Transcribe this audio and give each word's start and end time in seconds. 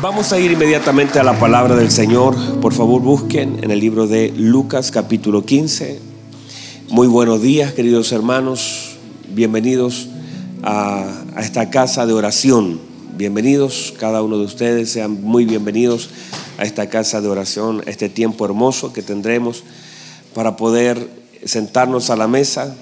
Vamos 0.00 0.32
a 0.32 0.38
ir 0.38 0.50
inmediatamente 0.50 1.18
a 1.18 1.22
la 1.22 1.38
palabra 1.38 1.76
del 1.76 1.90
Señor. 1.90 2.36
Por 2.60 2.74
favor, 2.74 3.00
busquen 3.00 3.60
en 3.62 3.70
el 3.70 3.80
libro 3.80 4.06
de 4.06 4.32
Lucas 4.36 4.90
capítulo 4.90 5.44
15. 5.44 6.00
Muy 6.88 7.06
buenos 7.06 7.40
días, 7.40 7.72
queridos 7.72 8.12
hermanos. 8.12 8.96
Bienvenidos 9.28 10.08
a, 10.62 11.06
a, 11.34 11.40
esta 11.40 11.70
casa 11.70 12.06
de 12.06 12.12
oración. 12.12 12.80
Bienvenidos, 13.16 13.94
cada 13.98 14.22
uno 14.22 14.38
de 14.38 14.44
ustedes, 14.44 14.90
sean 14.90 15.22
muy 15.22 15.44
bienvenidos 15.44 16.10
a 16.58 16.64
esta 16.64 16.88
casa 16.88 17.20
de 17.20 17.28
oración, 17.28 17.82
a 17.86 17.90
este 17.90 18.08
tiempo 18.08 18.44
hermoso 18.44 18.92
que 18.92 19.02
tendremos 19.02 19.62
para 20.34 20.56
poder 20.56 21.08
sentarnos 21.44 22.10
a 22.10 22.16
la 22.16 22.28
mesa 22.28 22.74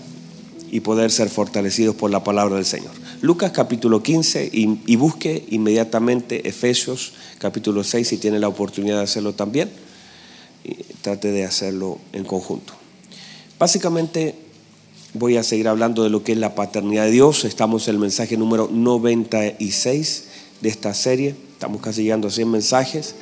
y 0.71 0.81
poder 0.81 1.11
ser 1.11 1.29
fortalecidos 1.29 1.95
por 1.95 2.11
la 2.11 2.25
palabra 2.25 2.57
del 2.57 2.65
Señor. 2.65 3.02
Lucas 3.23 3.53
capítulo 3.53 4.03
15 4.03 4.51
y, 4.53 4.97
busque 4.97 5.45
inmediatamente 5.51 6.49
Efesios 6.49 7.13
capítulo 7.39 7.85
6 7.85 8.09
si 8.09 8.17
tiene 8.19 8.41
la 8.41 8.49
oportunidad 8.49 8.97
de 8.97 9.05
hacerlo 9.05 9.33
también. 9.33 9.71
Y 10.65 10.75
trate 11.03 11.31
de 11.31 11.45
hacerlo 11.45 11.99
en 12.13 12.25
conjunto. 12.25 12.73
Básicamente 13.61 14.35
voy 15.15 15.37
a 15.37 15.45
seguir 15.45 15.69
hablando 15.69 16.03
de 16.03 16.11
lo 16.11 16.25
que 16.25 16.33
es 16.33 16.39
la 16.39 16.57
paternidad 16.57 17.05
de 17.05 17.13
Dios. 17.13 17.45
Estamos 17.45 17.87
en 17.87 17.95
el 17.95 18.01
mensaje 18.01 18.37
número 18.37 18.69
96 18.73 20.25
de 20.61 20.69
esta 20.69 20.93
serie. 20.93 21.37
Estamos 21.53 21.81
casi 21.81 22.03
llegando 22.03 22.27
a 22.27 22.31
100 22.33 22.51
mensajes. 22.51 23.15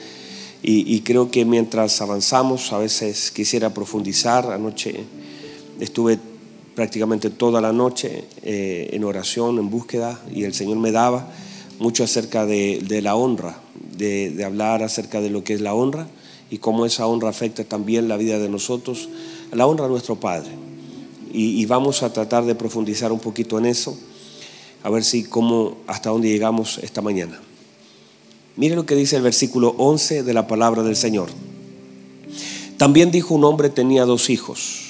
Y 0.63 1.01
creo 1.01 1.31
que 1.31 1.45
mientras 1.45 2.01
avanzamos, 2.01 2.73
a 2.73 2.79
veces 2.79 3.31
quisiera 3.31 3.75
profundizar. 3.75 4.51
Anoche 4.51 5.05
estuve 5.79 6.19
prácticamente 6.75 7.31
toda 7.31 7.61
la 7.61 7.73
noche 7.73 8.25
eh, 8.43 8.91
en 8.93 9.05
oración, 9.05 9.59
en 9.59 9.71
búsqueda, 9.71 10.21
y 10.33 10.45
el 10.45 10.55
Señor 10.55 10.79
me 10.79 10.93
daba 10.93 11.29
mucho 11.79 12.05
acerca 12.05 12.47
de, 12.47 13.01
la 13.03 13.15
honra, 13.17 13.59
de, 13.97 14.31
de, 14.31 14.45
hablar 14.45 14.83
acerca 14.83 15.21
de 15.21 15.31
lo 15.31 15.43
que 15.45 15.55
es 15.55 15.61
la 15.61 15.75
honra 15.75 16.07
y 16.51 16.59
cómo 16.59 16.85
esa 16.85 17.07
honra 17.07 17.31
afecta 17.31 17.65
también 17.65 18.09
la 18.09 18.17
vida 18.17 18.39
de 18.39 18.49
nosotros, 18.49 19.09
la 19.53 19.67
honra 19.67 19.87
a 19.87 19.89
nuestro 19.89 20.17
Padre. 20.17 20.51
Y, 21.33 21.61
y 21.61 21.67
vamos 21.67 22.03
a 22.03 22.13
tratar 22.13 22.45
de 22.45 22.55
profundizar 22.55 23.13
un 23.13 23.21
poquito 23.21 23.59
en 23.59 23.67
eso, 23.67 23.97
a 24.83 24.91
ver 24.91 25.05
si 25.05 25.25
cómo, 25.25 25.79
hasta 25.87 26.11
dónde 26.11 26.29
llegamos 26.29 26.79
esta 26.83 27.03
mañana. 27.03 27.41
Mire 28.57 28.75
lo 28.75 28.85
que 28.85 28.95
dice 28.95 29.17
el 29.17 29.23
versículo 29.23 29.75
11 29.79 30.23
de 30.23 30.35
la 30.35 30.47
palabra 30.47 30.83
del 30.83 30.97
Señor. 30.97 31.31
También 32.77 33.11
dijo 33.11 33.35
un 33.35 33.45
hombre 33.45 33.71
tenía 33.71 34.05
dos 34.05 34.31
hijos. 34.31 34.90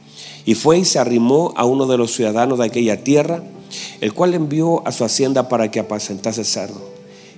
Y 0.45 0.55
fue 0.55 0.79
y 0.79 0.85
se 0.85 0.99
arrimó 0.99 1.53
a 1.55 1.65
uno 1.65 1.85
de 1.85 1.97
los 1.97 2.13
ciudadanos 2.13 2.59
de 2.59 2.65
aquella 2.65 3.03
tierra, 3.03 3.43
el 4.01 4.13
cual 4.13 4.33
envió 4.33 4.85
a 4.87 4.91
su 4.91 5.03
hacienda 5.03 5.49
para 5.49 5.71
que 5.71 5.79
apacentase 5.79 6.43
cerdo. 6.43 6.89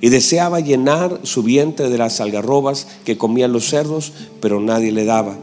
Y 0.02 0.10
deseaba 0.10 0.60
llenar 0.60 1.22
su 1.24 1.44
vientre 1.44 1.90
de 1.90 1.98
las 1.98 2.20
algarrobas 2.20 2.88
que 3.06 3.18
comían 3.18 3.54
los 3.54 3.70
cerdos, 3.70 4.12
pero 4.42 4.60
nadie 4.60 4.92
le 4.92 5.06
daba. 5.06 5.38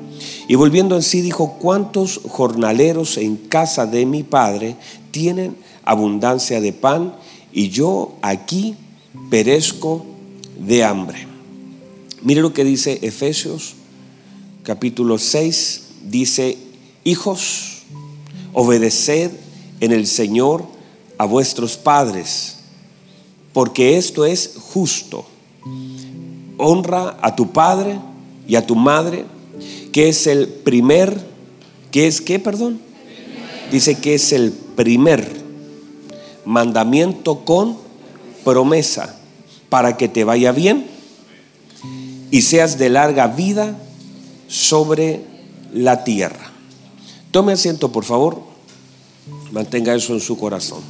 Y 0.48 0.54
volviendo 0.54 0.96
en 0.96 1.02
sí 1.02 1.22
dijo, 1.22 1.56
¿cuántos 1.58 2.20
jornaleros 2.28 3.16
en 3.16 3.36
casa 3.36 3.86
de 3.86 4.04
mi 4.04 4.22
padre 4.22 4.76
tienen 5.10 5.56
abundancia 5.84 6.60
de 6.60 6.72
pan 6.72 7.14
y 7.52 7.70
yo 7.70 8.14
aquí 8.20 8.74
perezco 9.30 10.04
de 10.58 10.84
hambre? 10.84 11.26
Mire 12.22 12.42
lo 12.42 12.52
que 12.52 12.64
dice 12.64 12.98
Efesios 13.00 13.76
capítulo 14.62 15.18
6, 15.18 15.82
dice, 16.04 16.56
Hijos, 17.04 17.82
obedeced 18.52 19.30
en 19.80 19.92
el 19.92 20.06
Señor 20.06 20.64
a 21.18 21.24
vuestros 21.24 21.76
padres, 21.76 22.56
porque 23.52 23.96
esto 23.96 24.24
es 24.24 24.54
justo. 24.58 25.24
Honra 26.58 27.16
a 27.22 27.34
tu 27.34 27.52
padre 27.52 27.98
y 28.46 28.56
a 28.56 28.66
tu 28.66 28.76
madre, 28.76 29.24
que 29.92 30.08
es 30.08 30.26
el 30.26 30.48
primer, 30.48 31.26
que 31.90 32.06
es 32.06 32.20
qué, 32.20 32.38
perdón? 32.38 32.80
Dice 33.72 33.98
que 33.98 34.14
es 34.14 34.32
el 34.32 34.52
primer 34.52 35.40
mandamiento 36.44 37.44
con 37.44 37.76
promesa 38.44 39.16
para 39.68 39.96
que 39.96 40.08
te 40.08 40.24
vaya 40.24 40.52
bien 40.52 40.86
y 42.30 42.42
seas 42.42 42.78
de 42.78 42.90
larga 42.90 43.26
vida 43.28 43.76
sobre 44.48 45.20
la 45.72 46.04
tierra. 46.04 46.49
Tome 47.30 47.52
asiento, 47.52 47.92
por 47.92 48.04
favor. 48.04 48.42
Mantenga 49.52 49.94
eso 49.94 50.14
en 50.14 50.20
su 50.20 50.36
corazón. 50.36 50.80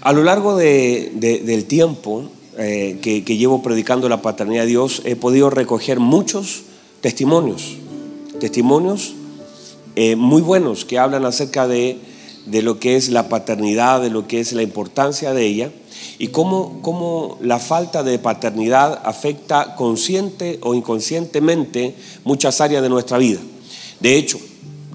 A 0.00 0.12
lo 0.12 0.24
largo 0.24 0.56
de, 0.56 1.12
de, 1.14 1.40
del 1.40 1.66
tiempo 1.66 2.28
eh, 2.58 2.98
que, 3.00 3.22
llevo 3.36 3.62
predicando 3.62 4.08
la 4.08 4.20
paternidad 4.20 4.62
de 4.62 4.68
Dios, 4.68 5.02
he 5.04 5.14
podido 5.14 5.48
recoger 5.48 6.00
muchos 6.00 6.62
testimonios, 7.00 7.76
testimonios 8.40 9.14
eh, 9.94 10.16
muy 10.16 10.42
buenos 10.42 10.84
que 10.84 10.98
hablan 10.98 11.24
acerca 11.24 11.68
de 11.68 12.00
lo 12.46 12.80
que 12.80 12.96
es 12.96 13.10
la 13.10 13.28
paternidad, 13.28 14.02
de 14.02 14.10
lo 14.10 14.26
que 14.26 14.40
es 14.40 14.52
la 14.52 14.62
importancia 14.62 15.34
de 15.34 15.46
ella 15.46 15.72
y 16.18 16.28
cómo, 16.28 16.80
cómo, 16.82 17.38
la 17.40 17.58
falta 17.58 18.02
de 18.02 18.18
paternidad 18.18 19.00
afecta 19.04 19.74
consciente 19.76 20.58
o 20.62 20.74
inconscientemente 20.74 21.94
muchas 22.24 22.60
áreas 22.60 22.82
de 22.82 22.88
nuestra 22.88 23.18
vida. 23.18 23.40
De 24.00 24.16
hecho, 24.16 24.38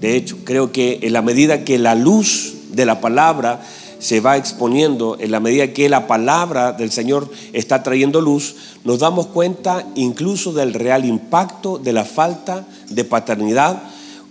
de 0.00 0.16
hecho, 0.16 0.38
creo 0.44 0.70
que 0.70 1.00
en 1.02 1.12
la 1.12 1.22
medida 1.22 1.64
que 1.64 1.78
la 1.78 1.94
luz 1.94 2.54
de 2.70 2.86
la 2.86 3.00
palabra 3.00 3.60
se 3.98 4.20
va 4.20 4.36
exponiendo, 4.36 5.16
en 5.18 5.32
la 5.32 5.40
medida 5.40 5.72
que 5.72 5.88
la 5.88 6.06
palabra 6.06 6.72
del 6.72 6.92
Señor 6.92 7.28
está 7.52 7.82
trayendo 7.82 8.20
luz, 8.20 8.54
nos 8.84 9.00
damos 9.00 9.26
cuenta 9.26 9.86
incluso 9.96 10.52
del 10.52 10.72
real 10.72 11.04
impacto 11.04 11.78
de 11.78 11.92
la 11.92 12.04
falta 12.04 12.64
de 12.88 13.04
paternidad. 13.04 13.82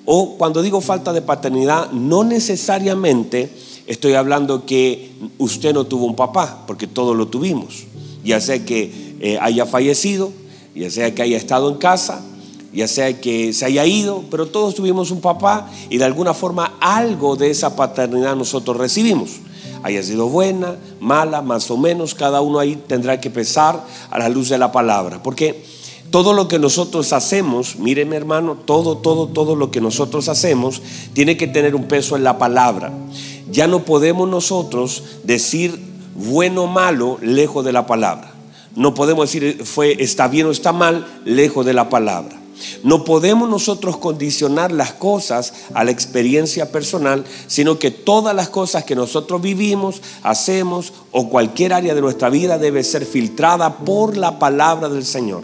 O 0.05 0.37
cuando 0.37 0.61
digo 0.61 0.79
falta 0.79 1.11
de 1.11 1.21
paternidad, 1.21 1.91
no 1.91 2.23
necesariamente 2.23 3.51
Estoy 3.87 4.13
hablando 4.13 4.65
que 4.65 5.11
usted 5.37 5.73
no 5.73 5.85
tuvo 5.85 6.05
un 6.05 6.15
papá, 6.15 6.65
porque 6.67 6.87
todos 6.87 7.15
lo 7.15 7.27
tuvimos. 7.27 7.85
Ya 8.23 8.41
sea 8.41 8.63
que 8.65 9.15
eh, 9.21 9.37
haya 9.41 9.65
fallecido, 9.65 10.31
ya 10.75 10.91
sea 10.91 11.15
que 11.15 11.21
haya 11.21 11.37
estado 11.37 11.69
en 11.69 11.77
casa, 11.77 12.21
ya 12.73 12.87
sea 12.87 13.19
que 13.19 13.53
se 13.53 13.65
haya 13.65 13.85
ido, 13.85 14.25
pero 14.29 14.47
todos 14.47 14.75
tuvimos 14.75 15.09
un 15.09 15.21
papá 15.21 15.71
y 15.89 15.97
de 15.97 16.05
alguna 16.05 16.33
forma 16.33 16.75
algo 16.81 17.37
de 17.37 17.49
esa 17.49 17.77
paternidad 17.77 18.35
nosotros 18.35 18.75
recibimos. 18.75 19.39
Haya 19.83 20.03
sido 20.03 20.27
buena, 20.27 20.75
mala, 20.99 21.41
más 21.41 21.71
o 21.71 21.77
menos, 21.77 22.13
cada 22.13 22.41
uno 22.41 22.59
ahí 22.59 22.75
tendrá 22.87 23.21
que 23.21 23.29
pesar 23.29 23.85
a 24.09 24.19
la 24.19 24.27
luz 24.27 24.49
de 24.49 24.57
la 24.57 24.71
palabra. 24.71 25.23
Porque 25.23 25.63
todo 26.09 26.33
lo 26.33 26.47
que 26.47 26.59
nosotros 26.59 27.13
hacemos, 27.13 27.77
mire 27.77 28.05
mi 28.05 28.15
hermano, 28.15 28.57
todo, 28.65 28.97
todo, 28.97 29.27
todo 29.27 29.55
lo 29.55 29.71
que 29.71 29.81
nosotros 29.81 30.29
hacemos 30.29 30.81
tiene 31.13 31.37
que 31.37 31.47
tener 31.47 31.73
un 31.73 31.85
peso 31.85 32.15
en 32.15 32.23
la 32.23 32.37
palabra. 32.37 32.91
Ya 33.52 33.68
no 33.68 33.85
podemos 33.85 34.28
nosotros 34.30 35.03
decir 35.23 35.79
bueno 36.16 36.64
o 36.64 36.67
malo 36.67 37.17
lejos 37.22 37.64
de 37.64 37.72
la 37.72 37.85
palabra. 37.85 38.34
No 38.76 38.94
podemos 38.94 39.32
decir 39.32 39.64
fue 39.66 39.96
está 39.99 40.28
bien 40.28 40.47
o 40.47 40.52
está 40.52 40.73
mal 40.73 41.05
lejos 41.26 41.66
de 41.66 41.73
la 41.73 41.90
palabra. 41.90 42.38
No 42.84 43.03
podemos 43.03 43.49
nosotros 43.49 43.97
condicionar 43.97 44.72
las 44.72 44.94
cosas 44.94 45.53
a 45.73 45.84
la 45.84 45.91
experiencia 45.91 46.72
personal, 46.72 47.23
sino 47.47 47.79
que 47.79 47.91
todas 47.91 48.35
las 48.35 48.49
cosas 48.49 48.84
que 48.84 48.96
nosotros 48.96 49.41
vivimos, 49.41 50.02
hacemos 50.23 50.93
o 51.11 51.29
cualquier 51.29 51.73
área 51.73 51.93
de 51.93 52.02
nuestra 52.02 52.29
vida 52.29 52.58
debe 52.58 52.84
ser 52.84 53.05
filtrada 53.05 53.78
por 53.78 54.17
la 54.17 54.40
palabra 54.40 54.90
del 54.90 55.05
Señor. 55.05 55.43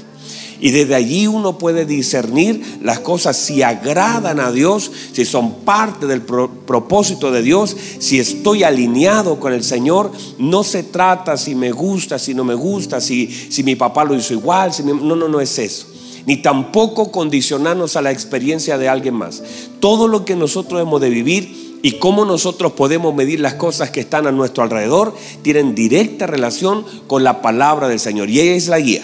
Y 0.60 0.72
desde 0.72 0.96
allí 0.96 1.28
uno 1.28 1.58
puede 1.58 1.86
discernir 1.86 2.80
las 2.82 3.00
cosas 3.00 3.38
si 3.38 3.62
agradan 3.62 4.40
a 4.40 4.52
Dios, 4.52 4.92
si 5.12 5.26
son 5.26 5.56
parte 5.62 6.08
del 6.08 6.22
pro 6.22 6.50
propósito 6.66 7.32
de 7.32 7.42
Dios, 7.42 7.76
si 8.00 8.20
estoy 8.20 8.64
alineado 8.64 9.40
con 9.40 9.54
el 9.54 9.64
Señor. 9.64 10.12
No 10.38 10.64
se 10.64 10.84
trata 10.84 11.38
si 11.38 11.56
me 11.56 11.72
gusta, 11.72 12.18
si 12.20 12.34
no 12.34 12.44
me 12.44 12.54
gusta, 12.54 13.02
si, 13.02 13.28
si 13.28 13.64
mi 13.64 13.76
papá 13.76 14.04
lo 14.04 14.16
hizo 14.16 14.34
igual. 14.34 14.74
Si 14.74 14.84
mi, 14.84 14.94
no, 14.94 15.16
no, 15.16 15.28
no 15.28 15.42
es 15.42 15.60
eso. 15.60 15.88
Ni 16.26 16.38
tampoco 16.38 17.12
condicionarnos 17.12 17.96
a 17.96 18.02
la 18.02 18.12
experiencia 18.12 18.78
de 18.78 18.88
alguien 18.88 19.16
más. 19.16 19.44
Todo 19.80 20.08
lo 20.08 20.24
que 20.24 20.36
nosotros 20.36 20.82
hemos 20.82 21.02
de 21.02 21.10
vivir 21.10 21.80
y 21.82 22.00
cómo 22.00 22.24
nosotros 22.24 22.72
podemos 22.72 23.14
medir 23.14 23.42
las 23.42 23.56
cosas 23.56 23.92
que 23.92 24.00
están 24.00 24.26
a 24.26 24.32
nuestro 24.32 24.64
alrededor 24.64 25.14
tienen 25.42 25.76
directa 25.76 26.26
relación 26.26 26.86
con 27.08 27.26
la 27.26 27.42
palabra 27.42 27.90
del 27.90 28.00
Señor. 28.00 28.30
Y 28.30 28.40
ella 28.40 28.56
es 28.56 28.70
la 28.70 28.80
guía. 28.80 29.04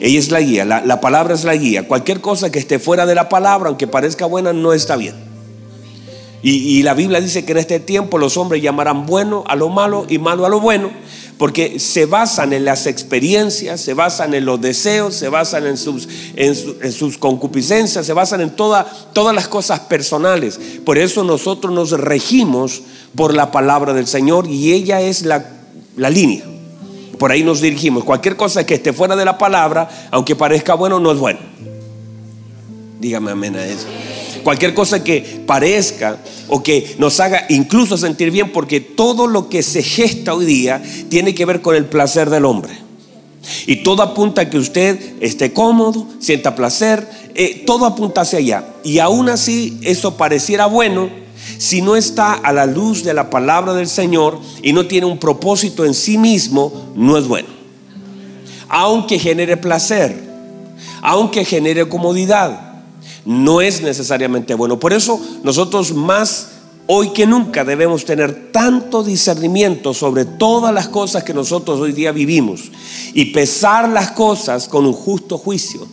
Ella 0.00 0.18
es 0.18 0.30
la 0.30 0.40
guía, 0.40 0.64
la, 0.64 1.00
palabra 1.00 1.34
es 1.34 1.44
la 1.44 1.54
guía. 1.56 1.86
Cualquier 1.88 2.20
cosa 2.20 2.50
que 2.50 2.58
esté 2.58 2.78
fuera 2.78 3.06
de 3.06 3.14
la 3.14 3.28
palabra, 3.28 3.68
aunque 3.68 3.86
parezca 3.86 4.26
buena, 4.26 4.52
no 4.52 4.72
está 4.72 4.96
bien. 4.96 5.14
Y, 6.42 6.50
y, 6.50 6.82
la 6.82 6.94
Biblia 6.94 7.20
dice 7.20 7.44
que 7.44 7.52
en 7.52 7.58
este 7.58 7.80
tiempo 7.80 8.18
los 8.18 8.36
hombres 8.36 8.62
llamarán 8.62 9.06
bueno 9.06 9.42
a 9.48 9.56
lo 9.56 9.68
malo 9.68 10.06
y 10.08 10.18
malo 10.18 10.46
a 10.46 10.48
lo 10.48 10.60
bueno, 10.60 10.90
porque 11.38 11.80
se 11.80 12.06
basan 12.06 12.52
en 12.52 12.64
las 12.64 12.86
experiencias, 12.86 13.80
se 13.80 13.94
basan 13.94 14.32
en 14.34 14.44
los 14.44 14.60
deseos, 14.60 15.14
se 15.14 15.28
basan 15.28 15.66
en 15.66 15.76
sus, 15.76 16.08
en, 16.36 16.92
sus 16.92 17.18
concupiscencias, 17.18 18.06
se 18.06 18.12
basan 18.12 18.42
en 18.42 18.50
todas 18.50 19.34
las 19.34 19.48
cosas 19.48 19.80
personales. 19.80 20.60
Por 20.84 20.98
eso 20.98 21.24
nosotros 21.24 21.72
nos 21.72 21.90
regimos 21.90 22.82
por 23.16 23.34
la 23.34 23.50
palabra 23.50 23.92
del 23.92 24.06
Señor 24.06 24.46
y 24.46 24.72
ella 24.72 25.00
es 25.00 25.22
la, 25.22 25.44
la 25.96 26.10
línea. 26.10 26.55
Por 27.18 27.32
ahí 27.32 27.42
nos 27.42 27.60
dirigimos. 27.60 28.04
Cualquier 28.04 28.36
cosa 28.36 28.64
que 28.66 28.74
esté 28.74 28.92
fuera 28.92 29.16
de 29.16 29.24
la 29.24 29.38
palabra, 29.38 29.88
aunque 30.10 30.36
parezca 30.36 30.74
bueno, 30.74 31.00
no 31.00 31.12
es 31.12 31.18
bueno. 31.18 31.38
Dígame 33.00 33.30
amén 33.30 33.56
a 33.56 33.64
eso. 33.64 33.86
Cualquier 34.42 34.74
cosa 34.74 35.02
que 35.02 35.42
parezca 35.46 36.18
o 36.48 36.62
que 36.62 36.94
nos 36.98 37.18
haga 37.20 37.46
incluso 37.48 37.96
sentir 37.96 38.30
bien, 38.30 38.52
porque 38.52 38.80
todo 38.80 39.26
lo 39.26 39.48
que 39.48 39.62
se 39.62 39.82
gesta 39.82 40.34
hoy 40.34 40.44
día 40.44 40.82
tiene 41.08 41.34
que 41.34 41.44
ver 41.44 41.62
con 41.62 41.74
el 41.74 41.86
placer 41.86 42.30
del 42.30 42.44
hombre. 42.44 42.72
Y 43.66 43.82
todo 43.82 44.02
apunta 44.02 44.42
a 44.42 44.50
que 44.50 44.58
usted 44.58 44.98
esté 45.20 45.52
cómodo, 45.52 46.06
sienta 46.20 46.54
placer, 46.54 47.08
eh, 47.34 47.64
todo 47.66 47.86
apunta 47.86 48.22
hacia 48.22 48.38
allá. 48.38 48.64
Y 48.84 48.98
aún 48.98 49.28
así 49.28 49.78
eso 49.82 50.16
pareciera 50.16 50.66
bueno 50.66 51.25
si 51.58 51.82
no 51.82 51.96
está 51.96 52.34
a 52.34 52.52
la 52.52 52.66
luz 52.66 53.04
de 53.04 53.14
la 53.14 53.30
palabra 53.30 53.72
del 53.74 53.88
Señor 53.88 54.38
y 54.62 54.72
no 54.72 54.86
tiene 54.86 55.06
un 55.06 55.18
propósito 55.18 55.84
en 55.84 55.94
sí 55.94 56.18
mismo, 56.18 56.92
no 56.94 57.16
es 57.18 57.26
bueno. 57.26 57.48
Aunque 58.68 59.18
genere 59.18 59.56
placer, 59.56 60.22
aunque 61.02 61.44
genere 61.44 61.88
comodidad, 61.88 62.82
no 63.24 63.60
es 63.60 63.82
necesariamente 63.82 64.54
bueno. 64.54 64.78
Por 64.78 64.92
eso 64.92 65.20
nosotros 65.42 65.92
más 65.92 66.48
hoy 66.86 67.10
que 67.10 67.26
nunca 67.26 67.64
debemos 67.64 68.04
tener 68.04 68.52
tanto 68.52 69.02
discernimiento 69.02 69.92
sobre 69.92 70.24
todas 70.24 70.72
las 70.72 70.88
cosas 70.88 71.24
que 71.24 71.34
nosotros 71.34 71.80
hoy 71.80 71.92
día 71.92 72.12
vivimos 72.12 72.70
y 73.12 73.26
pesar 73.26 73.88
las 73.88 74.12
cosas 74.12 74.68
con 74.68 74.86
un 74.86 74.92
justo 74.92 75.38
juicio. 75.38 75.86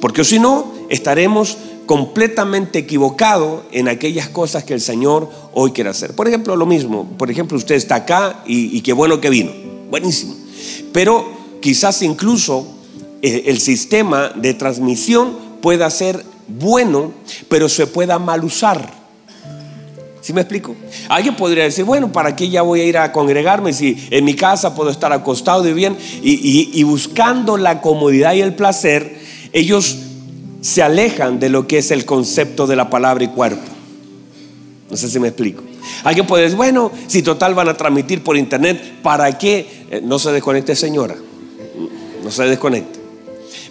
Porque 0.00 0.24
si 0.24 0.38
no, 0.38 0.72
estaremos 0.88 1.58
completamente 1.86 2.80
equivocados 2.80 3.62
en 3.72 3.88
aquellas 3.88 4.28
cosas 4.28 4.64
que 4.64 4.74
el 4.74 4.80
Señor 4.80 5.30
hoy 5.52 5.70
quiere 5.70 5.90
hacer. 5.90 6.14
Por 6.14 6.28
ejemplo, 6.28 6.56
lo 6.56 6.66
mismo, 6.66 7.08
por 7.16 7.30
ejemplo, 7.30 7.56
usted 7.56 7.76
está 7.76 7.94
acá 7.96 8.42
y, 8.46 8.80
qué 8.82 8.92
bueno 8.92 9.20
que 9.20 9.30
vino, 9.30 9.52
buenísimo. 9.88 10.34
Pero 10.92 11.26
quizás 11.60 12.02
incluso 12.02 12.66
eh, 13.22 13.44
el 13.46 13.60
sistema 13.60 14.30
de 14.34 14.54
transmisión 14.54 15.36
pueda 15.62 15.88
ser 15.90 16.24
bueno, 16.48 17.12
pero 17.48 17.68
se 17.68 17.86
pueda 17.86 18.18
mal 18.18 18.44
usar. 18.44 19.06
¿Sí 20.26 20.32
me 20.32 20.40
explico? 20.40 20.74
Alguien 21.08 21.36
podría 21.36 21.62
decir, 21.62 21.84
bueno, 21.84 22.10
¿para 22.10 22.34
qué 22.34 22.48
ya 22.50 22.62
voy 22.62 22.80
a 22.80 22.84
ir 22.84 22.98
a 22.98 23.12
congregarme 23.12 23.72
si 23.72 24.08
en 24.10 24.24
mi 24.24 24.34
casa 24.34 24.74
puedo 24.74 24.90
estar 24.90 25.12
acostado 25.12 25.68
y 25.68 25.72
bien? 25.72 25.96
Y, 26.20 26.82
buscando 26.82 27.56
la 27.56 27.80
comodidad 27.80 28.34
y 28.34 28.40
el 28.40 28.52
placer, 28.52 29.20
ellos 29.52 30.05
se 30.66 30.82
alejan 30.82 31.38
de 31.38 31.48
lo 31.48 31.68
que 31.68 31.78
es 31.78 31.92
el 31.92 32.04
concepto 32.04 32.66
de 32.66 32.74
la 32.74 32.90
palabra 32.90 33.22
y 33.22 33.28
cuerpo. 33.28 33.62
No 34.90 34.96
sé 34.96 35.08
si 35.08 35.20
me 35.20 35.28
explico. 35.28 35.62
Alguien 36.02 36.26
puede 36.26 36.42
decir, 36.42 36.56
bueno, 36.56 36.90
si 37.06 37.22
total 37.22 37.54
van 37.54 37.68
a 37.68 37.76
transmitir 37.76 38.24
por 38.24 38.36
internet, 38.36 39.00
¿para 39.00 39.38
qué? 39.38 39.84
Eh, 39.90 40.00
no 40.02 40.18
se 40.18 40.32
desconecte, 40.32 40.74
señora. 40.74 41.14
No 42.22 42.30
se 42.32 42.42
desconecte. 42.44 42.98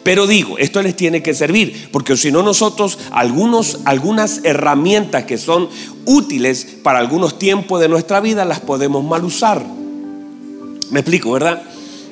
Pero 0.03 0.25
digo, 0.25 0.57
esto 0.57 0.81
les 0.81 0.95
tiene 0.95 1.21
que 1.21 1.33
servir, 1.33 1.89
porque 1.91 2.15
si 2.15 2.31
no 2.31 2.43
nosotros 2.43 2.97
algunos, 3.11 3.79
algunas 3.83 4.41
herramientas 4.45 5.25
que 5.25 5.37
son 5.37 5.67
útiles 6.05 6.77
para 6.81 6.99
algunos 6.99 7.37
tiempos 7.37 7.81
de 7.81 7.89
nuestra 7.89 8.21
vida 8.21 8.45
las 8.45 8.61
podemos 8.61 9.03
mal 9.03 9.25
usar. 9.25 9.65
Me 10.91 10.99
explico, 11.01 11.31
¿verdad? 11.31 11.63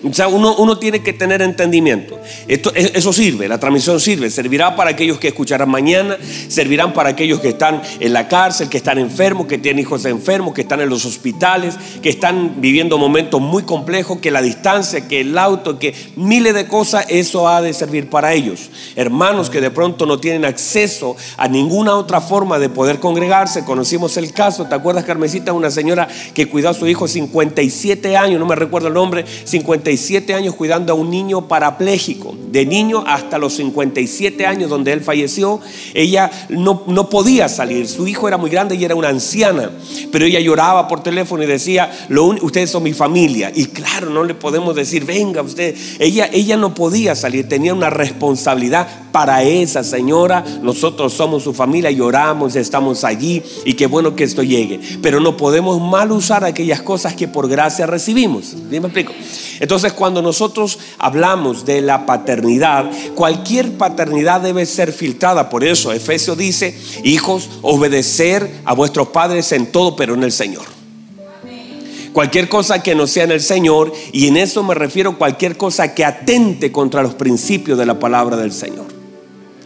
O 0.04 0.14
sea, 0.14 0.28
uno, 0.28 0.78
tiene 0.78 1.02
que 1.02 1.14
tener 1.14 1.42
entendimiento. 1.42 2.20
Esto, 2.48 2.74
e, 2.76 2.92
eso 2.96 3.14
sirve, 3.14 3.48
la 3.48 3.58
transmisión 3.58 4.00
sirve. 4.02 4.30
Servirá 4.30 4.76
para 4.76 4.90
aquellos 4.90 5.18
que 5.18 5.30
escucharán 5.30 5.70
mañana, 5.70 6.18
servirán 6.50 6.94
para 6.94 7.10
aquellos 7.10 7.40
que 7.40 7.50
están 7.50 7.82
en 8.00 8.12
la 8.12 8.28
cárcel, 8.28 8.68
que 8.68 8.78
están 8.78 8.98
enfermos, 8.98 9.48
que 9.48 9.58
tienen 9.58 9.80
hijos 9.80 10.04
enfermos, 10.04 10.54
que 10.54 10.62
están 10.62 10.82
en 10.82 10.90
los 10.90 11.06
hospitales, 11.06 11.76
que 12.02 12.10
están 12.10 12.56
viviendo 12.60 12.98
momentos 12.98 13.40
muy 13.40 13.64
complejos, 13.64 14.20
que 14.20 14.30
la 14.30 14.42
distancia, 14.42 15.08
que 15.08 15.22
el 15.22 15.38
auto, 15.38 15.80
que 15.80 15.94
miles 16.18 16.54
de 16.54 16.68
cosas, 16.68 17.06
eso 17.08 17.48
ha 17.48 17.62
de 17.62 17.74
servir 17.74 18.10
para 18.10 18.34
ellos. 18.34 18.70
Hermanos 18.98 19.50
que 19.50 19.62
de 19.62 19.72
pronto 19.72 20.06
no 20.06 20.20
tienen 20.20 20.44
acceso 20.44 21.16
a 21.38 21.48
ninguna 21.48 21.96
otra 21.96 22.20
forma 22.20 22.60
de 22.60 22.68
poder 22.68 23.00
congregarse. 23.00 23.64
Conocimos 23.64 24.18
el 24.18 24.34
caso, 24.34 24.66
¿te 24.66 24.76
acuerdas, 24.76 25.06
Carmesita? 25.06 25.54
Una 25.54 25.72
señora 25.72 26.10
que 26.34 26.48
cuidó 26.48 26.70
a 26.70 26.74
su 26.74 26.88
hijo 26.88 27.08
57 27.08 28.18
años, 28.18 28.40
no 28.40 28.46
me 28.46 28.56
recuerdo 28.56 28.90
el 28.90 28.94
nombre, 28.94 29.26
57 29.46 29.93
años 30.34 30.56
cuidando 30.56 30.94
a 30.94 30.96
un 30.96 31.10
niño 31.10 31.48
parapléjico, 31.48 32.36
de 32.52 32.66
niño 32.66 33.04
hasta 33.06 33.38
los 33.38 33.56
57 33.56 34.46
años 34.46 34.70
donde 34.70 34.94
él 34.94 35.02
falleció, 35.02 35.60
ella 35.94 36.30
no, 36.50 36.84
no 36.88 37.10
podía 37.10 37.50
salir, 37.50 37.88
su 37.88 38.08
hijo 38.08 38.28
era 38.28 38.38
muy 38.38 38.50
grande 38.50 38.76
y 38.76 38.84
era 38.84 38.96
una 38.96 39.10
anciana, 39.10 39.72
pero 40.12 40.26
ella 40.26 40.40
lloraba 40.40 40.88
por 40.88 41.04
teléfono 41.04 41.44
y 41.44 41.48
decía, 41.48 41.92
ustedes 42.42 42.70
son 42.70 42.84
mi 42.84 42.94
familia, 42.94 43.52
y 43.54 43.66
claro, 43.66 44.10
no 44.10 44.24
le 44.24 44.34
podemos 44.34 44.76
decir, 44.76 45.06
venga 45.06 45.42
usted, 45.42 45.76
ella, 46.00 46.30
ella 46.32 46.58
no 46.58 46.74
podía 46.74 47.16
salir, 47.16 47.48
tenía 47.48 47.74
una 47.74 47.90
responsabilidad 47.90 48.88
para 49.14 49.44
esa 49.44 49.84
señora, 49.84 50.44
nosotros 50.62 51.14
somos 51.14 51.44
su 51.44 51.54
familia, 51.54 51.92
lloramos, 51.92 52.56
estamos 52.56 53.04
allí 53.04 53.42
y 53.64 53.74
qué 53.74 53.86
bueno 53.86 54.16
que 54.16 54.24
esto 54.24 54.42
llegue. 54.42 54.80
Pero 55.02 55.20
no 55.20 55.38
podemos 55.38 55.80
mal 55.80 56.12
usar 56.12 56.44
aquellas 56.44 56.82
cosas 56.82 57.14
que 57.14 57.28
por 57.28 57.48
gracia 57.48 57.86
recibimos. 57.86 58.46
¿Sí 58.48 58.80
me 58.80 58.88
explico? 58.88 59.14
Entonces 59.60 59.83
cuando 59.92 60.22
nosotros 60.22 60.80
hablamos 60.98 61.66
de 61.66 61.82
la 61.82 62.06
paternidad, 62.06 62.90
cualquier 63.16 63.74
paternidad 63.74 64.40
debe 64.40 64.66
ser 64.66 64.94
filtrada. 64.94 65.50
Por 65.50 65.66
eso 65.66 65.92
Efesios 65.92 66.38
dice, 66.38 66.80
hijos, 67.04 67.50
obedecer 67.62 68.62
a 68.64 68.74
vuestros 68.74 69.10
padres 69.10 69.52
en 69.52 69.72
todo, 69.72 69.98
pero 69.98 70.14
en 70.14 70.24
el 70.24 70.32
Señor. 70.32 70.64
Cualquier 72.14 72.48
cosa 72.48 72.82
que 72.82 72.94
no 72.96 73.08
sea 73.08 73.24
en 73.24 73.32
el 73.32 73.42
Señor, 73.42 73.92
y 74.12 74.28
en 74.28 74.38
eso 74.38 74.64
me 74.64 74.76
refiero 74.76 75.18
cualquier 75.18 75.58
cosa 75.58 75.96
que 75.96 76.06
atente 76.06 76.72
contra 76.72 77.02
los 77.02 77.16
principios 77.16 77.78
de 77.78 77.88
la 77.88 78.00
palabra 78.00 78.38
del 78.38 78.54
Señor. 78.54 78.93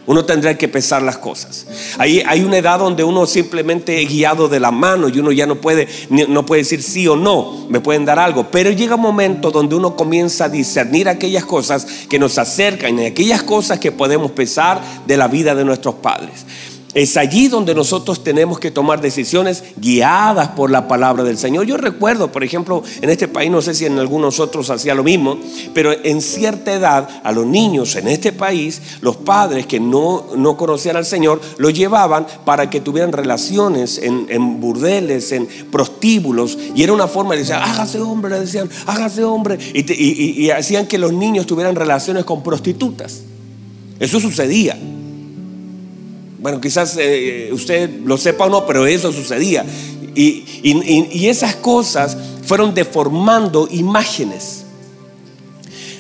Uno 0.08 0.24
tendrá 0.24 0.58
que 0.58 0.70
pesar 0.70 1.02
las 1.02 1.18
cosas. 1.18 1.68
Hay, 1.98 2.42
una 2.42 2.58
edad 2.58 2.80
donde 2.80 3.04
uno 3.04 3.26
simplemente 3.26 4.02
es 4.02 4.10
guiado 4.10 4.48
de 4.48 4.60
la 4.60 4.72
mano 4.72 5.10
y 5.10 5.20
uno 5.20 5.34
ya 5.34 5.46
no 5.46 5.60
puede, 5.60 5.90
no 6.10 6.46
puede 6.46 6.62
decir 6.62 6.82
sí 6.82 7.08
o 7.10 7.18
no, 7.18 7.68
me 7.70 7.82
pueden 7.82 8.06
dar 8.06 8.18
algo. 8.18 8.50
Pero 8.50 8.72
llega 8.72 8.96
un 8.96 9.02
momento 9.02 9.52
donde 9.52 9.76
uno 9.76 9.98
comienza 9.98 10.46
a 10.46 10.50
discernir 10.50 11.10
aquellas 11.10 11.44
cosas 11.44 11.86
que 12.10 12.20
nos 12.20 12.38
acercan 12.38 12.98
y 12.98 13.06
aquellas 13.06 13.44
cosas 13.44 13.80
que 13.80 13.92
podemos 13.92 14.32
pesar 14.32 14.82
de 15.06 15.18
la 15.18 15.28
vida 15.28 15.54
de 15.54 15.66
nuestros 15.66 15.96
padres. 15.96 16.46
Es 16.98 17.16
allí 17.16 17.48
donde 17.48 17.76
nosotros 17.76 18.24
tenemos 18.24 18.58
que 18.58 18.72
tomar 18.72 19.02
decisiones 19.02 19.64
guiadas 19.80 20.48
por 20.48 20.72
la 20.72 20.88
palabra 20.88 21.24
del 21.24 21.38
Señor. 21.38 21.68
Yo 21.68 21.78
recuerdo, 21.78 22.32
por 22.32 22.44
ejemplo, 22.44 22.82
en 23.00 23.12
este 23.12 23.28
país, 23.28 23.52
no 23.52 23.62
sé 23.62 23.76
si 23.76 23.86
en 23.86 24.00
algunos 24.00 24.40
otros 24.40 24.72
hacía 24.72 24.96
lo 24.96 25.04
mismo, 25.04 25.38
pero 25.76 25.92
en 25.92 26.24
cierta 26.24 26.74
edad 26.74 27.08
a 27.24 27.32
los 27.32 27.46
niños 27.46 27.96
en 27.98 28.08
este 28.08 28.34
país, 28.34 28.82
los 29.02 29.16
padres 29.16 29.68
que 29.68 29.80
no, 29.80 30.26
no 30.36 30.58
conocían 30.58 30.96
al 30.96 31.06
Señor, 31.06 31.40
los 31.60 31.72
llevaban 31.72 32.26
para 32.46 32.68
que 32.72 32.82
tuvieran 32.82 33.12
relaciones 33.12 34.00
en, 34.02 34.60
burdeles, 34.60 35.32
en 35.34 35.48
prostíbulos, 35.70 36.58
y 36.74 36.82
era 36.82 36.94
una 36.94 37.08
forma 37.08 37.36
de 37.36 37.42
decir, 37.42 37.54
hágase 37.54 38.00
hombre, 38.00 38.32
le 38.32 38.40
decían, 38.40 38.72
hágase 38.88 39.24
hombre, 39.24 39.60
y, 39.72 40.44
y 40.44 40.50
hacían 40.50 40.88
que 40.88 40.98
los 40.98 41.14
niños 41.14 41.46
tuvieran 41.46 41.76
relaciones 41.76 42.26
con 42.26 42.42
prostitutas. 42.42 43.22
Eso 44.00 44.20
sucedía. 44.20 44.76
Bueno, 46.40 46.62
quizás 46.62 46.96
eh, 47.00 47.50
usted 47.52 47.90
lo 48.06 48.18
sepa 48.18 48.46
o 48.46 48.50
no, 48.50 48.66
pero 48.66 48.86
eso 48.86 49.12
sucedía. 49.12 49.66
Y, 50.14 50.44
y, 50.64 51.28
esas 51.28 51.56
cosas 51.56 52.18
fueron 52.44 52.74
deformando 52.74 53.68
imágenes. 53.70 54.67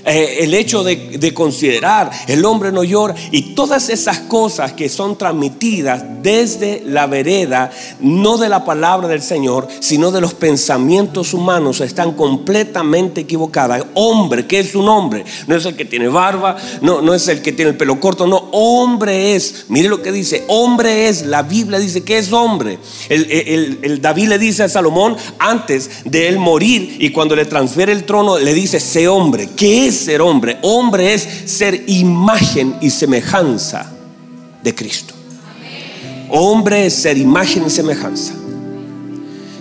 Eh, 0.07 0.37
el 0.39 0.53
hecho 0.53 0.83
de, 0.83 1.17
de 1.17 1.33
considerar 1.33 2.09
el 2.27 2.45
hombre 2.45 2.71
no 2.71 2.83
llora 2.83 3.13
y 3.31 3.53
todas 3.53 3.89
esas 3.89 4.19
cosas 4.19 4.71
que 4.71 4.87
son 4.87 5.17
transmitidas 5.17 6.03
desde 6.23 6.81
la 6.85 7.07
vereda, 7.07 7.71
no 7.99 8.37
de 8.37 8.49
la 8.49 8.63
palabra 8.63 9.07
del 9.07 9.21
Señor, 9.21 9.67
sino 9.79 10.11
de 10.11 10.21
los 10.21 10.33
pensamientos 10.33 11.33
humanos, 11.33 11.81
están 11.81 12.13
completamente 12.13 13.21
equivocadas. 13.21 13.83
Hombre, 13.93 14.47
¿qué 14.47 14.59
es 14.59 14.75
un 14.75 14.87
hombre? 14.87 15.25
No 15.47 15.55
es 15.55 15.65
el 15.65 15.75
que 15.75 15.85
tiene 15.85 16.07
barba, 16.07 16.55
no, 16.81 17.01
no 17.01 17.13
es 17.13 17.27
el 17.27 17.41
que 17.41 17.51
tiene 17.51 17.71
el 17.71 17.77
pelo 17.77 17.99
corto, 17.99 18.27
no, 18.27 18.49
hombre 18.51 19.35
es, 19.35 19.65
mire 19.67 19.89
lo 19.89 20.01
que 20.01 20.11
dice, 20.11 20.43
hombre 20.47 21.09
es, 21.09 21.25
la 21.25 21.43
Biblia 21.43 21.79
dice 21.79 22.03
que 22.03 22.17
es 22.17 22.31
hombre. 22.31 22.79
El, 23.09 23.99
David 24.01 24.29
le 24.29 24.39
dice 24.39 24.63
a 24.63 24.69
Salomón 24.69 25.17
antes 25.39 25.89
de 26.05 26.27
él 26.27 26.39
morir 26.39 26.97
y 26.99 27.11
cuando 27.11 27.35
le 27.35 27.45
transfiere 27.45 27.91
el 27.91 28.05
trono 28.05 28.37
le 28.37 28.53
dice, 28.53 28.79
sé 28.79 29.07
hombre. 29.07 29.49
¿Qué 29.55 29.87
es 29.87 29.97
ser 29.98 30.22
hombre? 30.22 30.58
Hombre 30.62 31.13
es 31.13 31.27
ser 31.46 31.84
imagen 31.88 32.75
y 32.82 32.89
semejanza 32.89 33.92
de 34.63 34.74
Cristo. 34.74 35.13
Hombre 36.30 36.86
es 36.86 36.94
ser 36.94 37.18
imagen 37.18 37.66
y 37.66 37.70
semejanza. 37.70 38.34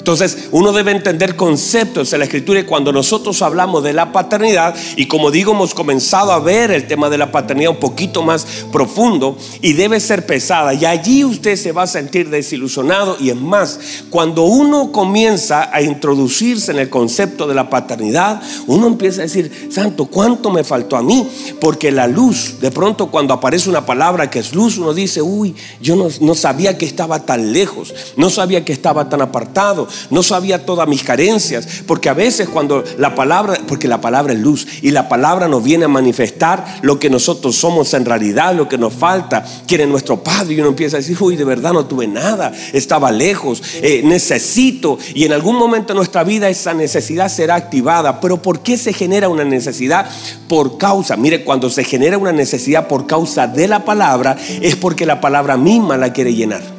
Entonces, 0.06 0.50
uno 0.52 0.72
debe 0.72 0.92
entender 0.92 1.34
conceptos 1.34 2.12
en 2.12 2.20
la 2.20 2.26
escritura 2.26 2.60
y 2.60 2.62
cuando 2.62 2.92
nosotros 2.92 3.42
hablamos 3.42 3.82
de 3.82 3.92
la 3.92 4.12
paternidad, 4.12 4.72
y 4.94 5.06
como 5.06 5.32
digo, 5.32 5.50
hemos 5.50 5.74
comenzado 5.74 6.30
a 6.30 6.38
ver 6.38 6.70
el 6.70 6.86
tema 6.86 7.10
de 7.10 7.18
la 7.18 7.32
paternidad 7.32 7.72
un 7.72 7.80
poquito 7.80 8.22
más 8.22 8.46
profundo 8.70 9.36
y 9.62 9.72
debe 9.72 9.98
ser 9.98 10.24
pesada. 10.24 10.74
Y 10.74 10.84
allí 10.84 11.24
usted 11.24 11.56
se 11.56 11.72
va 11.72 11.82
a 11.82 11.86
sentir 11.88 12.30
desilusionado. 12.30 13.16
Y 13.18 13.30
es 13.30 13.36
más, 13.36 13.80
cuando 14.08 14.44
uno 14.44 14.92
comienza 14.92 15.74
a 15.74 15.82
introducirse 15.82 16.70
en 16.70 16.78
el 16.78 16.88
concepto 16.88 17.48
de 17.48 17.56
la 17.56 17.68
paternidad, 17.68 18.40
uno 18.68 18.86
empieza 18.86 19.22
a 19.22 19.24
decir, 19.24 19.70
Santo, 19.72 20.06
¿cuánto 20.06 20.52
me 20.52 20.62
faltó 20.62 20.96
a 20.96 21.02
mí? 21.02 21.26
Porque 21.60 21.90
la 21.90 22.06
luz, 22.06 22.60
de 22.60 22.70
pronto 22.70 23.10
cuando 23.10 23.34
aparece 23.34 23.68
una 23.68 23.84
palabra 23.84 24.30
que 24.30 24.38
es 24.38 24.54
luz, 24.54 24.78
uno 24.78 24.94
dice, 24.94 25.20
uy, 25.20 25.56
yo 25.80 25.96
no, 25.96 26.06
no 26.20 26.36
sabía 26.36 26.78
que 26.78 26.86
estaba 26.86 27.26
tan 27.26 27.52
lejos, 27.52 27.92
no 28.16 28.30
sabía 28.30 28.64
que 28.64 28.72
estaba 28.72 29.08
tan 29.08 29.20
apartado 29.20 29.88
no 30.10 30.22
sabía 30.22 30.64
todas 30.64 30.88
mis 30.88 31.02
carencias, 31.02 31.66
porque 31.86 32.08
a 32.08 32.14
veces 32.14 32.48
cuando 32.48 32.84
la 32.98 33.14
palabra, 33.14 33.58
porque 33.66 33.88
la 33.88 34.00
palabra 34.00 34.32
es 34.32 34.40
luz 34.40 34.66
y 34.82 34.90
la 34.90 35.08
palabra 35.08 35.48
nos 35.48 35.62
viene 35.62 35.84
a 35.84 35.88
manifestar 35.88 36.80
lo 36.82 36.98
que 36.98 37.10
nosotros 37.10 37.56
somos 37.56 37.92
en 37.94 38.04
realidad, 38.04 38.54
lo 38.54 38.68
que 38.68 38.78
nos 38.78 38.94
falta, 38.94 39.44
quiere 39.66 39.86
nuestro 39.86 40.22
Padre 40.22 40.54
y 40.54 40.60
uno 40.60 40.70
empieza 40.70 40.96
a 40.96 41.00
decir, 41.00 41.16
uy, 41.20 41.36
de 41.36 41.44
verdad 41.44 41.72
no 41.72 41.86
tuve 41.86 42.06
nada, 42.06 42.52
estaba 42.72 43.10
lejos, 43.10 43.62
eh, 43.82 44.02
necesito 44.04 44.98
y 45.14 45.24
en 45.24 45.32
algún 45.32 45.56
momento 45.56 45.92
de 45.92 45.96
nuestra 45.96 46.24
vida 46.24 46.48
esa 46.48 46.74
necesidad 46.74 47.28
será 47.28 47.54
activada, 47.54 48.20
pero 48.20 48.40
¿por 48.40 48.60
qué 48.60 48.76
se 48.76 48.92
genera 48.92 49.28
una 49.28 49.44
necesidad? 49.44 50.08
Por 50.48 50.78
causa, 50.78 51.16
mire, 51.16 51.44
cuando 51.44 51.70
se 51.70 51.84
genera 51.84 52.18
una 52.18 52.32
necesidad 52.32 52.88
por 52.88 53.06
causa 53.06 53.46
de 53.46 53.68
la 53.68 53.84
palabra, 53.84 54.36
es 54.60 54.76
porque 54.76 55.06
la 55.06 55.20
palabra 55.20 55.56
misma 55.56 55.96
la 55.96 56.12
quiere 56.12 56.34
llenar. 56.34 56.75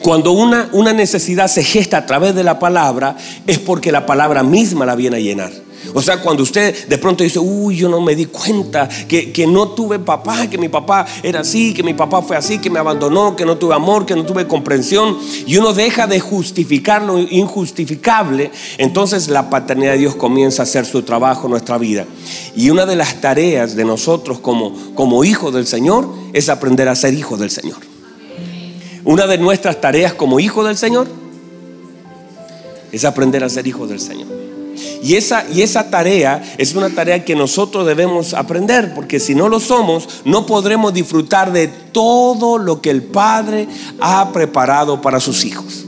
Cuando 0.00 0.32
una, 0.32 0.68
una 0.72 0.92
necesidad 0.92 1.48
se 1.48 1.64
gesta 1.64 1.98
a 1.98 2.06
través 2.06 2.34
de 2.34 2.44
la 2.44 2.58
palabra, 2.58 3.16
es 3.46 3.58
porque 3.58 3.92
la 3.92 4.06
palabra 4.06 4.42
misma 4.42 4.86
la 4.86 4.94
viene 4.94 5.16
a 5.16 5.20
llenar. 5.20 5.52
O 5.94 6.02
sea, 6.02 6.20
cuando 6.20 6.42
usted 6.42 6.86
de 6.86 6.98
pronto 6.98 7.24
dice, 7.24 7.38
uy, 7.38 7.76
yo 7.76 7.88
no 7.88 8.00
me 8.00 8.14
di 8.14 8.26
cuenta 8.26 8.88
que, 9.08 9.32
que, 9.32 9.46
no 9.46 9.68
tuve 9.70 9.98
papá, 9.98 10.48
que 10.48 10.56
mi 10.56 10.68
papá 10.68 11.06
era 11.22 11.40
así, 11.40 11.74
que 11.74 11.82
mi 11.82 11.94
papá 11.94 12.22
fue 12.22 12.36
así, 12.36 12.58
que 12.58 12.70
me 12.70 12.78
abandonó, 12.78 13.34
que 13.36 13.44
no 13.44 13.56
tuve 13.56 13.74
amor, 13.74 14.06
que 14.06 14.14
no 14.14 14.24
tuve 14.24 14.46
comprensión, 14.46 15.18
y 15.46 15.56
uno 15.56 15.72
deja 15.72 16.06
de 16.06 16.20
justificar 16.20 17.02
lo 17.02 17.18
injustificable, 17.18 18.50
entonces 18.78 19.28
la 19.28 19.50
paternidad 19.50 19.92
de 19.92 19.98
Dios 19.98 20.14
comienza 20.14 20.62
a 20.62 20.64
hacer 20.64 20.86
su 20.86 21.02
trabajo 21.02 21.46
en 21.46 21.52
nuestra 21.52 21.78
vida. 21.78 22.06
Y 22.54 22.70
una 22.70 22.86
de 22.86 22.96
las 22.96 23.20
tareas 23.20 23.74
de 23.74 23.84
nosotros 23.84 24.38
como, 24.38 24.94
como 24.94 25.24
hijos 25.24 25.52
del 25.52 25.66
Señor 25.66 26.08
es 26.32 26.48
aprender 26.48 26.88
a 26.88 26.94
ser 26.94 27.14
hijos 27.14 27.40
del 27.40 27.50
Señor. 27.50 27.91
Una 29.04 29.26
de 29.26 29.38
nuestras 29.38 29.80
tareas 29.80 30.14
como 30.14 30.40
hijo 30.40 30.64
del 30.64 30.76
Señor 30.76 31.08
es 32.92 33.04
aprender 33.04 33.42
a 33.42 33.48
ser 33.48 33.66
hijo 33.66 33.86
del 33.86 34.00
Señor. 34.00 34.28
Y 35.02 35.16
esa, 35.16 35.44
y 35.48 35.62
esa 35.62 35.90
tarea 35.90 36.42
es 36.58 36.74
una 36.74 36.88
tarea 36.90 37.24
que 37.24 37.34
nosotros 37.34 37.86
debemos 37.86 38.34
aprender, 38.34 38.94
porque 38.94 39.18
si 39.18 39.34
no 39.34 39.48
lo 39.48 39.58
somos, 39.58 40.22
no 40.24 40.46
podremos 40.46 40.94
disfrutar 40.94 41.52
de 41.52 41.68
todo 41.68 42.58
lo 42.58 42.80
que 42.80 42.90
el 42.90 43.02
Padre 43.02 43.66
ha 44.00 44.32
preparado 44.32 45.00
para 45.00 45.18
sus 45.18 45.44
hijos. 45.44 45.84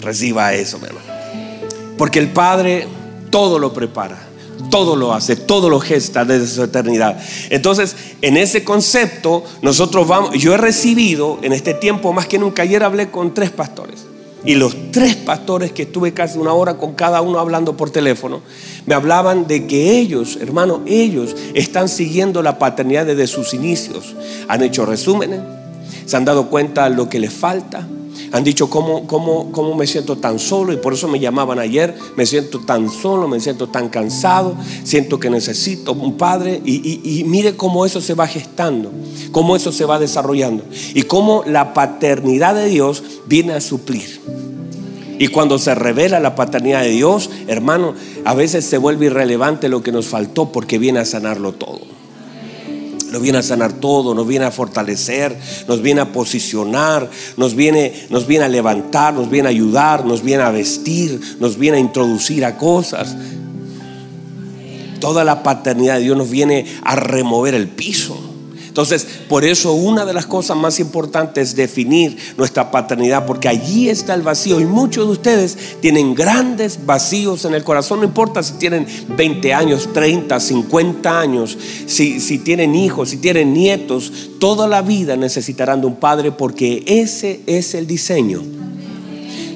Reciba 0.00 0.52
eso, 0.52 0.78
hermano. 0.82 1.06
Porque 1.96 2.18
el 2.18 2.28
Padre 2.28 2.86
todo 3.30 3.58
lo 3.58 3.72
prepara 3.72 4.23
todo 4.70 4.96
lo 4.96 5.12
hace, 5.12 5.36
todo 5.36 5.68
lo 5.68 5.80
gesta 5.80 6.24
desde 6.24 6.46
su 6.46 6.62
eternidad. 6.62 7.18
Entonces, 7.50 7.96
en 8.22 8.36
ese 8.36 8.64
concepto, 8.64 9.44
nosotros 9.62 10.06
vamos, 10.06 10.34
yo 10.34 10.54
he 10.54 10.56
recibido 10.56 11.38
en 11.42 11.52
este 11.52 11.74
tiempo 11.74 12.12
más 12.12 12.26
que 12.26 12.38
nunca, 12.38 12.62
ayer 12.62 12.82
hablé 12.82 13.10
con 13.10 13.34
tres 13.34 13.50
pastores. 13.50 14.06
Y 14.44 14.56
los 14.56 14.76
tres 14.90 15.16
pastores 15.16 15.72
que 15.72 15.84
estuve 15.84 16.12
casi 16.12 16.36
una 16.38 16.52
hora 16.52 16.76
con 16.76 16.92
cada 16.92 17.22
uno 17.22 17.38
hablando 17.38 17.76
por 17.76 17.90
teléfono, 17.90 18.42
me 18.84 18.94
hablaban 18.94 19.46
de 19.46 19.66
que 19.66 19.98
ellos, 19.98 20.36
hermano, 20.40 20.82
ellos 20.86 21.34
están 21.54 21.88
siguiendo 21.88 22.42
la 22.42 22.58
paternidad 22.58 23.06
desde 23.06 23.26
sus 23.26 23.54
inicios. 23.54 24.14
Han 24.48 24.62
hecho 24.62 24.84
resúmenes, 24.84 25.40
se 26.04 26.16
han 26.16 26.26
dado 26.26 26.50
cuenta 26.50 26.90
de 26.90 26.96
lo 26.96 27.08
que 27.08 27.20
les 27.20 27.32
falta, 27.32 27.86
han 28.32 28.44
dicho 28.44 28.68
cómo, 28.68 29.06
cómo, 29.06 29.50
cómo 29.52 29.74
me 29.74 29.86
siento 29.86 30.16
tan 30.16 30.38
solo 30.38 30.72
y 30.72 30.76
por 30.76 30.94
eso 30.94 31.08
me 31.08 31.20
llamaban 31.20 31.58
ayer. 31.58 31.94
Me 32.16 32.26
siento 32.26 32.60
tan 32.60 32.90
solo, 32.90 33.28
me 33.28 33.40
siento 33.40 33.68
tan 33.68 33.88
cansado, 33.88 34.56
siento 34.82 35.18
que 35.18 35.30
necesito 35.30 35.92
un 35.92 36.16
padre 36.16 36.60
y, 36.64 37.24
mire 37.26 37.56
cómo 37.56 37.86
eso 37.86 38.00
se 38.00 38.14
va 38.14 38.26
gestando, 38.26 38.90
cómo 39.32 39.56
eso 39.56 39.72
se 39.72 39.84
va 39.84 39.98
desarrollando 39.98 40.64
y 40.94 41.02
cómo 41.02 41.42
la 41.46 41.74
paternidad 41.74 42.54
de 42.54 42.66
Dios 42.66 43.02
viene 43.26 43.54
a 43.54 43.60
suplir. 43.60 44.20
Y 45.18 45.28
cuando 45.28 45.58
se 45.58 45.74
revela 45.74 46.18
la 46.18 46.34
paternidad 46.34 46.82
de 46.82 46.90
Dios, 46.90 47.30
hermano, 47.46 47.94
a 48.24 48.34
veces 48.34 48.64
se 48.64 48.78
vuelve 48.78 49.06
irrelevante 49.06 49.68
lo 49.68 49.82
que 49.82 49.92
nos 49.92 50.06
faltó 50.06 50.50
porque 50.50 50.78
viene 50.78 50.98
a 50.98 51.04
sanarlo 51.04 51.52
todo 51.52 51.93
nos 53.14 53.22
viene 53.22 53.38
a 53.38 53.42
sanar 53.44 53.74
todo, 53.74 54.12
nos 54.12 54.26
viene 54.26 54.44
a 54.44 54.50
fortalecer, 54.50 55.38
nos 55.68 55.80
viene 55.80 56.00
a 56.00 56.10
posicionar, 56.10 57.08
nos 57.36 57.54
viene, 57.54 58.08
nos 58.10 58.26
viene 58.26 58.44
a 58.44 58.48
levantar, 58.48 59.14
nos 59.14 59.30
viene 59.30 59.46
a 59.46 59.50
ayudar, 59.50 60.04
nos 60.04 60.20
viene 60.24 60.42
a 60.42 60.50
vestir, 60.50 61.20
nos 61.38 61.56
viene 61.56 61.76
a 61.76 61.80
introducir 61.80 62.44
a 62.44 62.58
cosas. 62.58 63.14
Toda 64.98 65.22
la 65.22 65.44
paternidad 65.44 65.98
de 65.98 66.00
Dios 66.00 66.16
nos 66.16 66.28
viene 66.28 66.66
a 66.82 66.96
remover 66.96 67.54
el 67.54 67.68
piso. 67.68 68.33
Entonces, 68.74 69.06
por 69.28 69.44
eso 69.44 69.72
una 69.72 70.04
de 70.04 70.12
las 70.12 70.26
cosas 70.26 70.56
más 70.56 70.80
importantes 70.80 71.50
es 71.50 71.54
definir 71.54 72.16
nuestra 72.36 72.72
paternidad, 72.72 73.24
porque 73.24 73.46
allí 73.46 73.88
está 73.88 74.14
el 74.14 74.22
vacío. 74.22 74.60
Y 74.60 74.64
muchos 74.64 75.06
de 75.06 75.12
ustedes 75.12 75.56
tienen 75.80 76.12
grandes 76.12 76.84
vacíos 76.84 77.44
en 77.44 77.54
el 77.54 77.62
corazón, 77.62 78.00
no 78.00 78.04
importa 78.04 78.42
si 78.42 78.54
tienen 78.54 78.84
20 79.16 79.54
años, 79.54 79.90
30, 79.92 80.40
50 80.40 81.20
años, 81.20 81.56
si, 81.86 82.18
si 82.18 82.38
tienen 82.38 82.74
hijos, 82.74 83.10
si 83.10 83.18
tienen 83.18 83.54
nietos, 83.54 84.12
toda 84.40 84.66
la 84.66 84.82
vida 84.82 85.16
necesitarán 85.16 85.80
de 85.80 85.86
un 85.86 85.94
padre 85.94 86.32
porque 86.32 86.82
ese 86.84 87.42
es 87.46 87.74
el 87.74 87.86
diseño. 87.86 88.42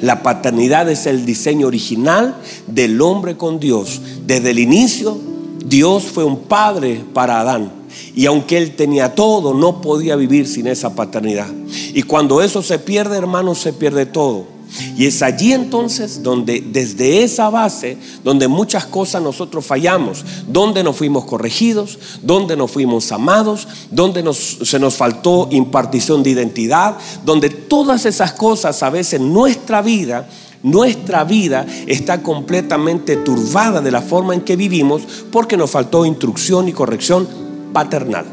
La 0.01 0.23
paternidad 0.23 0.89
es 0.89 1.07
el 1.07 1.27
diseño 1.27 1.67
original 1.67 2.37
del 2.69 3.01
hombre 3.01 3.37
con 3.37 3.59
Dios. 3.59 4.01
Desde 4.25 4.51
el 4.51 4.61
inicio, 4.61 5.19
Dios 5.67 6.05
fue 6.05 6.23
un 6.23 6.43
padre 6.43 7.03
para 7.13 7.41
Adán. 7.41 7.78
Y 8.15 8.27
aunque 8.27 8.59
él 8.59 8.77
tenía 8.77 9.15
todo, 9.15 9.55
no 9.55 9.81
podía 9.81 10.17
vivir 10.17 10.47
sin 10.47 10.67
esa 10.67 10.95
paternidad. 10.95 11.49
Y 11.95 12.03
cuando 12.03 12.43
eso 12.43 12.63
se 12.63 12.79
pierde, 12.79 13.17
hermanos, 13.17 13.59
se 13.59 13.73
pierde 13.73 14.07
todo. 14.07 14.59
Y 14.97 15.07
es 15.07 15.23
allí 15.23 15.53
entonces 15.53 16.23
donde 16.23 16.61
desde 16.61 17.23
esa 17.23 17.49
base, 17.49 17.97
donde 18.23 18.49
muchas 18.49 18.85
cosas 18.85 19.23
nosotros 19.23 19.65
fallamos, 19.65 20.25
donde 20.47 20.85
no 20.85 20.93
fuimos 20.93 21.25
corregidos, 21.25 21.99
donde 22.23 22.57
no 22.57 22.69
fuimos 22.69 23.11
amados, 23.13 23.67
donde 23.91 24.25
se 24.33 24.79
nos 24.79 24.95
faltó 24.95 25.49
impartición 25.51 26.23
de 26.23 26.31
identidad, 26.31 26.97
donde 27.25 27.51
todas 27.51 28.05
esas 28.05 28.33
cosas 28.33 28.83
a 28.83 28.91
veces 28.91 29.21
nuestra 29.21 29.83
vida 29.83 30.29
nuestra 30.61 31.23
vida 31.23 31.65
está 31.87 32.21
completamente 32.21 33.17
turbada 33.17 33.81
de 33.81 33.93
la 33.93 34.03
forma 34.03 34.35
en 34.35 34.41
que 34.41 34.57
vivimos 34.57 35.03
porque 35.31 35.57
nos 35.57 35.71
faltó 35.71 36.05
instrucción 36.05 36.67
y 36.67 36.73
corrección 36.73 37.48
paternal. 37.73 38.25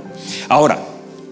Ahora, 0.49 0.79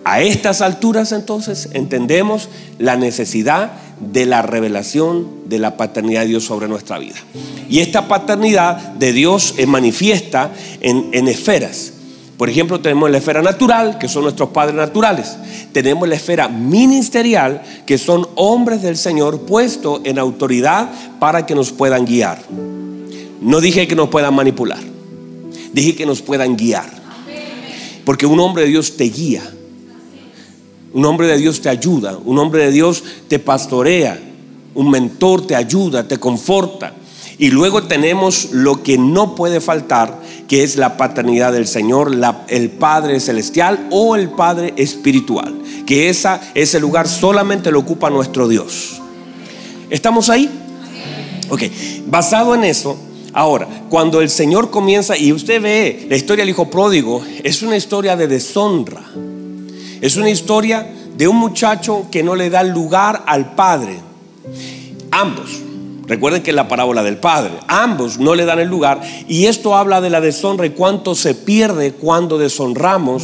a 0.06 0.22
estas 0.22 0.62
alturas 0.62 1.12
entonces 1.12 1.70
entendemos 1.74 2.50
la 2.78 2.96
necesidad 2.98 3.72
de 4.00 4.26
la 4.26 4.42
revelación 4.42 5.28
de 5.46 5.60
la 5.60 5.78
paternidad 5.78 6.22
de 6.22 6.28
Dios 6.28 6.44
sobre 6.44 6.68
nuestra 6.68 7.00
vida. 7.00 7.16
Y 7.70 7.80
esta 7.80 8.08
paternidad 8.08 8.78
de 8.94 9.14
Dios 9.14 9.54
es 9.58 9.68
manifiesta 9.68 10.52
en, 10.82 11.10
en 11.14 11.28
esferas. 11.28 11.94
Por 12.38 12.50
ejemplo, 12.50 12.82
tenemos 12.82 13.10
la 13.10 13.20
esfera 13.20 13.42
natural, 13.42 13.98
que 14.00 14.10
son 14.10 14.24
nuestros 14.24 14.50
padres 14.50 14.76
naturales. 14.76 15.38
Tenemos 15.72 16.10
la 16.10 16.16
esfera 16.16 16.50
ministerial, 16.50 17.62
que 17.86 17.98
son 17.98 18.28
hombres 18.36 18.82
del 18.82 18.98
Señor 18.98 19.42
puestos 19.42 20.02
en 20.04 20.20
autoridad 20.20 20.90
para 21.20 21.46
que 21.46 21.56
nos 21.56 21.72
puedan 21.72 22.06
guiar. 22.06 22.40
No 23.40 23.62
dije 23.62 23.88
que 23.88 23.96
nos 23.96 24.10
puedan 24.10 24.34
manipular. 24.34 24.80
Deje 25.74 25.96
que 25.96 26.06
nos 26.06 26.22
puedan 26.22 26.56
guiar. 26.56 27.03
Porque 28.06 28.26
un 28.26 28.40
hombre 28.40 28.64
de 28.64 28.70
Dios 28.70 28.98
te 28.98 29.06
guía. 29.06 29.44
Un 30.94 31.06
hombre 31.06 31.28
de 31.28 31.38
Dios 31.38 31.62
te 31.62 31.70
ayuda. 31.70 32.18
Un 32.24 32.38
hombre 32.40 32.66
de 32.66 32.72
Dios 32.72 33.04
te 33.28 33.40
pastorea. 33.40 34.20
Un 34.76 34.90
mentor 34.90 35.48
te 35.48 35.56
ayuda, 35.56 36.08
te 36.08 36.18
conforta. 36.18 36.94
Y 37.38 37.50
luego 37.50 37.84
tenemos 37.84 38.50
lo 38.52 38.84
que 38.84 38.98
no 38.98 39.36
puede 39.36 39.60
faltar, 39.60 40.22
que 40.48 40.64
es 40.64 40.78
la 40.78 40.98
paternidad 40.98 41.52
del 41.52 41.68
Señor, 41.68 42.12
el 42.48 42.70
Padre 42.70 43.20
Celestial 43.20 43.88
o 43.92 44.16
el 44.16 44.30
Padre 44.30 44.74
Espiritual. 44.78 45.56
Que 45.86 46.10
esa, 46.10 46.40
ese 46.54 46.80
lugar 46.80 47.08
solamente 47.08 47.72
lo 47.72 47.80
ocupa 47.80 48.10
nuestro 48.10 48.48
Dios. 48.48 49.02
¿Estamos 49.90 50.30
ahí? 50.30 50.50
Ok, 51.50 51.64
basado 52.08 52.56
en 52.56 52.64
eso, 52.64 52.98
ahora, 53.34 53.68
cuando 53.90 54.22
el 54.22 54.30
Señor 54.30 54.70
comienza, 54.70 55.18
y 55.18 55.34
usted 55.34 55.62
ve 55.62 56.06
la 56.10 56.16
historia 56.16 56.44
del 56.44 56.52
Hijo 56.52 56.70
Pródigo, 56.70 57.22
es 57.44 57.62
una 57.62 57.76
historia 57.76 58.16
de 58.16 58.28
deshonra. 58.28 59.04
Es 60.02 60.18
una 60.18 60.30
historia 60.30 60.94
de 61.18 61.28
un 61.28 61.38
muchacho 61.38 62.08
que 62.12 62.24
no 62.24 62.36
le 62.36 62.50
da 62.50 62.64
lugar 62.64 63.24
al 63.26 63.56
Padre. 63.56 64.00
Ambos, 65.12 65.64
Recuerden 66.06 66.44
que 66.44 66.52
es 66.52 66.56
la 66.56 66.68
parábola 66.68 67.02
del 67.02 67.18
Padre. 67.18 67.54
Ambos 67.68 68.20
no 68.20 68.36
le 68.36 68.46
dan 68.46 68.60
el 68.60 68.68
lugar. 68.68 69.02
Y 69.28 69.46
esto 69.46 69.76
habla 69.76 70.02
de 70.02 70.10
la 70.10 70.20
deshonra 70.20 70.66
y 70.66 70.72
cuánto 70.72 71.16
se 71.16 71.34
pierde 71.34 71.94
cuando 71.94 72.38
deshonramos. 72.38 73.24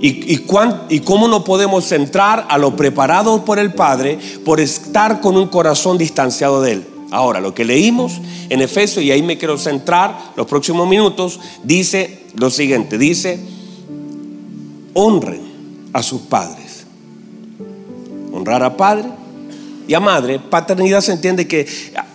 Y, 0.00 0.34
y, 0.34 1.00
cómo 1.00 1.28
no 1.28 1.44
podemos 1.44 1.90
entrar 1.92 2.46
a 2.50 2.58
lo 2.58 2.76
preparado 2.76 3.44
por 3.44 3.58
el 3.58 3.72
Padre 3.72 4.18
por 4.44 4.60
estar 4.60 5.20
con 5.20 5.36
un 5.36 5.48
corazón 5.48 5.96
distanciado 5.96 6.60
de 6.60 6.72
Él. 6.72 6.95
Ahora, 7.10 7.40
lo 7.40 7.54
que 7.54 7.64
leímos 7.64 8.20
en 8.48 8.60
Efesios, 8.60 9.04
y 9.04 9.12
ahí 9.12 9.22
me 9.22 9.38
quiero 9.38 9.58
centrar 9.58 10.32
los 10.36 10.46
próximos 10.46 10.88
minutos, 10.88 11.38
dice 11.62 12.24
lo 12.34 12.50
siguiente, 12.50 12.98
dice, 12.98 13.40
honren 14.94 15.88
a 15.92 16.02
sus 16.02 16.22
padres. 16.22 16.86
Honrar 18.32 18.62
a 18.62 18.76
padre 18.76 19.08
y 19.88 19.94
a 19.94 20.00
madre, 20.00 20.38
paternidad 20.38 21.00
se 21.00 21.12
entiende 21.12 21.46
que 21.46 21.66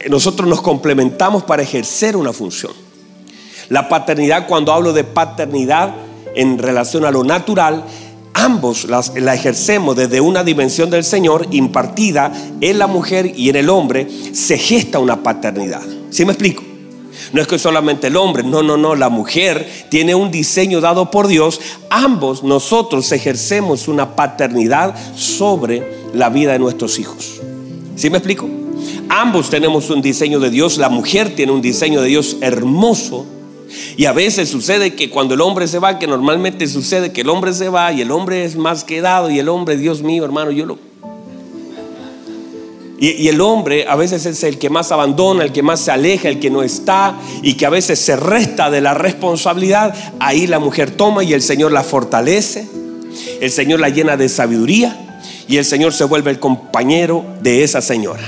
nosotros 0.10 0.48
nos 0.48 0.62
complementamos 0.62 1.44
para 1.44 1.64
ejercer 1.64 2.18
una 2.18 2.34
función. 2.34 2.74
La 3.70 3.88
paternidad, 3.88 4.48
cuando 4.48 4.74
hablo 4.74 4.92
de 4.92 5.06
paternidad 5.06 5.96
en 6.36 6.58
relación 6.58 7.06
a 7.06 7.12
lo 7.12 7.24
natural, 7.24 7.86
ambos 8.34 8.86
la 8.86 9.34
ejercemos 9.34 9.96
desde 9.96 10.22
una 10.22 10.44
dimensión 10.44 10.90
del 10.90 11.04
Señor 11.04 11.48
impartida 11.52 12.32
en 12.60 12.80
la 12.80 12.88
mujer 12.88 13.32
y 13.36 13.50
en 13.50 13.56
el 13.56 13.70
hombre, 13.70 14.08
se 14.34 14.58
gesta 14.58 15.00
una 15.00 15.24
paternidad. 15.24 15.82
¿Sí 16.10 16.26
me 16.26 16.34
explico? 16.34 16.64
No 17.34 17.42
es 17.42 17.48
que 17.48 17.60
solamente 17.60 18.08
el 18.08 18.18
hombre, 18.18 18.44
no, 18.44 18.62
no, 18.62 18.78
no, 18.78 18.96
la 18.96 19.10
mujer 19.10 19.68
tiene 19.90 20.16
un 20.16 20.32
diseño 20.32 20.82
dado 20.82 21.12
por 21.12 21.28
Dios. 21.28 21.62
Ambos 21.90 22.44
nosotros 22.44 23.12
ejercemos 23.12 23.88
una 23.88 24.16
paternidad 24.16 24.96
sobre 25.16 26.10
la 26.14 26.30
vida 26.30 26.54
de 26.54 26.60
nuestros 26.60 27.00
hijos. 27.00 27.40
¿Sí 27.96 28.10
me 28.10 28.18
explico? 28.18 28.50
Ambos 29.10 29.50
tenemos 29.50 29.90
un 29.90 30.02
diseño 30.02 30.40
de 30.40 30.50
Dios, 30.50 30.78
la 30.78 30.90
mujer 30.90 31.36
tiene 31.36 31.52
un 31.52 31.62
diseño 31.62 32.02
de 32.02 32.08
Dios 32.08 32.38
hermoso. 32.42 33.26
Y 33.98 34.06
a 34.06 34.14
veces 34.14 34.50
sucede 34.50 34.96
que 34.96 35.10
cuando 35.10 35.34
el 35.34 35.42
hombre 35.42 35.68
se 35.68 35.80
va, 35.80 36.00
que 36.00 36.08
normalmente 36.08 36.68
sucede 36.68 37.12
que 37.12 37.22
el 37.22 37.30
hombre 37.30 37.54
se 37.54 37.70
va 37.70 37.92
y 37.92 38.02
el 38.02 38.12
hombre 38.12 38.46
es 38.46 38.56
más 38.56 38.84
quedado 38.84 39.30
y 39.30 39.40
el 39.40 39.50
hombre, 39.50 39.78
Dios 39.78 40.02
mío, 40.02 40.26
hermano, 40.26 40.52
yo 40.52 40.66
lo... 40.66 40.80
Y, 43.00 43.24
y, 43.24 43.30
el 43.30 43.42
hombre 43.42 43.88
a 43.88 43.96
veces 43.96 44.28
es 44.28 44.44
el 44.44 44.60
que 44.60 44.70
más 44.70 44.92
abandona, 44.92 45.44
el 45.44 45.52
que 45.52 45.64
más 45.64 45.80
se 45.80 45.90
aleja, 45.90 46.30
el 46.30 46.40
que 46.40 46.52
no 46.52 46.62
está 46.62 47.16
y 47.42 47.56
que 47.56 47.66
a 47.66 47.72
veces 47.72 47.98
se 47.98 48.16
resta 48.16 48.70
de 48.70 48.80
la 48.80 48.94
responsabilidad. 48.94 49.96
Ahí 50.20 50.46
la 50.46 50.60
mujer 50.60 50.92
toma 50.92 51.24
y 51.24 51.34
el 51.34 51.42
Señor 51.42 51.72
la 51.72 51.84
fortalece, 51.84 52.68
el 53.40 53.50
Señor 53.50 53.80
la 53.80 53.90
llena 53.90 54.18
de 54.18 54.30
sabiduría 54.30 55.12
y 55.48 55.58
el 55.58 55.66
Señor 55.66 55.94
se 55.94 56.06
vuelve 56.06 56.32
el 56.32 56.40
compañero 56.40 57.26
de 57.42 57.64
esa 57.64 57.82
señora. 57.82 58.24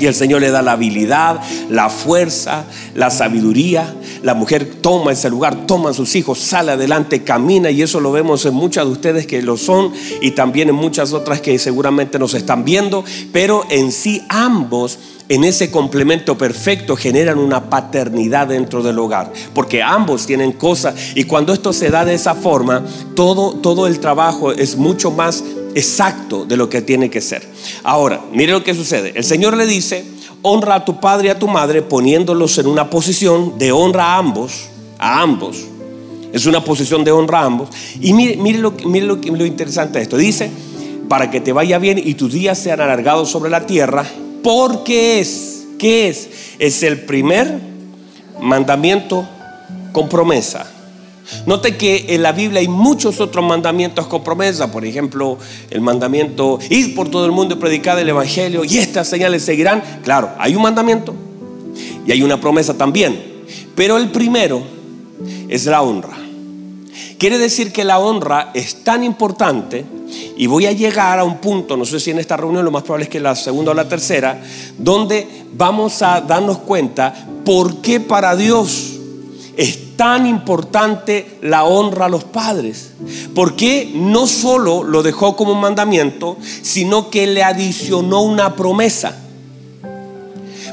Y 0.00 0.06
el 0.06 0.14
Señor 0.14 0.40
le 0.40 0.50
da 0.50 0.62
la 0.62 0.72
habilidad, 0.72 1.40
la 1.68 1.88
fuerza, 1.88 2.64
la 2.94 3.10
sabiduría. 3.10 3.94
La 4.24 4.32
mujer 4.32 4.76
toma 4.80 5.12
ese 5.12 5.28
lugar, 5.28 5.66
toma 5.66 5.90
a 5.90 5.92
sus 5.92 6.16
hijos, 6.16 6.38
sale 6.38 6.72
adelante, 6.72 7.22
camina. 7.22 7.70
Y 7.70 7.82
eso 7.82 8.00
lo 8.00 8.10
vemos 8.10 8.46
en 8.46 8.54
muchas 8.54 8.86
de 8.86 8.90
ustedes 8.90 9.26
que 9.26 9.42
lo 9.42 9.58
son 9.58 9.92
y 10.22 10.30
también 10.30 10.70
en 10.70 10.74
muchas 10.74 11.12
otras 11.12 11.42
que 11.42 11.58
seguramente 11.58 12.18
nos 12.18 12.32
están 12.32 12.64
viendo. 12.64 13.04
Pero 13.32 13.66
en 13.68 13.92
sí 13.92 14.22
ambos 14.30 14.98
en 15.28 15.44
ese 15.44 15.70
complemento 15.70 16.38
perfecto 16.38 16.96
generan 16.96 17.38
una 17.38 17.68
paternidad 17.68 18.46
dentro 18.46 18.82
del 18.82 18.98
hogar, 18.98 19.30
porque 19.54 19.82
ambos 19.82 20.26
tienen 20.26 20.52
cosas 20.52 20.94
y 21.14 21.24
cuando 21.24 21.52
esto 21.52 21.72
se 21.72 21.90
da 21.90 22.04
de 22.04 22.14
esa 22.14 22.34
forma, 22.34 22.82
todo, 23.14 23.52
todo 23.54 23.86
el 23.86 24.00
trabajo 24.00 24.52
es 24.52 24.76
mucho 24.76 25.10
más 25.10 25.44
exacto 25.74 26.44
de 26.44 26.56
lo 26.56 26.68
que 26.68 26.82
tiene 26.82 27.10
que 27.10 27.20
ser. 27.20 27.46
Ahora, 27.82 28.22
mire 28.32 28.52
lo 28.52 28.64
que 28.64 28.74
sucede. 28.74 29.12
El 29.14 29.24
Señor 29.24 29.56
le 29.56 29.66
dice, 29.66 30.04
honra 30.46 30.76
a 30.76 30.84
tu 30.84 31.00
padre 31.00 31.28
y 31.28 31.30
a 31.30 31.38
tu 31.38 31.48
madre 31.48 31.80
poniéndolos 31.80 32.58
en 32.58 32.66
una 32.66 32.90
posición 32.90 33.58
de 33.58 33.72
honra 33.72 34.14
a 34.14 34.18
ambos, 34.18 34.68
a 34.98 35.22
ambos. 35.22 35.64
Es 36.32 36.46
una 36.46 36.62
posición 36.62 37.02
de 37.02 37.12
honra 37.12 37.40
a 37.40 37.44
ambos. 37.46 37.70
Y 38.00 38.12
mire, 38.12 38.36
lo, 38.58 38.72
mire 38.84 39.06
lo 39.06 39.46
interesante 39.46 39.98
de 39.98 40.04
esto. 40.04 40.18
Dice, 40.18 40.50
para 41.08 41.30
que 41.30 41.40
te 41.40 41.52
vaya 41.52 41.78
bien 41.78 41.98
y 41.98 42.14
tus 42.14 42.32
días 42.32 42.58
sean 42.58 42.80
alargados 42.80 43.30
sobre 43.30 43.50
la 43.50 43.66
tierra 43.66 44.04
porque 44.42 45.20
es, 45.20 45.64
¿qué 45.78 46.08
es? 46.08 46.28
Es 46.58 46.82
el 46.82 47.00
primer 47.00 47.58
mandamiento 48.40 49.26
con 49.92 50.10
promesa. 50.10 50.66
Note 51.46 51.76
que 51.76 52.06
en 52.08 52.22
la 52.22 52.32
Biblia 52.32 52.60
hay 52.60 52.68
muchos 52.68 53.20
otros 53.20 53.44
mandamientos 53.44 54.06
con 54.06 54.22
promesa. 54.22 54.70
Por 54.70 54.84
ejemplo, 54.84 55.38
el 55.70 55.80
mandamiento, 55.80 56.58
ir 56.70 56.94
por 56.94 57.10
todo 57.10 57.26
el 57.26 57.32
mundo 57.32 57.54
y 57.54 57.58
predicar 57.58 57.98
el 57.98 58.08
Evangelio 58.08 58.64
y 58.64 58.78
estas 58.78 59.08
señales 59.08 59.42
seguirán. 59.42 59.82
Claro, 60.02 60.30
hay 60.38 60.54
un 60.54 60.62
mandamiento 60.62 61.14
y 62.06 62.12
hay 62.12 62.22
una 62.22 62.40
promesa 62.40 62.74
también. 62.74 63.34
Pero 63.74 63.96
el 63.96 64.10
primero 64.10 64.62
es 65.48 65.66
la 65.66 65.82
honra. 65.82 66.16
Quiere 67.18 67.38
decir 67.38 67.72
que 67.72 67.84
la 67.84 67.98
honra 67.98 68.50
es 68.54 68.84
tan 68.84 69.02
importante 69.02 69.84
y 70.36 70.46
voy 70.46 70.66
a 70.66 70.72
llegar 70.72 71.18
a 71.18 71.24
un 71.24 71.38
punto, 71.38 71.76
no 71.76 71.84
sé 71.84 71.98
si 71.98 72.10
en 72.10 72.18
esta 72.18 72.36
reunión 72.36 72.64
lo 72.64 72.70
más 72.70 72.82
probable 72.82 73.04
es 73.04 73.10
que 73.10 73.20
la 73.20 73.34
segunda 73.34 73.70
o 73.70 73.74
la 73.74 73.88
tercera, 73.88 74.42
donde 74.78 75.26
vamos 75.54 76.02
a 76.02 76.20
darnos 76.20 76.58
cuenta 76.58 77.14
por 77.44 77.80
qué 77.80 78.00
para 78.00 78.36
Dios 78.36 78.93
es 79.56 79.96
tan 79.96 80.26
importante 80.26 81.38
la 81.42 81.64
honra 81.64 82.06
a 82.06 82.08
los 82.08 82.24
padres. 82.24 82.92
Porque 83.34 83.90
no 83.94 84.26
solo 84.26 84.82
lo 84.84 85.02
dejó 85.02 85.36
como 85.36 85.52
un 85.52 85.60
mandamiento, 85.60 86.36
sino 86.62 87.10
que 87.10 87.26
le 87.26 87.42
adicionó 87.42 88.22
una 88.22 88.56
promesa. 88.56 89.20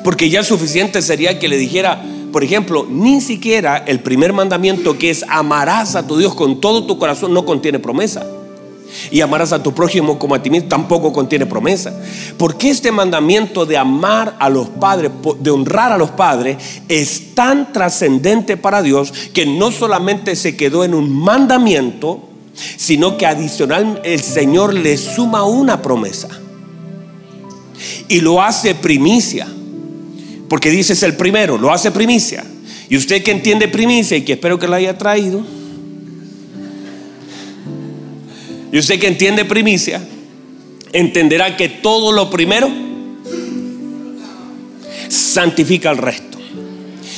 Porque 0.03 0.29
ya 0.29 0.43
suficiente 0.43 1.01
sería 1.01 1.37
que 1.37 1.47
le 1.47 1.57
dijera, 1.57 2.03
por 2.31 2.43
ejemplo, 2.43 2.87
ni 2.89 3.21
siquiera 3.21 3.77
el 3.77 3.99
primer 3.99 4.33
mandamiento 4.33 4.97
que 4.97 5.09
es 5.09 5.23
amarás 5.27 5.95
a 5.95 6.07
tu 6.07 6.17
Dios 6.17 6.33
con 6.33 6.59
todo 6.59 6.85
tu 6.85 6.97
corazón 6.97 7.33
no 7.33 7.45
contiene 7.45 7.79
promesa 7.79 8.25
y 9.09 9.21
amarás 9.21 9.53
a 9.53 9.63
tu 9.63 9.73
prójimo 9.73 10.19
como 10.19 10.35
a 10.35 10.43
ti 10.43 10.49
mismo 10.49 10.69
tampoco 10.69 11.11
contiene 11.13 11.45
promesa. 11.45 11.93
Porque 12.37 12.69
este 12.69 12.91
mandamiento 12.91 13.65
de 13.65 13.77
amar 13.77 14.35
a 14.39 14.49
los 14.49 14.69
padres, 14.69 15.11
de 15.39 15.51
honrar 15.51 15.91
a 15.91 15.97
los 15.97 16.11
padres, 16.11 16.57
es 16.87 17.33
tan 17.35 17.73
trascendente 17.73 18.57
para 18.57 18.81
Dios 18.81 19.13
que 19.33 19.45
no 19.45 19.71
solamente 19.71 20.35
se 20.35 20.55
quedó 20.55 20.83
en 20.83 20.93
un 20.93 21.11
mandamiento, 21.11 22.29
sino 22.77 23.17
que 23.17 23.25
adicional 23.25 24.01
el 24.03 24.21
Señor 24.21 24.73
le 24.73 24.97
suma 24.97 25.43
una 25.43 25.81
promesa. 25.81 26.29
Y 28.07 28.21
lo 28.21 28.41
hace 28.41 28.75
primicia. 28.75 29.47
Porque 30.47 30.69
dice 30.69 30.93
es 30.93 31.03
el 31.03 31.15
primero, 31.15 31.57
lo 31.57 31.71
hace 31.71 31.91
primicia. 31.91 32.43
Y 32.89 32.97
usted 32.97 33.23
que 33.23 33.31
entiende 33.31 33.69
primicia 33.69 34.17
y 34.17 34.23
que 34.23 34.33
espero 34.33 34.59
que 34.59 34.67
la 34.67 34.75
haya 34.75 34.97
traído, 34.97 35.45
Y 38.71 38.79
usted 38.79 38.99
que 38.99 39.07
entiende 39.07 39.45
primicia, 39.45 40.01
entenderá 40.93 41.57
que 41.57 41.69
todo 41.69 42.11
lo 42.11 42.29
primero 42.29 42.69
santifica 45.09 45.91
el 45.91 45.97
resto. 45.97 46.37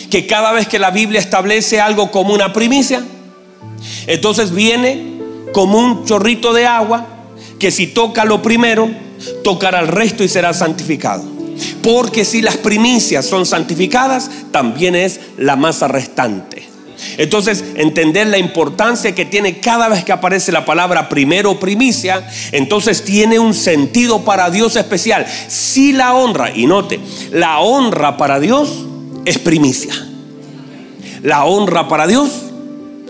Que 0.10 0.26
cada 0.28 0.52
vez 0.52 0.68
que 0.68 0.80
la 0.80 0.92
Biblia 0.92 1.20
establece 1.20 1.80
algo 1.80 2.12
como 2.12 2.34
una 2.34 2.54
primicia, 2.54 3.04
entonces 4.08 4.54
viene 4.54 5.14
como 5.54 5.78
un 5.78 6.06
chorrito 6.06 6.54
de 6.54 6.66
agua 6.66 7.08
que 7.60 7.72
si 7.72 7.88
toca 7.88 8.26
lo 8.26 8.42
primero, 8.42 8.90
tocará 9.44 9.80
el 9.80 9.88
resto 9.88 10.24
y 10.24 10.28
será 10.28 10.54
santificado. 10.54 11.24
Porque 11.82 12.26
si 12.26 12.42
las 12.42 12.58
primicias 12.58 13.26
son 13.26 13.46
santificadas, 13.46 14.30
también 14.52 14.96
es 14.96 15.20
la 15.38 15.56
masa 15.56 15.88
restante. 15.88 16.53
Entonces, 17.18 17.64
entender 17.76 18.28
la 18.28 18.38
importancia 18.38 19.16
que 19.16 19.26
tiene 19.26 19.60
cada 19.60 19.90
vez 19.90 20.04
que 20.04 20.12
aparece 20.12 20.52
la 20.52 20.66
palabra 20.66 21.10
primero 21.10 21.60
primicia, 21.60 22.28
entonces 22.52 23.04
tiene 23.04 23.40
un 23.40 23.54
sentido 23.54 24.24
para 24.24 24.50
Dios 24.50 24.76
especial. 24.76 25.26
Si 25.48 25.94
la 25.94 26.14
honra, 26.14 26.52
y 26.56 26.66
note, 26.66 27.00
la 27.32 27.60
honra 27.60 28.18
para 28.18 28.40
Dios 28.40 28.86
es 29.26 29.38
primicia. 29.38 29.94
La 31.22 31.46
honra 31.46 31.88
para 31.88 32.08
Dios 32.08 32.30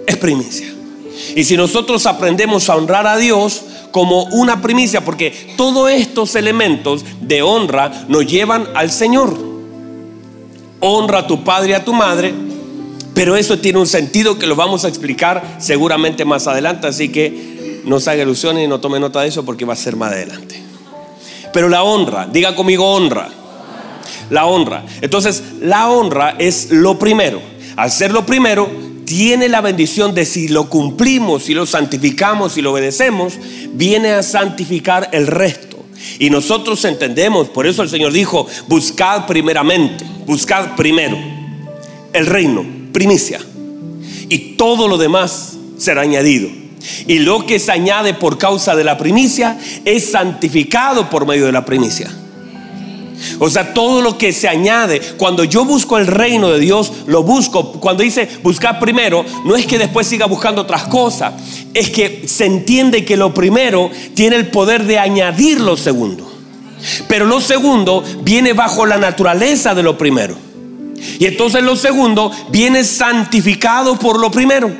es 0.05 0.17
primicia. 0.17 0.67
Y 1.35 1.43
si 1.43 1.57
nosotros 1.57 2.05
aprendemos 2.05 2.69
a 2.69 2.75
honrar 2.75 3.07
a 3.07 3.17
Dios 3.17 3.63
como 3.91 4.23
una 4.25 4.61
primicia, 4.61 5.05
porque 5.05 5.53
todos 5.55 5.91
estos 5.91 6.35
elementos 6.35 7.05
de 7.21 7.41
honra 7.43 8.05
nos 8.07 8.25
llevan 8.25 8.67
al 8.73 8.91
Señor. 8.91 9.37
Honra 10.79 11.19
a 11.19 11.27
tu 11.27 11.43
padre 11.43 11.69
y 11.71 11.73
a 11.73 11.85
tu 11.85 11.93
madre, 11.93 12.33
pero 13.13 13.35
eso 13.35 13.59
tiene 13.59 13.79
un 13.79 13.87
sentido 13.87 14.39
que 14.39 14.47
lo 14.47 14.55
vamos 14.55 14.85
a 14.85 14.87
explicar 14.87 15.57
seguramente 15.59 16.25
más 16.25 16.47
adelante, 16.47 16.87
así 16.87 17.09
que 17.09 17.81
no 17.85 17.99
se 17.99 18.11
haga 18.11 18.23
ilusiones 18.23 18.65
y 18.65 18.67
no 18.67 18.79
tome 18.79 18.99
nota 18.99 19.21
de 19.21 19.27
eso 19.27 19.45
porque 19.45 19.65
va 19.65 19.73
a 19.73 19.77
ser 19.77 19.95
más 19.95 20.11
adelante. 20.11 20.61
Pero 21.51 21.69
la 21.69 21.83
honra, 21.83 22.27
diga 22.31 22.55
conmigo 22.55 22.91
honra. 22.91 23.29
La 24.29 24.45
honra. 24.45 24.85
Entonces, 25.01 25.43
la 25.61 25.89
honra 25.89 26.35
es 26.39 26.71
lo 26.71 26.97
primero. 26.97 27.39
Al 27.75 27.91
ser 27.91 28.11
lo 28.11 28.25
primero, 28.25 28.69
tiene 29.05 29.49
la 29.49 29.61
bendición 29.61 30.15
de 30.15 30.25
si 30.25 30.47
lo 30.47 30.69
cumplimos, 30.69 31.43
si 31.43 31.53
lo 31.53 31.65
santificamos, 31.65 32.53
si 32.53 32.61
lo 32.61 32.71
obedecemos, 32.71 33.33
viene 33.73 34.11
a 34.11 34.23
santificar 34.23 35.09
el 35.11 35.27
resto. 35.27 35.77
Y 36.19 36.29
nosotros 36.29 36.83
entendemos, 36.85 37.49
por 37.49 37.67
eso 37.67 37.83
el 37.83 37.89
Señor 37.89 38.11
dijo, 38.11 38.47
buscad 38.67 39.27
primeramente, 39.27 40.05
buscad 40.25 40.75
primero 40.75 41.17
el 42.13 42.25
reino, 42.27 42.65
primicia. 42.93 43.41
Y 44.29 44.55
todo 44.55 44.87
lo 44.87 44.97
demás 44.97 45.57
será 45.77 46.01
añadido. 46.01 46.49
Y 47.07 47.19
lo 47.19 47.45
que 47.45 47.59
se 47.59 47.71
añade 47.71 48.13
por 48.13 48.37
causa 48.37 48.75
de 48.75 48.83
la 48.83 48.97
primicia 48.97 49.57
es 49.85 50.11
santificado 50.11 51.09
por 51.09 51.25
medio 51.27 51.45
de 51.45 51.51
la 51.51 51.65
primicia. 51.65 52.11
O 53.39 53.49
sea, 53.49 53.73
todo 53.73 54.01
lo 54.01 54.17
que 54.17 54.33
se 54.33 54.47
añade, 54.47 54.99
cuando 55.17 55.43
yo 55.43 55.65
busco 55.65 55.97
el 55.97 56.07
reino 56.07 56.49
de 56.49 56.59
Dios, 56.59 56.91
lo 57.07 57.23
busco. 57.23 57.73
Cuando 57.73 58.03
dice 58.03 58.27
buscar 58.43 58.79
primero, 58.79 59.25
no 59.45 59.55
es 59.55 59.65
que 59.65 59.77
después 59.77 60.07
siga 60.07 60.25
buscando 60.25 60.61
otras 60.61 60.83
cosas, 60.83 61.33
es 61.73 61.89
que 61.89 62.27
se 62.27 62.45
entiende 62.45 63.05
que 63.05 63.17
lo 63.17 63.33
primero 63.33 63.89
tiene 64.13 64.35
el 64.35 64.47
poder 64.47 64.83
de 64.83 64.99
añadir 64.99 65.61
lo 65.61 65.77
segundo. 65.77 66.29
Pero 67.07 67.25
lo 67.25 67.39
segundo 67.39 68.03
viene 68.23 68.51
bajo 68.53 68.85
la 68.85 68.97
naturaleza 68.97 69.73
de 69.73 69.83
lo 69.83 69.97
primero. 69.97 70.35
Y 71.19 71.25
entonces 71.25 71.63
lo 71.63 71.75
segundo 71.75 72.31
viene 72.49 72.83
santificado 72.83 73.97
por 73.97 74.19
lo 74.19 74.31
primero. 74.31 74.71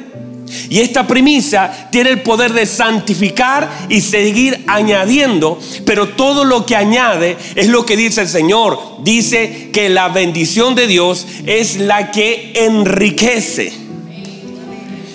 Y 0.70 0.80
esta 0.80 1.08
primicia 1.08 1.90
tiene 1.92 2.12
el 2.12 2.22
poder 2.22 2.54
de 2.54 2.66
santificar 2.66 3.70
y 3.90 4.02
seguir 4.02 4.64
añadiendo, 4.68 5.60
pero 5.86 6.10
todo 6.10 6.46
lo 6.46 6.66
que 6.66 6.76
añade 6.76 7.38
es 7.56 7.68
lo 7.68 7.86
que 7.86 7.98
dice 7.98 8.22
el 8.22 8.28
Señor. 8.28 8.80
Dice 9.04 9.70
que 9.72 9.90
la 9.90 10.10
bendición 10.10 10.76
de 10.76 10.88
Dios 10.88 11.26
es 11.46 11.78
la 11.78 12.12
que 12.12 12.52
enriquece. 12.56 13.74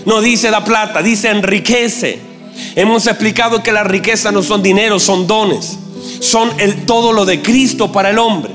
No 0.06 0.20
dice 0.20 0.50
la 0.50 0.64
plata, 0.64 1.02
dice 1.02 1.30
enriquece. 1.30 2.18
Hemos 2.74 3.06
explicado 3.06 3.62
que 3.62 3.72
la 3.72 3.84
riqueza 3.84 4.32
no 4.32 4.42
son 4.42 4.62
dinero, 4.62 4.98
son 4.98 5.26
dones. 5.26 5.78
Son 6.20 6.50
el, 6.58 6.86
todo 6.86 7.12
lo 7.12 7.24
de 7.24 7.42
Cristo 7.42 7.92
para 7.92 8.10
el 8.10 8.18
hombre. 8.18 8.52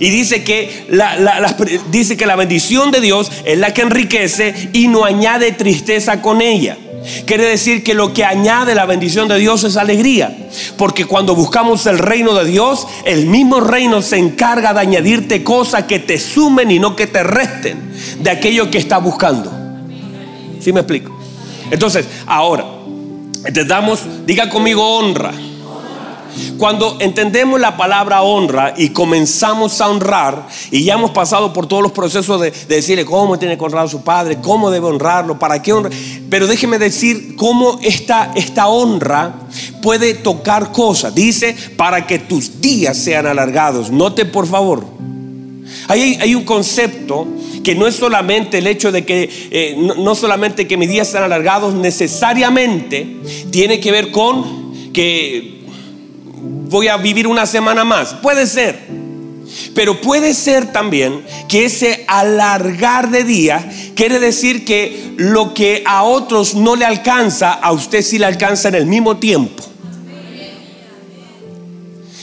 Y 0.00 0.10
dice 0.10 0.44
que 0.44 0.86
la, 0.88 1.56
dice 1.90 2.16
que 2.16 2.26
la 2.26 2.36
bendición 2.36 2.90
de 2.90 3.00
Dios 3.00 3.30
es 3.44 3.58
la 3.58 3.72
que 3.74 3.82
enriquece 3.82 4.70
y 4.72 4.88
no 4.88 5.04
añade 5.04 5.52
tristeza 5.52 6.20
con 6.22 6.40
ella. 6.40 6.76
Quiere 7.26 7.44
decir 7.44 7.84
que 7.84 7.94
lo 7.94 8.14
que 8.14 8.24
añade 8.24 8.74
la 8.74 8.86
bendición 8.86 9.28
de 9.28 9.38
Dios 9.38 9.64
es 9.64 9.76
alegría. 9.76 10.48
Porque 10.78 11.04
cuando 11.04 11.34
buscamos 11.34 11.86
el 11.86 11.98
reino 11.98 12.34
de 12.34 12.46
Dios, 12.46 12.86
el 13.04 13.26
mismo 13.26 13.60
reino 13.60 14.00
se 14.00 14.16
encarga 14.16 14.72
de 14.72 14.80
añadirte 14.80 15.44
cosas 15.44 15.84
que 15.84 15.98
te 15.98 16.18
sumen 16.18 16.70
y 16.70 16.78
no 16.78 16.96
que 16.96 17.06
te 17.06 17.22
resten 17.22 17.92
de 18.20 18.30
aquello 18.30 18.70
que 18.70 18.78
estás 18.78 19.02
buscando. 19.02 19.52
¿Sí 20.60 20.72
me 20.72 20.80
explico? 20.80 21.14
Entonces, 21.70 22.06
ahora, 22.26 22.64
te 23.52 23.64
damos, 23.64 24.00
diga 24.24 24.48
conmigo 24.48 24.96
honra. 24.96 25.32
Cuando 26.58 26.96
entendemos 27.00 27.60
la 27.60 27.76
palabra 27.76 28.22
honra 28.22 28.74
y 28.76 28.90
comenzamos 28.90 29.80
a 29.80 29.88
honrar, 29.88 30.46
y 30.70 30.84
ya 30.84 30.94
hemos 30.94 31.10
pasado 31.10 31.52
por 31.52 31.66
todos 31.66 31.82
los 31.82 31.92
procesos 31.92 32.40
de, 32.40 32.50
decirle 32.68 33.04
cómo 33.04 33.38
tiene 33.38 33.56
que 33.56 33.64
honrar 33.64 33.86
a 33.86 33.88
su 33.88 34.02
padre, 34.02 34.38
cómo 34.40 34.70
debe 34.70 34.86
honrarlo, 34.86 35.38
para 35.38 35.62
qué 35.62 35.72
honra. 35.72 35.90
Pero 36.30 36.46
déjeme 36.46 36.78
decir 36.78 37.36
cómo 37.36 37.78
esta, 37.82 38.32
esta 38.34 38.68
honra 38.68 39.34
puede 39.82 40.14
tocar 40.14 40.72
cosas. 40.72 41.14
Dice, 41.14 41.56
para 41.76 42.06
que 42.06 42.18
tus 42.18 42.60
días 42.60 42.96
sean 42.96 43.26
alargados. 43.26 43.90
Note 43.90 44.24
por 44.24 44.46
favor. 44.46 44.84
Hay, 45.88 46.18
hay, 46.20 46.34
un 46.34 46.44
concepto 46.44 47.26
que 47.62 47.74
no 47.74 47.86
es 47.86 47.96
solamente 47.96 48.58
el 48.58 48.66
hecho 48.66 48.92
de 48.92 49.04
que, 49.04 49.28
eh, 49.50 49.74
no, 49.78 49.94
no, 49.94 50.14
solamente 50.14 50.66
que 50.66 50.76
mis 50.76 50.88
días 50.88 51.08
sean 51.08 51.24
alargados, 51.24 51.74
necesariamente 51.74 53.16
tiene 53.50 53.80
que 53.80 53.90
ver 53.90 54.10
con 54.10 54.92
que 54.92 55.53
voy 56.44 56.88
a 56.88 56.96
vivir 56.96 57.26
una 57.26 57.46
semana 57.46 57.84
más. 57.84 58.14
Puede 58.14 58.46
ser. 58.46 59.04
Pero 59.74 60.00
puede 60.00 60.34
ser 60.34 60.72
también 60.72 61.24
que 61.48 61.64
ese 61.64 62.04
alargar 62.08 63.10
de 63.10 63.24
día 63.24 63.70
quiere 63.94 64.18
decir 64.18 64.64
que 64.64 65.12
lo 65.16 65.54
que 65.54 65.82
a 65.86 66.02
otros 66.02 66.54
no 66.54 66.76
le 66.76 66.84
alcanza, 66.84 67.52
a 67.52 67.72
usted 67.72 68.02
sí 68.02 68.18
le 68.18 68.26
alcanza 68.26 68.68
en 68.68 68.74
el 68.74 68.86
mismo 68.86 69.16
tiempo. 69.18 69.62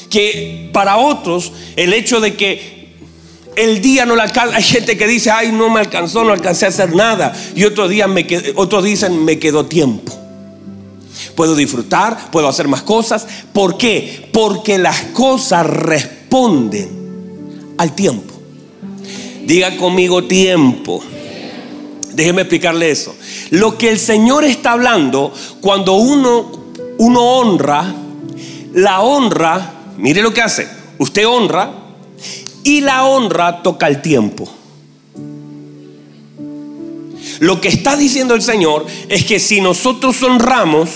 Que 0.09 0.69
para 0.73 0.97
otros 0.97 1.53
el 1.77 1.93
hecho 1.93 2.19
de 2.19 2.35
que 2.35 2.81
el 3.55 3.81
día 3.81 4.05
no 4.05 4.15
le 4.15 4.23
alcanza, 4.23 4.55
hay 4.57 4.63
gente 4.63 4.97
que 4.97 5.07
dice, 5.07 5.31
ay, 5.31 5.51
no 5.51 5.69
me 5.69 5.79
alcanzó, 5.79 6.23
no 6.23 6.33
alcancé 6.33 6.65
a 6.65 6.69
hacer 6.69 6.93
nada. 6.95 7.33
Y 7.55 7.63
otros, 7.63 7.89
días 7.89 8.09
otros 8.55 8.83
dicen, 8.83 9.23
me 9.23 9.39
quedó 9.39 9.65
tiempo. 9.65 10.20
Puedo 11.35 11.55
disfrutar, 11.55 12.31
puedo 12.31 12.47
hacer 12.47 12.67
más 12.67 12.81
cosas. 12.81 13.25
¿Por 13.53 13.77
qué? 13.77 14.29
Porque 14.31 14.77
las 14.77 15.01
cosas 15.13 15.65
responden 15.65 17.73
al 17.77 17.95
tiempo. 17.95 18.33
Diga 19.45 19.77
conmigo 19.77 20.25
tiempo. 20.25 21.01
Déjeme 22.13 22.41
explicarle 22.41 22.91
eso. 22.91 23.15
Lo 23.51 23.77
que 23.77 23.89
el 23.89 23.99
Señor 23.99 24.43
está 24.43 24.73
hablando 24.73 25.33
cuando 25.61 25.93
uno, 25.93 26.51
uno 26.97 27.21
honra, 27.21 27.95
la 28.73 29.01
honra, 29.01 29.73
mire 29.97 30.21
lo 30.21 30.33
que 30.33 30.41
hace. 30.41 30.67
Usted 30.97 31.27
honra 31.27 31.71
y 32.63 32.81
la 32.81 33.05
honra 33.05 33.63
toca 33.63 33.87
el 33.87 34.01
tiempo. 34.01 34.49
Lo 37.39 37.59
que 37.59 37.69
está 37.69 37.97
diciendo 37.97 38.35
el 38.35 38.43
Señor 38.43 38.85
es 39.09 39.25
que 39.25 39.39
si 39.39 39.61
nosotros 39.61 40.21
honramos, 40.21 40.89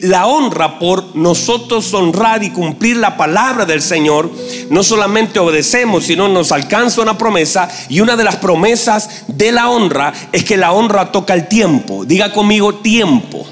la 0.00 0.26
honra 0.26 0.78
por 0.78 1.16
nosotros 1.16 1.92
honrar 1.94 2.42
y 2.42 2.50
cumplir 2.50 2.96
la 2.96 3.16
palabra 3.16 3.64
del 3.64 3.80
Señor, 3.80 4.30
no 4.70 4.82
solamente 4.82 5.38
obedecemos, 5.38 6.04
sino 6.04 6.28
nos 6.28 6.52
alcanza 6.52 7.02
una 7.02 7.16
promesa. 7.16 7.68
Y 7.88 8.00
una 8.00 8.16
de 8.16 8.24
las 8.24 8.36
promesas 8.36 9.24
de 9.28 9.52
la 9.52 9.70
honra 9.70 10.12
es 10.32 10.44
que 10.44 10.56
la 10.56 10.72
honra 10.72 11.10
toca 11.12 11.34
el 11.34 11.48
tiempo. 11.48 12.04
Diga 12.04 12.32
conmigo 12.32 12.74
tiempo. 12.76 13.46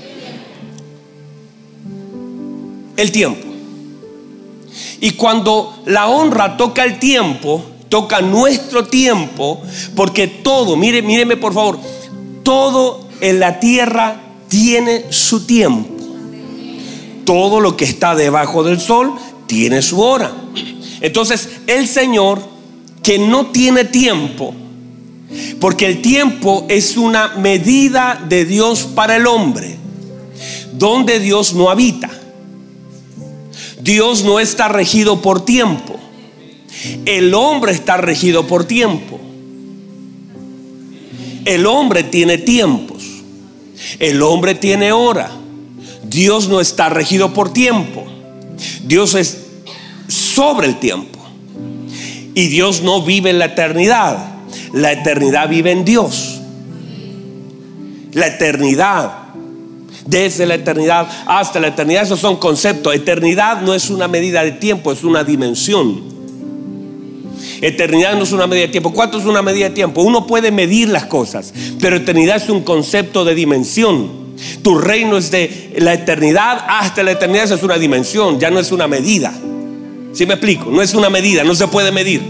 El 2.97 3.11
tiempo. 3.11 3.49
Y 5.01 5.13
cuando 5.13 5.83
la 5.87 6.09
honra 6.09 6.57
toca 6.57 6.85
el 6.85 6.99
tiempo, 6.99 7.65
toca 7.89 8.21
nuestro 8.21 8.85
tiempo, 8.85 9.61
porque 9.97 10.27
todo, 10.29 10.77
mire, 10.77 11.03
míreme 11.03 11.37
por 11.37 11.53
favor, 11.53 11.79
todo 12.43 13.09
en 13.21 13.41
la 13.41 13.61
tierra 13.61 14.21
tiene 14.49 15.07
su 15.11 15.47
tiempo. 15.47 15.92
Todo 17.25 17.61
lo 17.61 17.77
que 17.77 17.85
está 17.85 18.15
debajo 18.15 18.65
del 18.65 18.81
sol 18.81 19.13
tiene 19.47 19.83
su 19.83 20.01
hora. 20.01 20.33
Entonces, 21.01 21.49
el 21.67 21.87
Señor 21.87 22.41
que 23.03 23.19
no 23.19 23.47
tiene 23.47 23.85
tiempo, 23.85 24.55
porque 25.61 25.87
el 25.87 26.03
tiempo 26.03 26.67
es 26.69 26.97
una 26.97 27.35
medida 27.37 28.25
de 28.29 28.45
Dios 28.45 28.85
para 28.95 29.17
el 29.17 29.27
hombre, 29.27 29.77
donde 30.73 31.19
Dios 31.19 31.55
no 31.55 31.71
habita. 31.71 32.11
Dios 33.81 34.23
no 34.25 34.39
está 34.39 34.69
regido 34.69 35.21
por 35.21 35.45
tiempo. 35.45 35.99
El 37.05 37.35
hombre 37.35 37.73
está 37.73 37.97
regido 37.97 38.47
por 38.47 38.65
tiempo. 38.65 39.19
El 41.45 41.67
hombre 41.67 42.05
tiene 42.05 42.39
tiempos. 42.39 43.03
El 43.99 44.23
hombre 44.23 44.55
tiene 44.55 44.93
hora. 44.93 45.42
Dios 46.13 46.49
no 46.49 46.61
está 46.61 46.89
regido 46.89 47.33
por 47.33 47.53
tiempo. 47.53 48.05
Dios 48.85 49.15
es 49.15 49.39
sobre 50.09 50.67
el 50.67 50.79
tiempo. 50.79 51.19
Y 52.35 52.49
Dios 52.49 52.83
no 52.83 53.03
vive 53.03 53.31
en 53.31 53.39
la 53.39 53.47
eternidad. 53.47 54.19
La 54.73 54.93
eternidad 54.93 55.49
vive 55.49 55.71
en 55.71 55.85
Dios. 55.85 56.41
La 58.13 58.27
eternidad. 58.27 59.13
Desde 60.07 60.47
la 60.47 60.57
eternidad 60.57 61.09
hasta 61.27 61.61
la 61.61 61.69
eternidad. 61.69 62.03
Esos 62.03 62.21
son 62.21 62.37
conceptos. 62.37 62.95
Eternidad 62.95 63.63
no 63.63 63.75
es 63.75 63.89
una 63.89 64.09
medida 64.09 64.45
de 64.45 64.53
tiempo, 64.53 64.93
es 64.93 65.05
una 65.05 65.25
dimensión. 65.25 66.13
eternidad 67.63 68.17
no 68.17 68.25
es 68.25 68.33
una 68.33 68.47
medida 68.47 68.67
de 68.67 68.73
tiempo. 68.73 68.93
¿Cuánto 68.93 69.19
es 69.19 69.25
una 69.25 69.41
medida 69.41 69.69
de 69.69 69.75
tiempo? 69.75 70.03
Uno 70.03 70.27
puede 70.27 70.51
medir 70.51 70.89
las 70.89 71.07
cosas, 71.07 71.55
pero 71.81 71.97
eternidad 71.97 72.37
es 72.37 72.49
un 72.49 72.63
concepto 72.63 73.25
de 73.25 73.35
dimensión. 73.35 74.22
Tu 74.63 74.79
reino 74.79 75.17
es 75.17 75.31
de 75.31 75.75
la 75.79 75.95
eternidad 75.95 76.65
hasta 76.69 77.03
la 77.03 77.13
eternidad, 77.13 77.45
esa 77.45 77.55
es 77.55 77.63
una 77.63 77.79
dimensión, 77.79 78.39
ya 78.39 78.51
no 78.51 78.59
es 78.59 78.73
una 78.73 78.89
medida. 78.89 79.33
¿Sí 80.13 80.27
me 80.27 80.35
explico? 80.35 80.71
No 80.71 80.83
es 80.83 80.95
una 80.95 81.11
medida, 81.11 81.45
no 81.45 81.55
se 81.55 81.69
puede 81.69 81.91
medir. 81.91 82.23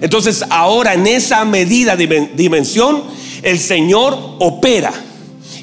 Entonces 0.00 0.44
ahora 0.50 0.94
en 0.94 1.06
esa 1.06 1.44
medida, 1.44 1.96
dimensión, 1.96 3.02
el 3.42 3.58
Señor 3.58 4.36
opera 4.40 4.92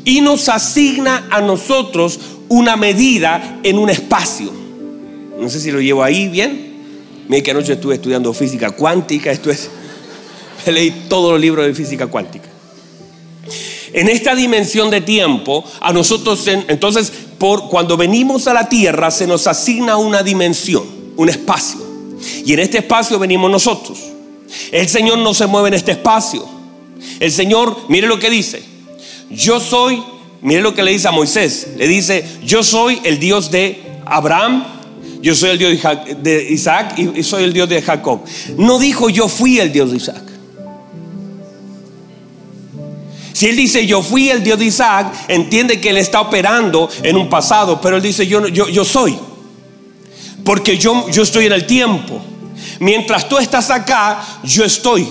y 0.05 0.21
nos 0.21 0.49
asigna 0.49 1.27
a 1.29 1.41
nosotros 1.41 2.19
una 2.47 2.75
medida 2.75 3.59
en 3.63 3.77
un 3.77 3.89
espacio. 3.89 4.51
No 5.39 5.49
sé 5.49 5.59
si 5.59 5.71
lo 5.71 5.81
llevo 5.81 6.03
ahí 6.03 6.27
bien. 6.27 6.71
Mira 7.27 7.43
que 7.43 7.51
anoche 7.51 7.73
estuve 7.73 7.95
estudiando 7.95 8.33
física 8.33 8.71
cuántica, 8.71 9.31
esto 9.31 9.49
es, 9.49 9.69
leí 10.65 11.05
todos 11.07 11.31
los 11.31 11.41
libros 11.41 11.65
de 11.65 11.73
física 11.73 12.07
cuántica. 12.07 12.50
En 13.93 14.09
esta 14.09 14.35
dimensión 14.35 14.89
de 14.89 15.01
tiempo, 15.01 15.63
a 15.81 15.91
nosotros, 15.91 16.47
entonces, 16.47 17.11
por, 17.37 17.67
cuando 17.67 17.97
venimos 17.97 18.47
a 18.47 18.53
la 18.53 18.69
tierra, 18.69 19.11
se 19.11 19.27
nos 19.27 19.47
asigna 19.47 19.97
una 19.97 20.23
dimensión, 20.23 20.83
un 21.17 21.29
espacio. 21.29 21.79
Y 22.45 22.53
en 22.53 22.59
este 22.59 22.79
espacio 22.79 23.19
venimos 23.19 23.51
nosotros. 23.51 23.99
El 24.71 24.87
Señor 24.87 25.17
no 25.17 25.33
se 25.33 25.47
mueve 25.47 25.69
en 25.69 25.73
este 25.73 25.91
espacio. 25.91 26.47
El 27.19 27.31
Señor, 27.31 27.77
mire 27.89 28.07
lo 28.07 28.19
que 28.19 28.29
dice. 28.29 28.63
Yo 29.29 29.59
soy, 29.59 30.01
mire 30.41 30.61
lo 30.61 30.73
que 30.73 30.83
le 30.83 30.91
dice 30.91 31.07
a 31.07 31.11
Moisés. 31.11 31.69
Le 31.77 31.87
dice, 31.87 32.23
yo 32.43 32.63
soy 32.63 32.99
el 33.03 33.19
Dios 33.19 33.51
de 33.51 33.81
Abraham, 34.05 34.65
yo 35.21 35.35
soy 35.35 35.51
el 35.51 35.57
Dios 35.57 35.77
de 36.21 36.47
Isaac 36.49 36.97
y 36.97 37.23
soy 37.23 37.43
el 37.43 37.53
Dios 37.53 37.69
de 37.69 37.81
Jacob. 37.81 38.21
No 38.57 38.79
dijo 38.79 39.09
yo 39.09 39.27
fui 39.27 39.59
el 39.59 39.71
Dios 39.71 39.91
de 39.91 39.97
Isaac. 39.97 40.30
Si 43.41 43.47
él 43.47 43.55
dice 43.55 43.87
yo 43.87 44.03
fui 44.03 44.29
el 44.29 44.43
Dios 44.43 44.59
de 44.59 44.65
Isaac, 44.65 45.11
entiende 45.27 45.81
que 45.81 45.89
él 45.89 45.97
está 45.97 46.21
operando 46.21 46.87
en 47.01 47.17
un 47.17 47.27
pasado, 47.27 47.81
pero 47.81 47.95
él 47.95 48.03
dice 48.03 48.27
yo, 48.27 48.47
yo, 48.47 48.69
yo 48.69 48.85
soy. 48.85 49.17
Porque 50.45 50.77
yo, 50.77 51.09
yo 51.09 51.23
estoy 51.23 51.47
en 51.47 51.53
el 51.53 51.65
tiempo. 51.65 52.21
Mientras 52.79 53.27
tú 53.27 53.39
estás 53.39 53.71
acá, 53.71 54.21
yo 54.43 54.63
estoy 54.63 55.07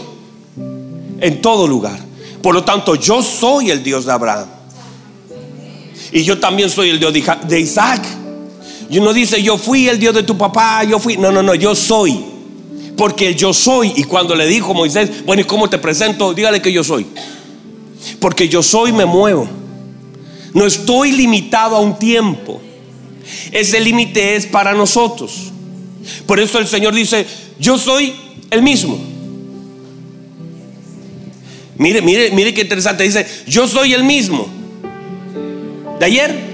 en 0.56 1.42
todo 1.42 1.66
lugar. 1.66 1.98
Por 2.40 2.54
lo 2.54 2.62
tanto, 2.62 2.94
yo 2.94 3.20
soy 3.20 3.72
el 3.72 3.82
Dios 3.82 4.04
de 4.04 4.12
Abraham. 4.12 4.46
Y 6.12 6.22
yo 6.22 6.38
también 6.38 6.70
soy 6.70 6.90
el 6.90 7.00
Dios 7.00 7.12
de 7.48 7.58
Isaac. 7.58 8.00
Y 8.88 8.98
uno 8.98 9.12
dice, 9.12 9.42
yo 9.42 9.58
fui 9.58 9.88
el 9.88 9.98
Dios 9.98 10.14
de 10.14 10.22
tu 10.22 10.38
papá, 10.38 10.84
yo 10.84 11.00
fui. 11.00 11.16
No, 11.16 11.32
no, 11.32 11.42
no, 11.42 11.56
yo 11.56 11.74
soy. 11.74 12.24
Porque 12.96 13.34
yo 13.34 13.52
soy. 13.52 13.92
Y 13.96 14.04
cuando 14.04 14.36
le 14.36 14.46
dijo 14.46 14.72
Moisés, 14.72 15.24
bueno, 15.26 15.42
¿y 15.42 15.46
cómo 15.46 15.68
te 15.68 15.78
presento? 15.78 16.32
Dígale 16.32 16.62
que 16.62 16.70
yo 16.70 16.84
soy. 16.84 17.08
Porque 18.18 18.48
yo 18.48 18.62
soy, 18.62 18.92
me 18.92 19.04
muevo. 19.04 19.48
No 20.54 20.66
estoy 20.66 21.12
limitado 21.12 21.76
a 21.76 21.80
un 21.80 21.98
tiempo. 21.98 22.60
Ese 23.52 23.80
límite 23.80 24.36
es 24.36 24.46
para 24.46 24.74
nosotros. 24.74 25.50
Por 26.26 26.40
eso 26.40 26.58
el 26.58 26.66
Señor 26.66 26.94
dice, 26.94 27.26
yo 27.58 27.78
soy 27.78 28.14
el 28.50 28.62
mismo. 28.62 28.98
Mire, 31.76 32.02
mire, 32.02 32.30
mire 32.32 32.52
qué 32.52 32.62
interesante. 32.62 33.04
Dice, 33.04 33.26
yo 33.46 33.66
soy 33.68 33.94
el 33.94 34.04
mismo. 34.04 34.48
De 35.98 36.06
ayer. 36.06 36.50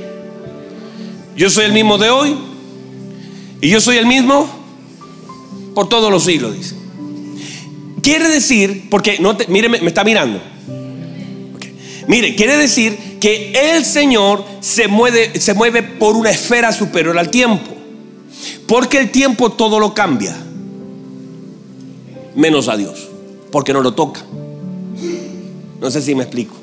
Yo 1.36 1.50
soy 1.50 1.64
el 1.64 1.72
mismo 1.72 1.98
de 1.98 2.10
hoy. 2.10 2.36
Y 3.60 3.68
yo 3.68 3.80
soy 3.80 3.96
el 3.96 4.06
mismo 4.06 4.48
por 5.74 5.88
todos 5.88 6.10
los 6.10 6.24
siglos, 6.24 6.56
dice. 6.56 6.74
Quiere 8.02 8.28
decir, 8.28 8.88
porque 8.88 9.18
no 9.18 9.36
te, 9.36 9.46
mire, 9.48 9.68
me, 9.68 9.78
está 9.78 10.04
mirando. 10.04 10.40
Mire, 12.08 12.36
quiere 12.36 12.56
decir 12.56 13.18
que 13.20 13.52
el 13.74 13.84
Señor 13.84 14.44
se 14.60 14.88
mueve, 14.88 15.40
se 15.40 15.54
mueve 15.54 15.82
por 15.82 16.16
una 16.16 16.30
esfera 16.30 16.72
superior 16.72 17.18
al 17.18 17.30
tiempo. 17.30 17.72
Porque 18.66 18.98
el 18.98 19.10
tiempo 19.10 19.50
todo 19.52 19.78
lo 19.78 19.94
cambia 19.94 20.36
menos 22.36 22.68
a 22.68 22.76
Dios, 22.76 23.08
porque 23.50 23.72
no 23.72 23.80
lo 23.80 23.94
toca. 23.94 24.20
No 25.80 25.90
sé 25.90 26.02
si 26.02 26.14
me 26.14 26.22
explico. 26.22 26.54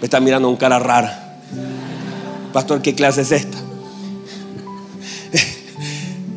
Me 0.00 0.04
está 0.04 0.20
mirando 0.20 0.48
con 0.48 0.56
cara 0.56 0.78
rara. 0.78 1.40
Pastor, 2.52 2.82
¿qué 2.82 2.94
clase 2.94 3.20
es 3.20 3.32
esta? 3.32 3.58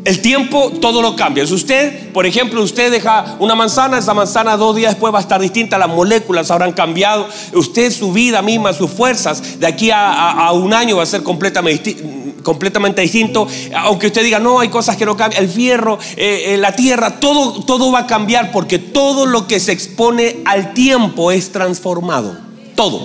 El 0.09 0.21
tiempo 0.21 0.71
todo 0.81 1.03
lo 1.03 1.15
cambia. 1.15 1.45
Si 1.45 1.53
usted, 1.53 2.11
por 2.11 2.25
ejemplo, 2.25 2.63
usted 2.63 2.91
deja 2.91 3.35
una 3.37 3.53
manzana, 3.53 3.99
esa 3.99 4.15
manzana 4.15 4.57
dos 4.57 4.75
días 4.75 4.93
después 4.93 5.13
va 5.13 5.19
a 5.19 5.21
estar 5.21 5.39
distinta, 5.39 5.77
las 5.77 5.87
moléculas 5.87 6.49
habrán 6.49 6.71
cambiado. 6.71 7.27
Usted, 7.53 7.91
su 7.91 8.11
vida 8.11 8.41
misma, 8.41 8.73
sus 8.73 8.89
fuerzas, 8.89 9.59
de 9.59 9.67
aquí 9.67 9.91
a, 9.93 10.51
un 10.51 10.73
año 10.73 10.97
va 10.97 11.03
a 11.03 11.05
ser 11.05 11.21
completamente, 11.21 11.95
completamente 12.41 13.03
distinto. 13.03 13.47
Aunque 13.75 14.07
usted 14.07 14.23
diga, 14.23 14.39
no, 14.39 14.59
hay 14.59 14.69
cosas 14.69 14.97
que 14.97 15.05
no 15.05 15.15
cambian. 15.15 15.43
El 15.43 15.47
fierro, 15.47 15.99
eh, 16.17 16.55
eh, 16.55 16.57
la 16.57 16.75
tierra, 16.75 17.19
todo, 17.19 17.63
todo 17.63 17.91
va 17.91 17.99
a 17.99 18.07
cambiar 18.07 18.51
porque 18.51 18.79
todo 18.79 19.27
lo 19.27 19.45
que 19.45 19.59
se 19.59 19.73
expone 19.73 20.37
al 20.45 20.73
tiempo 20.73 21.31
es 21.31 21.51
transformado. 21.51 22.35
Todo 22.73 23.03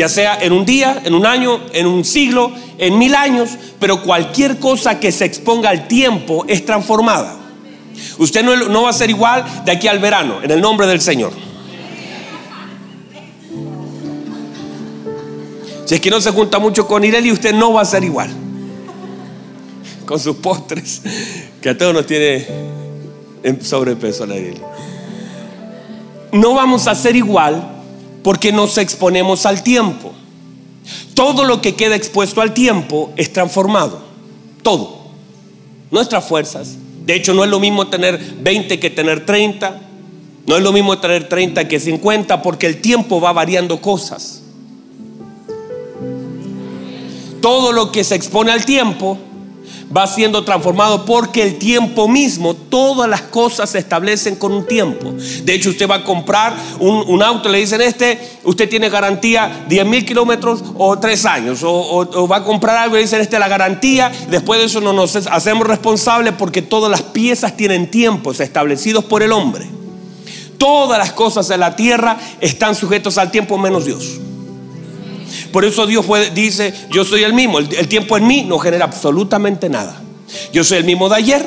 ya 0.00 0.08
sea 0.08 0.38
en 0.40 0.54
un 0.54 0.64
día, 0.64 1.02
en 1.04 1.12
un 1.12 1.26
año, 1.26 1.60
en 1.74 1.86
un 1.86 2.06
siglo, 2.06 2.50
en 2.78 2.96
mil 2.96 3.14
años, 3.14 3.50
pero 3.78 4.02
cualquier 4.02 4.58
cosa 4.58 4.98
que 4.98 5.12
se 5.12 5.26
exponga 5.26 5.68
al 5.68 5.88
tiempo 5.88 6.46
es 6.48 6.64
transformada. 6.64 7.36
Usted 8.16 8.42
no, 8.42 8.82
va 8.82 8.88
a 8.88 8.94
ser 8.94 9.10
igual 9.10 9.44
de 9.66 9.72
aquí 9.72 9.88
al 9.88 9.98
verano, 9.98 10.42
en 10.42 10.50
el 10.52 10.62
nombre 10.62 10.86
del 10.86 11.02
Señor. 11.02 11.34
Si 15.84 15.96
es 15.96 16.00
que 16.00 16.08
no 16.08 16.18
se 16.18 16.30
junta 16.30 16.58
mucho 16.58 16.86
con 16.86 17.04
Ireli, 17.04 17.30
usted 17.30 17.52
no 17.52 17.74
va 17.74 17.82
a 17.82 17.84
ser 17.84 18.02
igual. 18.02 18.30
Con 20.06 20.18
sus 20.18 20.36
postres, 20.36 21.02
que 21.60 21.68
a 21.68 21.76
todos 21.76 21.92
nos 21.92 22.06
tiene 22.06 22.46
en 23.42 23.62
sobrepeso 23.62 24.24
la 24.24 24.38
Ireli. 24.38 24.62
No 26.32 26.54
vamos 26.54 26.86
a 26.86 26.94
ser 26.94 27.16
igual 27.16 27.79
porque 28.22 28.52
nos 28.52 28.78
exponemos 28.78 29.46
al 29.46 29.62
tiempo. 29.62 30.12
Todo 31.14 31.44
lo 31.44 31.60
que 31.60 31.74
queda 31.74 31.96
expuesto 31.96 32.40
al 32.40 32.54
tiempo 32.54 33.12
es 33.16 33.32
transformado. 33.32 34.02
Todo. 34.62 34.98
Nuestras 35.90 36.24
fuerzas. 36.24 36.76
De 37.04 37.14
hecho, 37.14 37.34
no 37.34 37.44
es 37.44 37.50
lo 37.50 37.60
mismo 37.60 37.88
tener 37.88 38.18
20 38.18 38.78
que 38.78 38.90
tener 38.90 39.26
30. 39.26 39.80
No 40.46 40.56
es 40.56 40.62
lo 40.62 40.72
mismo 40.72 40.98
tener 40.98 41.28
30 41.28 41.68
que 41.68 41.80
50 41.80 42.42
porque 42.42 42.66
el 42.66 42.80
tiempo 42.80 43.20
va 43.20 43.32
variando 43.32 43.80
cosas. 43.80 44.42
Todo 47.40 47.72
lo 47.72 47.90
que 47.90 48.04
se 48.04 48.14
expone 48.14 48.52
al 48.52 48.64
tiempo 48.64 49.18
va 49.94 50.06
siendo 50.06 50.44
transformado 50.44 51.04
porque 51.04 51.42
el 51.42 51.58
tiempo 51.58 52.08
mismo, 52.08 52.54
todas 52.54 53.08
las 53.08 53.22
cosas 53.22 53.70
se 53.70 53.78
establecen 53.78 54.36
con 54.36 54.52
un 54.52 54.66
tiempo. 54.66 55.12
De 55.42 55.54
hecho, 55.54 55.70
usted 55.70 55.88
va 55.88 55.96
a 55.96 56.04
comprar 56.04 56.54
un, 56.78 57.22
auto, 57.22 57.48
le 57.48 57.58
dicen 57.58 57.80
este, 57.80 58.38
usted 58.44 58.68
tiene 58.68 58.88
garantía 58.88 59.64
10 59.68 59.86
mil 59.86 60.04
kilómetros 60.04 60.62
o 60.76 60.98
3 60.98 61.24
años, 61.26 61.60
o, 61.62 62.28
va 62.28 62.36
a 62.36 62.44
comprar 62.44 62.76
algo 62.76 62.96
y 62.96 63.02
dicen 63.02 63.20
este 63.20 63.38
la 63.38 63.48
garantía, 63.48 64.12
después 64.30 64.60
de 64.60 64.66
eso 64.66 64.80
no 64.80 64.92
nos 64.92 65.16
hacemos 65.16 65.66
responsables 65.66 66.34
porque 66.38 66.62
todas 66.62 66.90
las 66.90 67.02
piezas 67.02 67.56
tienen 67.56 67.90
tiempos 67.90 68.40
establecidos 68.40 69.04
por 69.04 69.22
el 69.22 69.32
hombre. 69.32 69.66
Todas 70.58 70.98
las 70.98 71.12
cosas 71.12 71.48
de 71.48 71.56
la 71.56 71.74
tierra 71.74 72.18
están 72.40 72.74
sujetos 72.74 73.16
al 73.16 73.30
tiempo 73.30 73.56
menos 73.56 73.86
Dios. 73.86 74.20
Por 75.52 75.64
eso 75.64 75.86
Dios 75.86 76.06
dice, 76.34 76.72
yo 76.90 77.04
soy 77.04 77.24
el 77.24 77.34
mismo. 77.34 77.58
El, 77.58 77.88
tiempo 77.88 78.16
en 78.16 78.26
mí 78.26 78.44
no 78.46 78.58
genera 78.58 78.84
absolutamente 78.84 79.68
nada. 79.68 80.00
Yo 80.52 80.64
soy 80.64 80.78
el 80.78 80.84
mismo 80.84 81.08
de 81.08 81.16
ayer, 81.16 81.44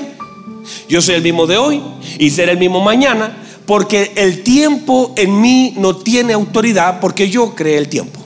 yo 0.89 1.01
soy 1.01 1.15
el 1.15 1.21
mismo 1.21 1.47
de 1.47 1.57
hoy 1.57 1.81
y 2.19 2.29
seré 2.29 2.51
el 2.51 2.57
mismo 2.57 2.81
mañana, 2.81 3.37
porque 3.65 4.11
el 4.15 4.43
tiempo 4.43 5.13
en 5.15 5.39
mí 5.39 5.73
no 5.77 5.95
tiene 5.95 6.33
autoridad 6.33 6.99
porque 6.99 7.29
yo 7.29 7.55
creé 7.55 7.77
el 7.77 7.87
tiempo. 7.87 8.19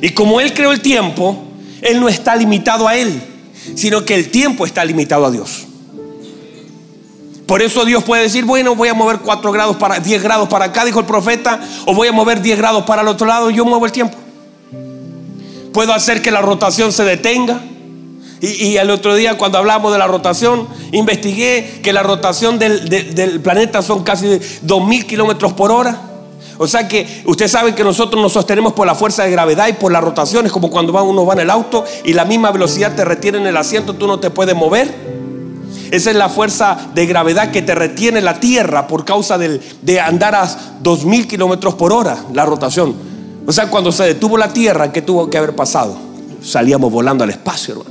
Y 0.00 0.10
como 0.10 0.40
Él 0.40 0.52
creó 0.54 0.72
el 0.72 0.80
tiempo, 0.80 1.44
Él 1.82 2.00
no 2.00 2.08
está 2.08 2.34
limitado 2.36 2.88
a 2.88 2.96
Él, 2.96 3.20
sino 3.74 4.04
que 4.04 4.14
el 4.14 4.30
tiempo 4.30 4.66
está 4.66 4.84
limitado 4.84 5.26
a 5.26 5.30
Dios. 5.30 5.67
Por 7.48 7.62
eso 7.62 7.86
Dios 7.86 8.04
puede 8.04 8.24
decir, 8.24 8.44
bueno, 8.44 8.74
voy 8.74 8.90
a 8.90 8.94
mover 8.94 9.20
4 9.20 9.50
grados 9.52 9.76
para 9.76 9.98
10 9.98 10.22
grados 10.22 10.50
para 10.50 10.66
acá, 10.66 10.84
dijo 10.84 11.00
el 11.00 11.06
profeta, 11.06 11.58
o 11.86 11.94
voy 11.94 12.06
a 12.06 12.12
mover 12.12 12.42
10 12.42 12.58
grados 12.58 12.84
para 12.84 13.00
el 13.00 13.08
otro 13.08 13.26
lado, 13.26 13.50
y 13.50 13.54
yo 13.54 13.64
muevo 13.64 13.86
el 13.86 13.90
tiempo. 13.90 14.14
Puedo 15.72 15.94
hacer 15.94 16.20
que 16.20 16.30
la 16.30 16.42
rotación 16.42 16.92
se 16.92 17.04
detenga. 17.04 17.62
Y, 18.42 18.76
el 18.76 18.90
otro 18.90 19.14
día 19.14 19.38
cuando 19.38 19.56
hablamos 19.56 19.90
de 19.92 19.98
la 19.98 20.06
rotación, 20.06 20.68
investigué 20.92 21.80
que 21.82 21.94
la 21.94 22.02
rotación 22.02 22.58
del, 22.58 23.40
planeta 23.42 23.80
son 23.80 24.04
casi 24.04 24.26
2.000 24.26 25.06
kilómetros 25.06 25.54
por 25.54 25.72
hora. 25.72 26.02
O 26.58 26.68
sea 26.68 26.86
que 26.86 27.22
usted 27.24 27.48
sabe 27.48 27.74
que 27.74 27.82
nosotros 27.82 28.22
nos 28.22 28.34
sostenemos 28.34 28.74
por 28.74 28.86
la 28.86 28.94
fuerza 28.94 29.24
de 29.24 29.30
gravedad 29.30 29.68
y 29.68 29.72
por 29.72 29.90
las 29.90 30.04
rotaciones, 30.04 30.52
como 30.52 30.68
cuando 30.68 31.02
uno 31.02 31.24
va 31.24 31.32
en 31.32 31.40
el 31.40 31.50
auto 31.50 31.84
y 32.04 32.12
la 32.12 32.26
misma 32.26 32.50
velocidad 32.52 32.94
te 32.94 33.06
retiene 33.06 33.38
en 33.38 33.46
el 33.46 33.56
asiento, 33.56 33.94
tú 33.94 34.06
no 34.06 34.20
te 34.20 34.28
puedes 34.28 34.54
mover. 34.54 35.17
Esa 35.90 36.10
es 36.10 36.16
la 36.16 36.28
fuerza 36.28 36.90
de 36.94 37.06
gravedad 37.06 37.50
que 37.50 37.62
te 37.62 37.74
retiene 37.74 38.20
la 38.20 38.40
Tierra 38.40 38.86
por 38.86 39.04
causa 39.04 39.38
de 39.38 40.00
andar 40.00 40.34
a 40.34 40.78
2000 40.82 41.26
kilómetros 41.26 41.74
por 41.74 41.92
hora, 41.92 42.24
la 42.32 42.44
rotación. 42.44 42.94
O 43.48 43.52
sea, 43.52 43.70
cuando 43.70 43.90
se 43.92 44.04
detuvo 44.04 44.36
la 44.36 44.52
Tierra, 44.52 44.92
¿qué 44.92 45.00
tuvo 45.00 45.30
que 45.30 45.38
haber 45.38 45.56
pasado? 45.56 45.96
Salíamos 46.42 46.92
volando 46.92 47.24
al 47.24 47.30
espacio, 47.30 47.76
hermano. 47.80 47.90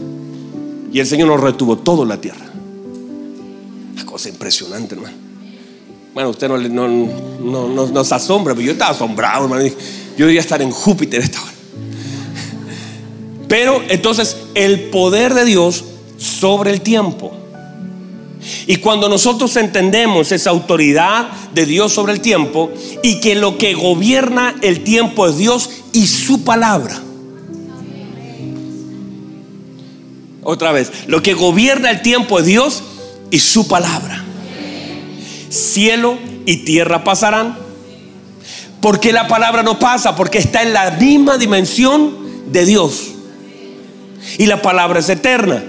Y 0.93 0.99
el 0.99 1.07
Señor 1.07 1.27
nos 1.27 1.41
retuvo 1.41 1.79
todo 1.79 2.05
la 2.05 2.21
Tierra. 2.21 2.45
Una 3.93 4.05
cosa 4.05 4.29
impresionante, 4.29 4.93
hermano. 4.93 5.15
Bueno, 6.13 6.29
usted 6.29 6.47
no, 6.47 6.57
no, 6.57 7.67
no, 7.69 7.87
nos 7.87 8.11
asombra, 8.11 8.53
pero 8.53 8.67
yo 8.67 8.71
estaba 8.73 8.91
asombrado, 8.91 9.45
hermano. 9.45 9.65
Yo 9.65 9.73
debería 10.25 10.41
estar 10.41 10.61
en 10.61 10.69
Júpiter 10.69 11.21
esta 11.21 11.41
hora. 11.41 11.51
Pero 13.47 13.81
entonces 13.89 14.37
el 14.53 14.89
poder 14.91 15.33
de 15.33 15.45
Dios 15.45 15.85
sobre 16.17 16.71
el 16.71 16.81
tiempo. 16.81 17.31
Y 18.65 18.77
cuando 18.77 19.09
nosotros 19.09 19.55
entendemos 19.55 20.31
esa 20.31 20.49
autoridad 20.51 21.29
de 21.53 21.65
Dios 21.65 21.93
sobre 21.93 22.13
el 22.13 22.21
tiempo 22.21 22.71
y 23.03 23.19
que 23.19 23.35
lo 23.35 23.57
que 23.57 23.73
gobierna 23.73 24.55
el 24.61 24.83
tiempo 24.83 25.27
es 25.27 25.37
Dios 25.37 25.69
y 25.93 26.07
su 26.07 26.43
palabra. 26.43 27.01
Otra 30.43 30.71
vez, 30.71 30.91
lo 31.07 31.21
que 31.21 31.33
gobierna 31.33 31.89
el 31.89 32.01
tiempo 32.01 32.39
es 32.39 32.45
Dios 32.45 32.83
y 33.31 33.39
su 33.39 33.67
palabra. 33.67 34.23
Cielo 35.49 36.17
y 36.45 36.57
tierra 36.57 37.03
pasarán. 37.03 37.57
Porque 38.81 39.11
la 39.11 39.27
palabra 39.27 39.63
no 39.63 39.79
pasa? 39.79 40.15
Porque 40.15 40.37
está 40.37 40.61
en 40.61 40.71
la 40.71 40.91
misma 40.91 41.37
dimensión 41.37 42.15
de 42.51 42.65
Dios. 42.65 43.07
Y 44.37 44.45
la 44.45 44.61
palabra 44.61 44.99
es 44.99 45.09
eterna. 45.09 45.63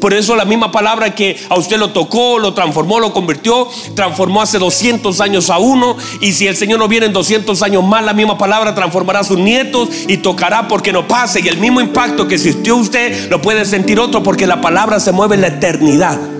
Por 0.00 0.14
eso 0.14 0.36
la 0.36 0.44
misma 0.44 0.70
palabra 0.72 1.14
que 1.14 1.36
a 1.48 1.56
usted 1.56 1.78
lo 1.78 1.90
tocó, 1.90 2.38
lo 2.38 2.54
transformó, 2.54 3.00
lo 3.00 3.12
convirtió, 3.12 3.68
transformó 3.94 4.42
hace 4.42 4.58
200 4.58 5.20
años 5.20 5.50
a 5.50 5.58
uno. 5.58 5.96
Y 6.20 6.32
si 6.32 6.46
el 6.46 6.56
Señor 6.56 6.78
no 6.78 6.88
viene 6.88 7.06
en 7.06 7.12
200 7.12 7.62
años 7.62 7.84
más, 7.84 8.04
la 8.04 8.12
misma 8.12 8.38
palabra 8.38 8.74
transformará 8.74 9.20
a 9.20 9.24
sus 9.24 9.38
nietos 9.38 9.88
y 10.06 10.18
tocará 10.18 10.68
porque 10.68 10.92
no 10.92 11.06
pase. 11.06 11.40
Y 11.40 11.48
el 11.48 11.58
mismo 11.58 11.80
impacto 11.80 12.28
que 12.28 12.36
existió 12.36 12.76
usted 12.76 13.30
lo 13.30 13.42
puede 13.42 13.64
sentir 13.64 13.98
otro 14.00 14.22
porque 14.22 14.46
la 14.46 14.60
palabra 14.60 15.00
se 15.00 15.12
mueve 15.12 15.34
en 15.34 15.42
la 15.42 15.48
eternidad. 15.48 16.37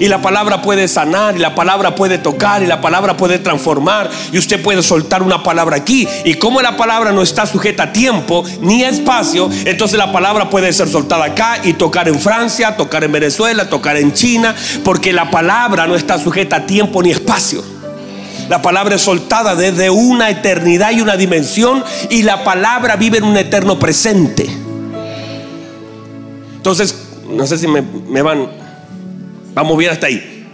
Y 0.00 0.08
la 0.08 0.22
palabra 0.22 0.62
puede 0.62 0.86
sanar, 0.86 1.36
y 1.36 1.38
la 1.38 1.54
palabra 1.54 1.94
puede 1.94 2.18
tocar, 2.18 2.62
y 2.62 2.66
la 2.66 2.80
palabra 2.80 3.16
puede 3.16 3.38
transformar. 3.38 4.08
Y 4.32 4.38
usted 4.38 4.62
puede 4.62 4.82
soltar 4.82 5.22
una 5.22 5.42
palabra 5.42 5.76
aquí. 5.76 6.08
Y 6.24 6.34
como 6.34 6.60
la 6.62 6.76
palabra 6.76 7.12
no 7.12 7.22
está 7.22 7.46
sujeta 7.46 7.84
a 7.84 7.92
tiempo 7.92 8.44
ni 8.60 8.84
espacio, 8.84 9.50
entonces 9.64 9.98
la 9.98 10.12
palabra 10.12 10.50
puede 10.50 10.72
ser 10.72 10.88
soltada 10.88 11.24
acá 11.26 11.58
y 11.64 11.72
tocar 11.72 12.08
en 12.08 12.20
Francia, 12.20 12.76
tocar 12.76 13.04
en 13.04 13.12
Venezuela, 13.12 13.68
tocar 13.68 13.96
en 13.96 14.12
China, 14.12 14.54
porque 14.84 15.12
la 15.12 15.30
palabra 15.30 15.86
no 15.86 15.94
está 15.94 16.18
sujeta 16.18 16.56
a 16.56 16.66
tiempo 16.66 17.02
ni 17.02 17.10
espacio. 17.10 17.62
La 18.48 18.62
palabra 18.62 18.94
es 18.94 19.02
soltada 19.02 19.54
desde 19.54 19.90
una 19.90 20.30
eternidad 20.30 20.92
y 20.92 21.00
una 21.00 21.16
dimensión, 21.16 21.84
y 22.08 22.22
la 22.22 22.44
palabra 22.44 22.96
vive 22.96 23.18
en 23.18 23.24
un 23.24 23.36
eterno 23.36 23.78
presente. 23.78 24.48
Entonces, 26.56 26.94
no 27.28 27.46
sé 27.46 27.58
si 27.58 27.66
me 27.66 28.22
van 28.22 28.67
Vamos 29.58 29.76
bien 29.76 29.90
hasta 29.90 30.06
ahí. 30.06 30.44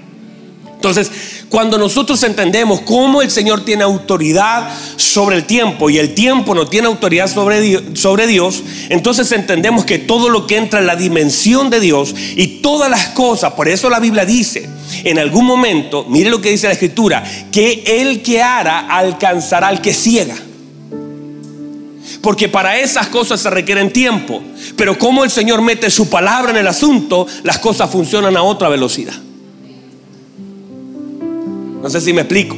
Entonces, 0.77 1.11
cuando 1.51 1.77
nosotros 1.77 2.23
entendemos 2.23 2.81
cómo 2.81 3.21
el 3.21 3.31
Señor 3.31 3.63
tiene 3.63 3.85
autoridad 3.85 4.67
sobre 4.97 5.37
el 5.37 5.45
tiempo 5.45 5.91
y 5.91 5.99
el 5.99 6.15
tiempo 6.15 6.55
no 6.55 6.69
tiene 6.69 6.87
autoridad 6.87 7.27
sobre 7.29 7.61
Dios, 7.61 7.83
sobre 7.93 8.27
Dios, 8.27 8.63
entonces 8.89 9.31
entendemos 9.33 9.85
que 9.85 9.99
todo 9.99 10.31
lo 10.31 10.47
que 10.47 10.57
entra 10.57 10.81
en 10.81 10.87
la 10.87 10.97
dimensión 10.97 11.69
de 11.69 11.81
Dios 11.81 12.15
y 12.35 12.63
todas 12.63 12.89
las 12.89 13.09
cosas, 13.09 13.53
por 13.53 13.69
eso 13.69 13.91
la 13.91 14.01
Biblia 14.01 14.25
dice, 14.25 14.71
en 15.05 15.19
algún 15.19 15.45
momento, 15.45 16.07
mire 16.09 16.31
lo 16.31 16.41
que 16.41 16.49
dice 16.49 16.67
la 16.67 16.73
Escritura, 16.73 17.23
que 17.53 17.85
el 18.01 18.23
que 18.23 18.43
hará 18.43 18.87
alcanzará 18.89 19.69
al 19.69 19.83
que 19.83 19.93
ciega. 19.93 20.37
Porque 22.25 22.49
para 22.49 22.79
esas 22.79 23.09
cosas 23.09 23.39
se 23.39 23.51
requieren 23.51 23.93
tiempo. 23.93 24.43
Pero 24.77 24.99
como 24.99 25.25
el 25.25 25.31
Señor 25.31 25.61
mete 25.61 25.91
su 25.91 26.09
palabra 26.09 26.53
en 26.53 26.57
el 26.57 26.67
asunto, 26.67 27.27
las 27.43 27.59
cosas 27.59 27.91
funcionan 27.91 28.35
a 28.35 28.43
otra 28.43 28.71
velocidad. 28.71 29.13
No 31.83 31.91
sé 31.91 32.01
si 32.01 32.15
me 32.15 32.23
explico. 32.23 32.57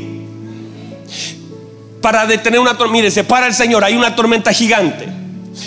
Para 2.00 2.26
detener 2.26 2.60
una 2.60 2.78
tormenta, 2.78 2.92
mire, 2.92 3.10
se 3.10 3.24
para 3.24 3.48
el 3.48 3.54
Señor, 3.54 3.82
hay 3.82 3.96
una 3.96 4.14
tormenta 4.14 4.52
gigante. 4.52 5.08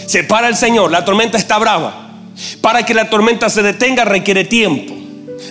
Se 0.06 0.24
para 0.24 0.48
el 0.48 0.56
Señor, 0.56 0.92
la 0.92 1.04
tormenta 1.04 1.38
está 1.38 1.58
brava. 1.58 2.14
Para 2.62 2.86
que 2.86 2.94
la 2.94 3.10
tormenta 3.10 3.50
se 3.50 3.62
detenga 3.62 4.06
requiere 4.06 4.46
tiempo. 4.46 4.96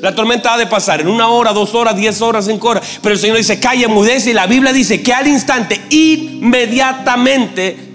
La 0.00 0.14
tormenta 0.14 0.54
ha 0.54 0.56
de 0.56 0.66
pasar 0.66 1.02
en 1.02 1.08
una 1.08 1.28
hora, 1.28 1.52
dos 1.52 1.74
horas, 1.74 1.94
diez 1.94 2.22
horas, 2.22 2.46
cinco 2.46 2.68
horas. 2.70 2.98
Pero 3.02 3.14
el 3.14 3.20
Señor 3.20 3.36
dice, 3.36 3.60
calla, 3.60 3.88
mudece. 3.88 4.30
Y 4.30 4.32
la 4.32 4.46
Biblia 4.46 4.72
dice 4.72 5.02
que 5.02 5.12
al 5.12 5.26
instante, 5.28 5.82
inmediatamente, 5.90 7.87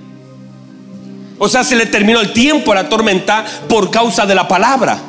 o 1.40 1.50
sea, 1.50 1.64
se 1.64 1.76
le 1.76 1.86
terminó 1.88 2.22
el 2.22 2.34
tiempo 2.34 2.72
a 2.72 2.76
la 2.76 2.90
tormenta 2.90 3.46
por 3.68 3.92
causa 3.92 4.26
de 4.26 4.36
la 4.36 4.48
palabra. 4.48 5.00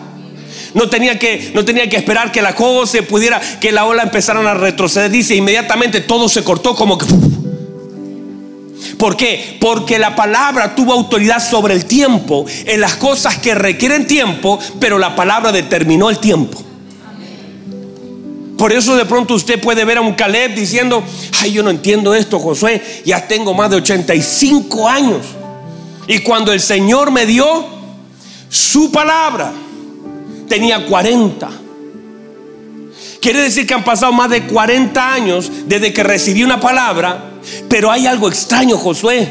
No 0.75 0.89
tenía 0.89 1.19
que, 1.19 1.53
no 1.55 1.65
tenía 1.65 1.89
que 1.89 1.97
esperar 1.97 2.33
que 2.33 2.43
la 2.43 2.55
cosa 2.55 2.91
se 2.91 3.03
pudiera, 3.03 3.41
que 3.61 3.71
la 3.71 3.85
ola 3.85 4.03
empezara 4.03 4.41
a 4.49 4.55
retroceder. 4.55 5.11
Dice, 5.11 5.37
inmediatamente 5.37 6.01
todo 6.01 6.29
se 6.29 6.43
cortó 6.43 6.75
como 6.75 6.99
que... 6.99 7.07
¿Por 8.99 9.17
qué? 9.17 9.57
Porque 9.61 9.99
la 9.99 10.17
palabra 10.17 10.75
tuvo 10.75 10.93
autoridad 10.93 11.39
sobre 11.39 11.75
el 11.75 11.85
tiempo 11.85 12.45
en 12.65 12.81
las 12.81 12.95
cosas 12.95 13.39
que 13.39 13.55
requieren 13.55 14.07
tiempo, 14.07 14.59
pero 14.81 14.99
la 14.99 15.15
palabra 15.15 15.53
determinó 15.53 16.11
el 16.11 16.19
tiempo. 16.19 16.63
Por 18.59 18.73
eso 18.73 18.97
de 18.97 19.05
pronto 19.05 19.35
usted 19.35 19.61
puede 19.61 19.85
ver 19.85 19.99
a 19.99 20.01
un 20.01 20.15
Caleb 20.15 20.55
diciendo, 20.55 21.03
ay, 21.41 21.53
yo 21.53 21.63
no 21.63 21.71
entiendo 21.71 22.15
esto, 22.15 22.39
Josué, 22.39 22.83
ya 23.05 23.27
tengo 23.27 23.53
más 23.53 23.71
de 23.71 23.77
85 23.77 24.89
años. 24.89 25.27
Y 26.07 26.19
cuando 26.21 26.53
el 26.53 26.61
Señor 26.61 27.11
me 27.11 27.27
dio 27.27 27.67
su 28.49 28.93
palabra, 28.93 29.53
tenía 30.49 30.87
40. 30.87 31.51
Quiere 33.21 33.41
decir 33.41 33.67
que 33.67 33.75
han 33.75 33.85
pasado 33.85 34.13
más 34.13 34.29
de 34.29 34.43
40 34.43 35.13
años 35.13 35.51
desde 35.67 35.93
que 35.93 36.03
recibí 36.03 36.43
una 36.45 36.61
palabra, 36.61 37.33
pero 37.69 37.91
hay 37.91 38.07
algo 38.07 38.29
extraño, 38.29 38.77
Josué. 38.77 39.29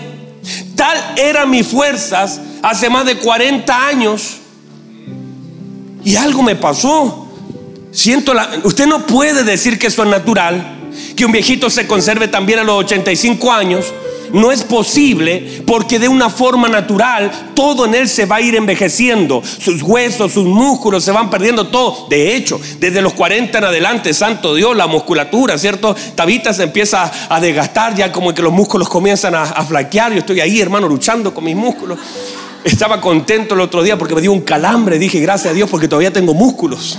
Tal 0.75 0.97
eran 1.15 1.49
mis 1.49 1.67
fuerzas 1.67 2.41
hace 2.61 2.89
más 2.89 3.05
de 3.05 3.17
40 3.17 3.87
años 3.87 4.37
y 6.03 6.15
algo 6.15 6.41
me 6.41 6.55
pasó. 6.55 7.27
Siento 7.91 8.33
la, 8.33 8.49
usted 8.63 8.87
no 8.87 9.05
puede 9.05 9.43
decir 9.43 9.77
que 9.77 9.87
eso 9.87 10.03
es 10.03 10.09
natural, 10.09 10.91
que 11.15 11.25
un 11.25 11.31
viejito 11.31 11.69
se 11.69 11.85
conserve 11.85 12.27
también 12.27 12.59
a 12.59 12.63
los 12.63 12.83
85 12.83 13.51
años 13.51 13.85
no 14.33 14.51
es 14.51 14.63
posible 14.63 15.63
porque 15.65 15.99
de 15.99 16.09
una 16.09 16.29
forma 16.29 16.67
natural 16.67 17.31
todo 17.55 17.85
en 17.85 17.95
él 17.95 18.09
se 18.09 18.25
va 18.25 18.37
a 18.37 18.41
ir 18.41 18.55
envejeciendo. 18.55 19.41
Sus 19.43 19.81
huesos, 19.83 20.33
sus 20.33 20.45
músculos 20.45 21.03
se 21.03 21.11
van 21.11 21.29
perdiendo 21.29 21.67
todo. 21.67 22.07
De 22.09 22.35
hecho, 22.35 22.59
desde 22.79 23.01
los 23.01 23.13
40 23.13 23.57
en 23.59 23.63
adelante, 23.63 24.13
santo 24.13 24.55
Dios, 24.55 24.75
la 24.75 24.87
musculatura, 24.87 25.57
¿cierto? 25.57 25.95
Tabita 26.15 26.51
se 26.53 26.63
empieza 26.63 27.11
a 27.29 27.39
desgastar, 27.39 27.95
ya 27.95 28.11
como 28.11 28.33
que 28.33 28.41
los 28.41 28.51
músculos 28.51 28.89
comienzan 28.89 29.35
a, 29.35 29.43
a 29.43 29.63
flaquear. 29.63 30.11
Yo 30.11 30.19
estoy 30.19 30.41
ahí, 30.41 30.59
hermano, 30.59 30.87
luchando 30.87 31.33
con 31.33 31.43
mis 31.43 31.55
músculos. 31.55 31.99
Estaba 32.63 32.99
contento 32.99 33.53
el 33.53 33.61
otro 33.61 33.83
día 33.83 33.97
porque 33.97 34.15
me 34.15 34.21
dio 34.21 34.31
un 34.31 34.41
calambre. 34.41 34.97
Dije, 34.97 35.19
gracias 35.19 35.51
a 35.51 35.53
Dios 35.53 35.69
porque 35.69 35.87
todavía 35.87 36.11
tengo 36.11 36.33
músculos. 36.33 36.97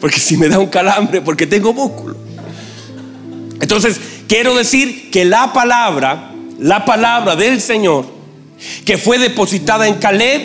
Porque 0.00 0.20
si 0.20 0.36
me 0.36 0.48
da 0.48 0.58
un 0.58 0.66
calambre, 0.66 1.20
porque 1.20 1.46
tengo 1.46 1.72
músculos. 1.72 2.13
Entonces, 3.60 4.00
quiero 4.28 4.54
decir 4.54 5.10
que 5.10 5.24
la 5.24 5.52
palabra, 5.52 6.32
la 6.58 6.84
palabra 6.84 7.36
del 7.36 7.60
Señor, 7.60 8.06
que 8.84 8.98
fue 8.98 9.18
depositada 9.18 9.88
en 9.88 9.94
Caleb, 9.94 10.42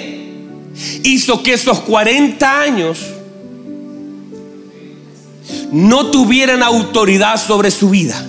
hizo 1.03 1.43
que 1.43 1.53
esos 1.53 1.79
40 1.81 2.61
años 2.61 2.99
no 5.71 6.11
tuvieran 6.11 6.63
autoridad 6.63 7.37
sobre 7.37 7.71
su 7.71 7.89
vida 7.89 8.25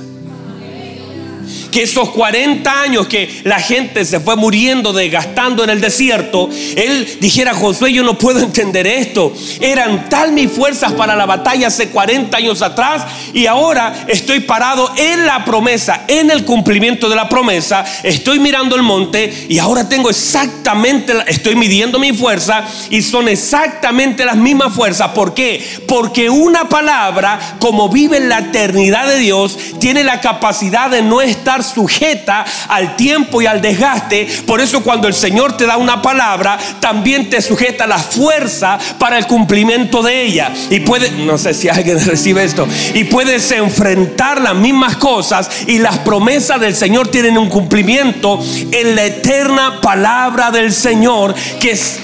que 1.70 1.82
esos 1.82 2.10
40 2.10 2.82
años 2.82 3.06
que 3.06 3.42
la 3.44 3.60
gente 3.60 4.04
se 4.04 4.20
fue 4.20 4.36
muriendo, 4.36 4.92
desgastando 4.92 5.64
en 5.64 5.70
el 5.70 5.80
desierto, 5.80 6.48
él 6.76 7.18
dijera, 7.20 7.54
Josué, 7.54 7.92
yo 7.92 8.02
no 8.02 8.18
puedo 8.18 8.40
entender 8.40 8.86
esto. 8.86 9.32
Eran 9.60 10.08
tal 10.08 10.32
mis 10.32 10.50
fuerzas 10.50 10.92
para 10.92 11.16
la 11.16 11.26
batalla 11.26 11.68
hace 11.68 11.90
40 11.90 12.36
años 12.36 12.62
atrás 12.62 13.04
y 13.32 13.46
ahora 13.46 14.04
estoy 14.08 14.40
parado 14.40 14.92
en 14.96 15.26
la 15.26 15.44
promesa, 15.44 16.04
en 16.08 16.30
el 16.30 16.44
cumplimiento 16.44 17.08
de 17.08 17.16
la 17.16 17.28
promesa. 17.28 17.84
Estoy 18.02 18.38
mirando 18.38 18.76
el 18.76 18.82
monte 18.82 19.46
y 19.48 19.58
ahora 19.58 19.88
tengo 19.88 20.10
exactamente, 20.10 21.12
estoy 21.26 21.56
midiendo 21.56 21.98
mi 21.98 22.12
fuerza 22.12 22.64
y 22.90 23.02
son 23.02 23.28
exactamente 23.28 24.24
las 24.24 24.36
mismas 24.36 24.74
fuerzas. 24.74 25.08
¿Por 25.08 25.34
qué? 25.34 25.64
Porque 25.86 26.30
una 26.30 26.68
palabra, 26.68 27.56
como 27.58 27.88
vive 27.88 28.16
en 28.16 28.28
la 28.28 28.38
eternidad 28.38 29.06
de 29.06 29.18
Dios, 29.18 29.56
tiene 29.78 30.04
la 30.04 30.20
capacidad 30.20 30.90
de 30.90 31.02
no 31.02 31.20
estar 31.20 31.59
sujeta 31.62 32.44
al 32.68 32.96
tiempo 32.96 33.42
y 33.42 33.46
al 33.46 33.60
desgaste. 33.60 34.26
Por 34.46 34.60
eso 34.60 34.82
cuando 34.82 35.08
el 35.08 35.14
Señor 35.14 35.56
te 35.56 35.66
da 35.66 35.76
una 35.76 36.02
palabra, 36.02 36.58
también 36.80 37.30
te 37.30 37.40
sujeta 37.40 37.86
la 37.86 37.98
fuerza 37.98 38.78
para 38.98 39.18
el 39.18 39.26
cumplimiento 39.26 40.02
de 40.02 40.22
ella. 40.22 40.52
Y 40.70 40.80
puede, 40.80 41.10
no 41.10 41.38
sé 41.38 41.54
si 41.54 41.68
alguien 41.68 42.04
recibe 42.04 42.44
esto, 42.44 42.66
y 42.94 43.04
puedes 43.04 43.50
enfrentar 43.50 44.40
las 44.40 44.54
mismas 44.54 44.96
cosas 44.96 45.50
y 45.66 45.78
las 45.78 45.98
promesas 45.98 46.60
del 46.60 46.74
Señor 46.74 47.08
tienen 47.08 47.38
un 47.38 47.48
cumplimiento 47.48 48.40
en 48.70 48.96
la 48.96 49.04
eterna 49.04 49.80
palabra 49.80 50.50
del 50.50 50.72
Señor 50.72 51.34
que 51.60 51.72
es... 51.72 51.98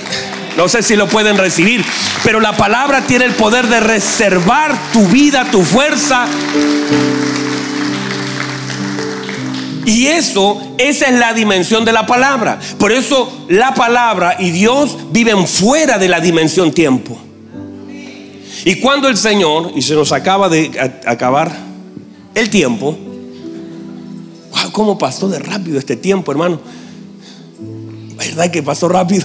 No 0.56 0.68
sé 0.68 0.82
si 0.82 0.96
lo 0.96 1.06
pueden 1.06 1.36
recibir, 1.36 1.84
pero 2.24 2.40
la 2.40 2.56
palabra 2.56 3.02
tiene 3.02 3.26
el 3.26 3.34
poder 3.34 3.66
de 3.66 3.78
reservar 3.78 4.74
tu 4.90 5.06
vida, 5.06 5.44
tu 5.50 5.62
fuerza. 5.62 6.24
Y 9.86 10.08
eso, 10.08 10.60
esa 10.78 11.06
es 11.06 11.18
la 11.18 11.32
dimensión 11.32 11.84
de 11.84 11.92
la 11.92 12.06
palabra. 12.06 12.58
Por 12.76 12.90
eso 12.90 13.46
la 13.48 13.72
palabra 13.72 14.36
y 14.38 14.50
Dios 14.50 14.98
viven 15.12 15.46
fuera 15.46 15.96
de 15.96 16.08
la 16.08 16.20
dimensión 16.20 16.72
tiempo. 16.72 17.16
Y 18.64 18.80
cuando 18.80 19.06
el 19.06 19.16
Señor, 19.16 19.70
y 19.76 19.82
se 19.82 19.94
nos 19.94 20.10
acaba 20.10 20.48
de 20.48 20.72
acabar 21.06 21.56
el 22.34 22.50
tiempo, 22.50 22.98
wow, 24.50 24.72
¿cómo 24.72 24.98
pasó 24.98 25.28
de 25.28 25.38
rápido 25.38 25.78
este 25.78 25.94
tiempo, 25.94 26.32
hermano? 26.32 26.60
¿Verdad 28.16 28.50
que 28.50 28.64
pasó 28.64 28.88
rápido? 28.88 29.24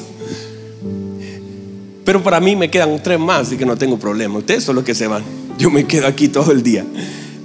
Pero 2.06 2.22
para 2.22 2.40
mí 2.40 2.56
me 2.56 2.70
quedan 2.70 3.02
tres 3.02 3.20
más, 3.20 3.48
así 3.48 3.58
que 3.58 3.66
no 3.66 3.78
tengo 3.78 3.98
problema. 3.98 4.38
Ustedes 4.38 4.64
son 4.64 4.76
los 4.76 4.84
que 4.84 4.94
se 4.94 5.08
van. 5.08 5.24
Yo 5.58 5.72
me 5.72 5.88
quedo 5.88 6.06
aquí 6.06 6.28
todo 6.28 6.52
el 6.52 6.62
día. 6.62 6.86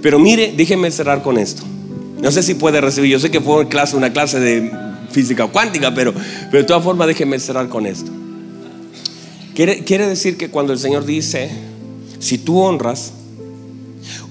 Pero 0.03 0.19
mire, 0.19 0.53
déjenme 0.55 0.91
cerrar 0.91 1.23
con 1.23 1.39
esto. 1.39 1.63
No 2.21 2.31
sé 2.33 2.43
si 2.43 2.55
puede 2.55 2.81
recibir. 2.81 3.11
Yo 3.11 3.19
sé 3.19 3.31
que 3.31 3.41
fue 3.41 3.67
una 3.95 4.13
clase 4.13 4.41
de 4.41 4.71
física 5.11 5.47
cuántica, 5.47 5.95
pero, 5.95 6.13
pero 6.51 6.63
de 6.63 6.65
todas 6.65 6.83
formas 6.83 7.07
déjenme 7.07 7.39
cerrar 7.39 7.69
con 7.69 7.87
esto. 7.87 8.11
Quiere 9.55 10.07
decir 10.07 10.37
que 10.37 10.51
cuando 10.51 10.73
el 10.73 10.79
Señor 10.79 11.07
dice, 11.07 11.51
si 12.19 12.39
tú 12.39 12.61
honras, 12.61 13.13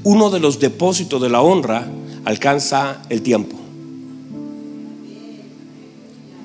uno 0.03 0.29
de 0.29 0.39
los 0.39 0.59
depósitos 0.59 1.21
de 1.21 1.29
la 1.29 1.41
honra 1.41 1.87
alcanza 2.25 3.01
el 3.09 3.21
tiempo. 3.21 3.55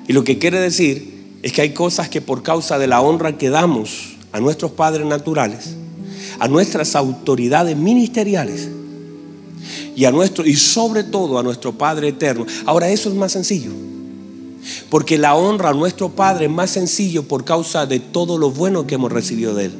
Y 0.07 0.13
lo 0.13 0.23
que 0.23 0.39
quiere 0.39 0.59
decir 0.59 1.37
es 1.43 1.53
que 1.53 1.61
hay 1.61 1.73
cosas 1.73 2.09
que 2.09 2.21
por 2.21 2.43
causa 2.43 2.79
de 2.79 2.87
la 2.87 3.01
honra 3.01 3.37
que 3.37 3.49
damos 3.49 4.13
a 4.31 4.39
nuestros 4.39 4.71
padres 4.71 5.05
naturales, 5.05 5.75
a 6.39 6.47
nuestras 6.47 6.95
autoridades 6.95 7.77
ministeriales 7.77 8.69
y 9.95 10.05
a 10.05 10.11
nuestro 10.11 10.45
y 10.45 10.55
sobre 10.55 11.03
todo 11.03 11.39
a 11.39 11.43
nuestro 11.43 11.73
Padre 11.73 12.09
eterno. 12.09 12.45
Ahora 12.65 12.89
eso 12.89 13.09
es 13.09 13.15
más 13.15 13.31
sencillo. 13.31 13.71
Porque 14.89 15.17
la 15.17 15.35
honra 15.35 15.69
a 15.69 15.73
nuestro 15.73 16.09
Padre 16.09 16.45
es 16.45 16.51
más 16.51 16.69
sencillo 16.69 17.23
por 17.23 17.43
causa 17.45 17.85
de 17.85 17.99
todo 17.99 18.37
lo 18.37 18.51
bueno 18.51 18.85
que 18.85 18.95
hemos 18.95 19.11
recibido 19.11 19.55
de 19.55 19.65
él 19.65 19.71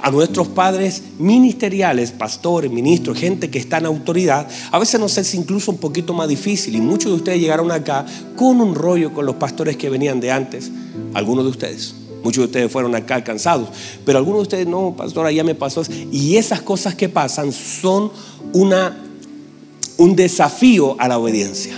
a 0.00 0.10
nuestros 0.10 0.48
padres 0.48 1.02
ministeriales, 1.18 2.12
pastores, 2.12 2.70
ministros, 2.70 3.18
gente 3.18 3.50
que 3.50 3.58
está 3.58 3.78
en 3.78 3.86
autoridad, 3.86 4.48
a 4.70 4.78
veces 4.78 5.00
nos 5.00 5.18
es 5.18 5.34
incluso 5.34 5.70
un 5.70 5.78
poquito 5.78 6.14
más 6.14 6.28
difícil 6.28 6.74
y 6.76 6.80
muchos 6.80 7.10
de 7.10 7.16
ustedes 7.16 7.40
llegaron 7.40 7.70
acá 7.72 8.06
con 8.36 8.60
un 8.60 8.74
rollo 8.74 9.12
con 9.12 9.26
los 9.26 9.36
pastores 9.36 9.76
que 9.76 9.90
venían 9.90 10.20
de 10.20 10.30
antes, 10.30 10.70
algunos 11.14 11.44
de 11.44 11.50
ustedes. 11.50 11.94
Muchos 12.22 12.42
de 12.42 12.46
ustedes 12.46 12.72
fueron 12.72 12.94
acá 12.94 13.14
alcanzados, 13.14 13.68
pero 14.04 14.18
algunos 14.18 14.40
de 14.40 14.42
ustedes 14.42 14.66
no, 14.66 14.94
pastor, 14.96 15.30
ya 15.30 15.44
me 15.44 15.54
pasó. 15.54 15.82
Y 16.10 16.36
esas 16.36 16.60
cosas 16.62 16.94
que 16.94 17.08
pasan 17.08 17.52
son 17.52 18.10
una, 18.52 18.96
un 19.96 20.16
desafío 20.16 20.96
a 20.98 21.08
la 21.08 21.18
obediencia. 21.18 21.74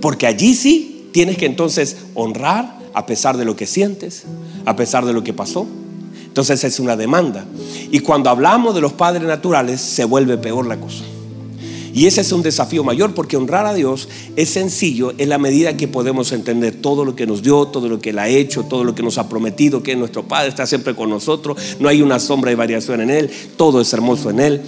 Porque 0.00 0.26
allí 0.26 0.54
sí 0.54 1.08
tienes 1.12 1.36
que 1.36 1.46
entonces 1.46 1.96
honrar 2.14 2.78
a 2.92 3.06
pesar 3.06 3.36
de 3.36 3.44
lo 3.44 3.56
que 3.56 3.66
sientes, 3.66 4.24
a 4.64 4.74
pesar 4.74 5.04
de 5.04 5.12
lo 5.12 5.22
que 5.22 5.32
pasó. 5.32 5.66
Entonces 6.24 6.64
es 6.64 6.80
una 6.80 6.96
demanda. 6.96 7.44
Y 7.90 8.00
cuando 8.00 8.28
hablamos 8.28 8.74
de 8.74 8.80
los 8.80 8.92
padres 8.92 9.22
naturales, 9.22 9.80
se 9.80 10.04
vuelve 10.04 10.36
peor 10.38 10.66
la 10.66 10.78
cosa. 10.78 11.04
Y 11.96 12.04
ese 12.04 12.20
es 12.20 12.30
un 12.30 12.42
desafío 12.42 12.84
mayor 12.84 13.14
porque 13.14 13.38
honrar 13.38 13.64
a 13.64 13.72
Dios 13.72 14.10
es 14.36 14.50
sencillo 14.50 15.14
en 15.16 15.30
la 15.30 15.38
medida 15.38 15.78
que 15.78 15.88
podemos 15.88 16.30
entender 16.32 16.74
todo 16.74 17.06
lo 17.06 17.16
que 17.16 17.26
nos 17.26 17.40
dio, 17.42 17.68
todo 17.68 17.88
lo 17.88 18.00
que 18.00 18.10
Él 18.10 18.18
ha 18.18 18.28
hecho, 18.28 18.64
todo 18.64 18.84
lo 18.84 18.94
que 18.94 19.02
nos 19.02 19.16
ha 19.16 19.30
prometido, 19.30 19.82
que 19.82 19.96
nuestro 19.96 20.28
Padre 20.28 20.50
está 20.50 20.66
siempre 20.66 20.94
con 20.94 21.08
nosotros, 21.08 21.56
no 21.80 21.88
hay 21.88 22.02
una 22.02 22.18
sombra 22.18 22.50
de 22.50 22.56
variación 22.56 23.00
en 23.00 23.08
Él, 23.08 23.30
todo 23.56 23.80
es 23.80 23.90
hermoso 23.94 24.28
en 24.28 24.40
Él. 24.40 24.60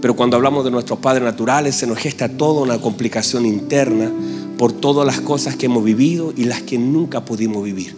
Pero 0.00 0.14
cuando 0.14 0.36
hablamos 0.36 0.64
de 0.64 0.70
nuestros 0.70 1.00
padres 1.00 1.24
naturales, 1.24 1.74
se 1.74 1.88
nos 1.88 1.98
gesta 1.98 2.28
toda 2.28 2.62
una 2.62 2.80
complicación 2.80 3.46
interna 3.46 4.12
por 4.56 4.72
todas 4.72 5.04
las 5.04 5.20
cosas 5.20 5.56
que 5.56 5.66
hemos 5.66 5.82
vivido 5.82 6.32
y 6.36 6.44
las 6.44 6.62
que 6.62 6.78
nunca 6.78 7.24
pudimos 7.24 7.64
vivir. 7.64 7.96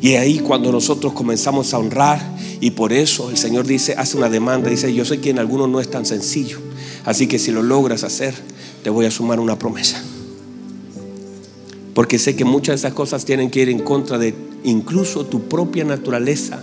Y 0.00 0.14
ahí 0.14 0.40
cuando 0.40 0.72
nosotros 0.72 1.12
comenzamos 1.12 1.72
a 1.72 1.78
honrar, 1.78 2.36
y 2.60 2.72
por 2.72 2.92
eso 2.92 3.30
el 3.30 3.36
Señor 3.36 3.64
dice, 3.64 3.94
hace 3.96 4.16
una 4.16 4.28
demanda, 4.28 4.70
dice, 4.70 4.92
yo 4.92 5.04
sé 5.04 5.20
que 5.20 5.30
en 5.30 5.38
algunos 5.38 5.68
no 5.68 5.80
es 5.80 5.88
tan 5.88 6.04
sencillo, 6.04 6.58
así 7.04 7.26
que 7.26 7.38
si 7.38 7.50
lo 7.50 7.62
logras 7.62 8.04
hacer, 8.04 8.34
te 8.82 8.90
voy 8.90 9.06
a 9.06 9.10
sumar 9.10 9.40
una 9.40 9.58
promesa. 9.58 10.02
Porque 11.94 12.18
sé 12.18 12.36
que 12.36 12.44
muchas 12.44 12.80
de 12.80 12.86
esas 12.86 12.94
cosas 12.94 13.24
tienen 13.24 13.50
que 13.50 13.60
ir 13.60 13.68
en 13.68 13.80
contra 13.80 14.18
de 14.18 14.34
incluso 14.64 15.26
tu 15.26 15.42
propia 15.48 15.84
naturaleza, 15.84 16.62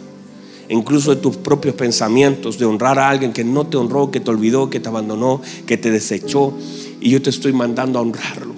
incluso 0.70 1.14
de 1.14 1.22
tus 1.22 1.38
propios 1.38 1.76
pensamientos, 1.76 2.58
de 2.58 2.66
honrar 2.66 3.00
a 3.00 3.10
alguien 3.10 3.34
que 3.34 3.44
no 3.44 3.68
te 3.68 3.78
honró, 3.78 4.12
que 4.12 4.20
te 4.20 4.30
olvidó, 4.32 4.70
que 4.70 4.80
te 4.80 4.90
abandonó, 4.90 5.42
que 5.66 5.78
te 5.78 5.92
desechó. 5.92 6.54
Y 7.00 7.12
yo 7.12 7.22
te 7.22 7.30
estoy 7.30 7.54
mandando 7.54 8.00
a 8.00 8.02
honrarlo 8.02 8.54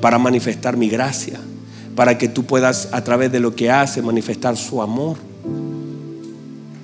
para 0.00 0.18
manifestar 0.18 0.76
mi 0.76 0.88
gracia, 0.88 1.40
para 1.94 2.18
que 2.18 2.28
tú 2.28 2.44
puedas 2.44 2.88
a 2.92 3.02
través 3.02 3.32
de 3.32 3.40
lo 3.40 3.56
que 3.56 3.70
hace 3.70 4.02
manifestar 4.02 4.56
su 4.56 4.82
amor. 4.82 5.16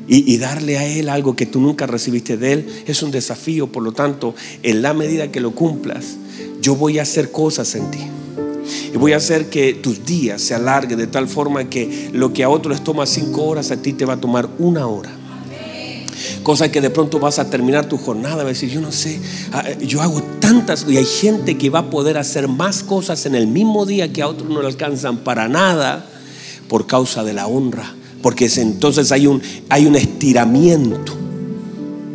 Y, 0.09 0.37
darle 0.39 0.79
a 0.79 0.85
Él 0.85 1.09
algo 1.09 1.37
que 1.37 1.47
tú 1.47 1.61
nunca 1.61 1.87
recibiste 1.87 2.37
de 2.37 2.53
Él 2.53 2.85
es 2.87 3.03
un 3.03 3.11
desafío. 3.11 3.69
Por 3.69 3.83
lo 3.83 3.93
tanto, 3.93 4.35
en 4.63 4.83
la 4.83 4.95
medida 4.95 5.31
que 5.31 5.41
lo 5.41 5.53
cumplas, 5.53 6.17
yo 6.61 6.75
voy 6.75 6.99
a 6.99 7.03
hacer 7.03 7.31
cosas 7.31 7.75
en 7.75 7.91
ti. 7.91 8.01
Y 8.93 8.97
voy 8.97 9.13
a 9.13 9.17
hacer 9.17 9.49
que 9.49 9.75
tus 9.75 10.05
días 10.05 10.43
se 10.43 10.55
alarguen 10.55 10.99
de 10.99 11.07
tal 11.07 11.29
forma 11.29 11.71
que 11.71 12.11
lo 12.13 12.33
que 12.33 12.45
a 12.45 12.49
otros 12.49 12.77
les 12.77 12.85
toma 12.85 13.07
cinco 13.07 13.45
horas, 13.45 13.71
a 13.71 13.77
ti 13.77 13.93
te 13.93 14.05
va 14.05 14.15
a 14.15 14.21
tomar 14.21 14.49
una 14.59 14.87
hora. 14.87 15.11
Cosa 16.43 16.71
que 16.71 16.81
de 16.81 16.91
pronto 16.91 17.19
vas 17.21 17.39
a 17.39 17.49
terminar 17.49 17.89
tu 17.89 17.97
jornada, 17.97 18.37
vas 18.37 18.45
a 18.45 18.49
decir, 18.49 18.71
yo 18.71 18.81
no 18.81 18.91
sé, 18.91 19.21
ah, 19.53 19.65
yo 19.81 20.03
hago 20.03 20.23
tantas, 20.41 20.85
y 20.89 20.97
hay 20.97 21.05
gente 21.05 21.57
que 21.57 21.71
va 21.71 21.81
a 21.81 21.91
poder 21.91 22.19
hacer 22.19 22.49
más 22.49 22.83
cosas 22.83 23.27
en 23.27 23.35
el 23.35 23.47
mismo 23.47 23.87
día 23.87 24.13
que 24.13 24.23
a 24.23 24.29
otros 24.29 24.51
no 24.51 24.61
le 24.61 24.67
alcanzan 24.67 25.19
para 25.19 25.49
nada 25.49 26.07
por 26.69 26.87
causa 26.87 27.23
de 27.23 27.33
la 27.33 27.47
honra, 27.47 27.95
porque 28.23 28.49
entonces 28.57 29.13
hay 29.13 29.27
un, 29.27 29.43
hay 29.69 29.87
un 29.87 29.97
estiramiento 29.97 31.13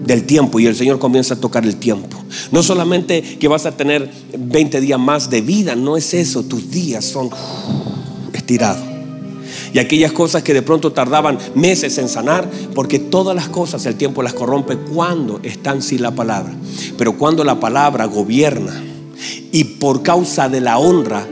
del 0.06 0.24
tiempo 0.24 0.60
y 0.60 0.66
el 0.66 0.76
Señor 0.76 1.00
comienza 1.00 1.36
a 1.36 1.40
tocar 1.40 1.66
el 1.66 1.76
tiempo. 1.76 2.18
No 2.52 2.64
solamente 2.64 3.22
que 3.22 3.48
vas 3.48 3.66
a 3.66 3.76
tener 3.76 4.10
20 4.38 4.82
días 4.82 5.00
más 5.00 5.30
de 5.30 5.42
vida, 5.42 5.76
no 5.76 5.98
es 5.98 6.14
eso, 6.14 6.44
tus 6.44 6.72
días 6.72 7.06
son 7.06 7.30
estirados 8.34 8.98
y 9.74 9.80
aquellas 9.80 10.12
cosas 10.12 10.44
que 10.44 10.54
de 10.54 10.62
pronto 10.62 10.92
tardaban 10.92 11.38
meses 11.56 11.98
en 11.98 12.10
sanar, 12.10 12.50
porque 12.74 13.00
todas 13.00 13.36
las 13.36 13.50
cosas 13.50 13.86
el 13.86 13.96
tiempo 13.96 14.24
las 14.24 14.34
corrompe 14.34 14.78
cuando 14.78 15.40
están 15.44 15.82
sin 15.82 16.02
la 16.02 16.12
palabra. 16.12 16.54
Pero 16.98 17.18
cuando 17.18 17.44
la 17.44 17.60
palabra 17.60 18.06
gobierna 18.06 18.82
y 19.52 19.64
por 19.64 20.04
causa 20.04 20.50
de 20.50 20.62
la 20.62 20.78
honra, 20.78 21.26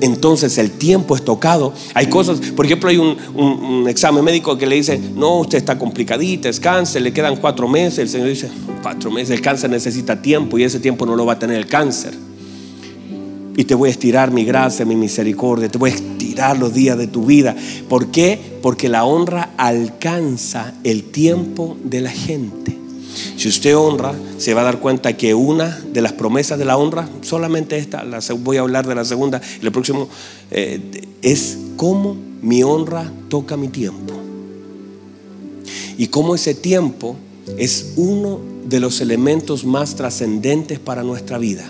entonces 0.00 0.58
el 0.58 0.72
tiempo 0.72 1.16
es 1.16 1.24
tocado. 1.24 1.72
Hay 1.94 2.06
cosas, 2.06 2.40
por 2.40 2.66
ejemplo, 2.66 2.90
hay 2.90 2.98
un, 2.98 3.86
examen 3.88 4.24
médico 4.24 4.58
que 4.58 4.66
le 4.66 4.76
dice, 4.76 5.00
no, 5.14 5.40
usted 5.40 5.58
está 5.58 5.78
complicadita, 5.78 6.48
es 6.48 6.60
cáncer, 6.60 7.02
le 7.02 7.12
quedan 7.12 7.36
cuatro 7.36 7.68
meses. 7.68 7.98
El 7.98 8.08
Señor 8.08 8.28
dice, 8.28 8.50
cuatro 8.82 9.10
meses, 9.10 9.30
el 9.30 9.40
cáncer 9.40 9.70
necesita 9.70 10.20
tiempo 10.20 10.58
y 10.58 10.64
ese 10.64 10.80
tiempo 10.80 11.06
no 11.06 11.16
lo 11.16 11.26
va 11.26 11.34
a 11.34 11.38
tener 11.38 11.56
el 11.56 11.66
cáncer. 11.66 12.14
Y 13.56 13.64
te 13.64 13.74
voy 13.74 13.88
a 13.88 13.92
estirar 13.92 14.30
mi 14.30 14.44
gracia, 14.44 14.84
mi 14.84 14.94
misericordia, 14.94 15.68
te 15.68 15.78
voy 15.78 15.90
a 15.90 16.54
los 16.54 16.72
días 16.72 16.96
de 16.96 17.06
tu 17.06 17.26
vida. 17.26 17.56
¿Por 17.88 18.10
qué? 18.10 18.38
Porque 18.62 18.88
la 18.88 19.04
honra 19.04 19.50
alcanza 19.56 20.74
el 20.84 21.04
tiempo 21.04 21.76
de 21.82 22.00
la 22.00 22.10
gente. 22.10 22.77
Si 23.36 23.48
usted 23.48 23.76
honra, 23.76 24.14
se 24.38 24.54
va 24.54 24.62
a 24.62 24.64
dar 24.64 24.80
cuenta 24.80 25.16
que 25.16 25.34
una 25.34 25.78
de 25.92 26.02
las 26.02 26.12
promesas 26.12 26.58
de 26.58 26.64
la 26.64 26.76
honra, 26.76 27.08
solamente 27.22 27.78
esta, 27.78 28.04
la, 28.04 28.20
voy 28.38 28.56
a 28.56 28.60
hablar 28.60 28.86
de 28.86 28.94
la 28.94 29.04
segunda, 29.04 29.40
el 29.62 29.72
próximo, 29.72 30.08
eh, 30.50 30.80
es 31.22 31.58
cómo 31.76 32.16
mi 32.42 32.62
honra 32.62 33.10
toca 33.28 33.56
mi 33.56 33.68
tiempo. 33.68 34.14
Y 35.96 36.08
cómo 36.08 36.34
ese 36.34 36.54
tiempo 36.54 37.16
es 37.56 37.92
uno 37.96 38.40
de 38.66 38.80
los 38.80 39.00
elementos 39.00 39.64
más 39.64 39.94
trascendentes 39.94 40.78
para 40.78 41.02
nuestra 41.02 41.38
vida. 41.38 41.64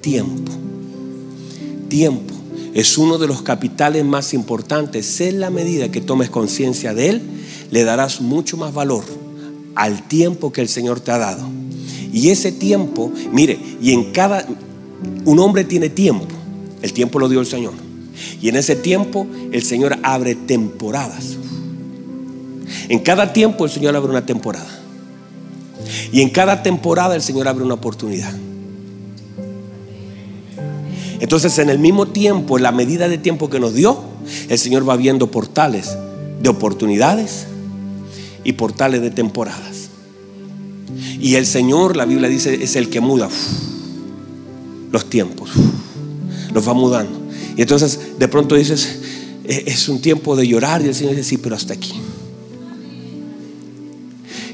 Tiempo. 0.00 0.52
Tiempo 1.88 2.34
es 2.74 2.96
uno 2.96 3.18
de 3.18 3.26
los 3.26 3.42
capitales 3.42 4.04
más 4.04 4.34
importantes. 4.34 5.20
En 5.20 5.40
la 5.40 5.50
medida 5.50 5.90
que 5.90 6.00
tomes 6.00 6.30
conciencia 6.30 6.94
de 6.94 7.08
él, 7.08 7.22
le 7.70 7.84
darás 7.84 8.20
mucho 8.20 8.56
más 8.56 8.72
valor 8.72 9.04
al 9.78 10.02
tiempo 10.02 10.52
que 10.52 10.60
el 10.60 10.68
Señor 10.68 10.98
te 10.98 11.12
ha 11.12 11.18
dado. 11.18 11.48
Y 12.12 12.30
ese 12.30 12.50
tiempo, 12.50 13.12
mire, 13.32 13.58
y 13.80 13.92
en 13.92 14.10
cada, 14.10 14.44
un 15.24 15.38
hombre 15.38 15.62
tiene 15.62 15.88
tiempo, 15.88 16.26
el 16.82 16.92
tiempo 16.92 17.20
lo 17.20 17.28
dio 17.28 17.38
el 17.38 17.46
Señor. 17.46 17.74
Y 18.42 18.48
en 18.48 18.56
ese 18.56 18.74
tiempo 18.74 19.28
el 19.52 19.62
Señor 19.62 19.96
abre 20.02 20.34
temporadas. 20.34 21.36
En 22.88 22.98
cada 22.98 23.32
tiempo 23.32 23.64
el 23.64 23.70
Señor 23.70 23.94
abre 23.94 24.10
una 24.10 24.26
temporada. 24.26 24.68
Y 26.10 26.22
en 26.22 26.30
cada 26.30 26.64
temporada 26.64 27.14
el 27.14 27.22
Señor 27.22 27.46
abre 27.46 27.62
una 27.64 27.74
oportunidad. 27.74 28.34
Entonces 31.20 31.56
en 31.60 31.70
el 31.70 31.78
mismo 31.78 32.08
tiempo, 32.08 32.56
en 32.56 32.64
la 32.64 32.72
medida 32.72 33.08
de 33.08 33.18
tiempo 33.18 33.48
que 33.48 33.60
nos 33.60 33.74
dio, 33.74 34.02
el 34.48 34.58
Señor 34.58 34.88
va 34.88 34.96
viendo 34.96 35.30
portales 35.30 35.96
de 36.42 36.48
oportunidades 36.48 37.46
y 38.48 38.54
portales 38.54 39.02
de 39.02 39.10
temporadas. 39.10 39.90
Y 41.20 41.34
el 41.34 41.44
Señor, 41.44 41.98
la 41.98 42.06
Biblia 42.06 42.30
dice, 42.30 42.64
es 42.64 42.76
el 42.76 42.88
que 42.88 42.98
muda 42.98 43.28
los 44.90 45.10
tiempos. 45.10 45.50
Los 46.54 46.66
va 46.66 46.72
mudando. 46.72 47.20
Y 47.58 47.60
entonces 47.60 48.00
de 48.18 48.26
pronto 48.26 48.54
dices, 48.54 49.00
e-, 49.44 49.64
es 49.66 49.86
un 49.90 50.00
tiempo 50.00 50.34
de 50.34 50.48
llorar. 50.48 50.80
Y 50.80 50.86
el 50.86 50.94
Señor 50.94 51.14
dice, 51.14 51.28
sí, 51.28 51.36
pero 51.36 51.56
hasta 51.56 51.74
aquí. 51.74 51.92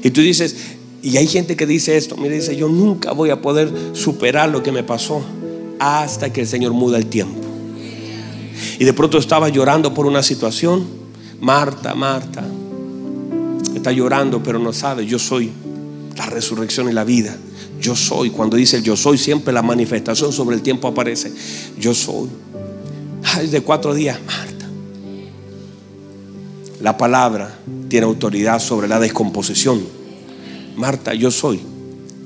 Y 0.03 0.11
tú 0.11 0.19
dices, 0.19 0.57
y 1.01 1.15
hay 1.15 1.27
gente 1.27 1.55
que 1.55 1.65
dice 1.65 1.95
esto, 1.95 2.17
mire, 2.17 2.35
dice, 2.35 2.53
yo 2.53 2.67
nunca 2.67 3.13
voy 3.13 3.29
a 3.29 3.41
poder 3.41 3.71
superar 3.93 4.49
lo 4.49 4.61
que 4.61 4.73
me 4.73 4.83
pasó 4.83 5.23
hasta 5.79 6.33
que 6.33 6.41
el 6.41 6.47
Señor 6.47 6.73
muda 6.73 6.97
el 6.97 7.05
tiempo. 7.05 7.39
Y 8.77 8.83
de 8.83 8.91
pronto 8.91 9.17
estaba 9.17 9.47
llorando 9.47 9.93
por 9.93 10.05
una 10.05 10.21
situación. 10.21 10.85
Marta, 11.39 11.95
Marta, 11.95 12.45
está 13.73 13.91
llorando, 13.91 14.43
pero 14.43 14.59
no 14.59 14.73
sabe, 14.73 15.05
yo 15.05 15.19
soy 15.19 15.51
la 16.15 16.25
resurrección 16.27 16.89
y 16.89 16.93
la 16.93 17.03
vida. 17.03 17.35
Yo 17.79 17.95
soy, 17.95 18.29
cuando 18.29 18.57
dice 18.57 18.81
yo 18.81 18.95
soy, 18.95 19.17
siempre 19.17 19.53
la 19.53 19.61
manifestación 19.61 20.31
sobre 20.31 20.55
el 20.55 20.61
tiempo 20.61 20.87
aparece. 20.87 21.31
Yo 21.79 21.93
soy. 21.93 22.29
Ay, 23.23 23.47
de 23.47 23.61
cuatro 23.61 23.93
días, 23.93 24.19
Marta. 24.25 24.65
La 26.81 26.97
palabra 26.97 27.57
tiene 27.89 28.05
autoridad 28.05 28.59
sobre 28.59 28.87
la 28.87 28.99
descomposición. 28.99 29.81
Marta, 30.75 31.13
yo 31.13 31.31
soy. 31.31 31.59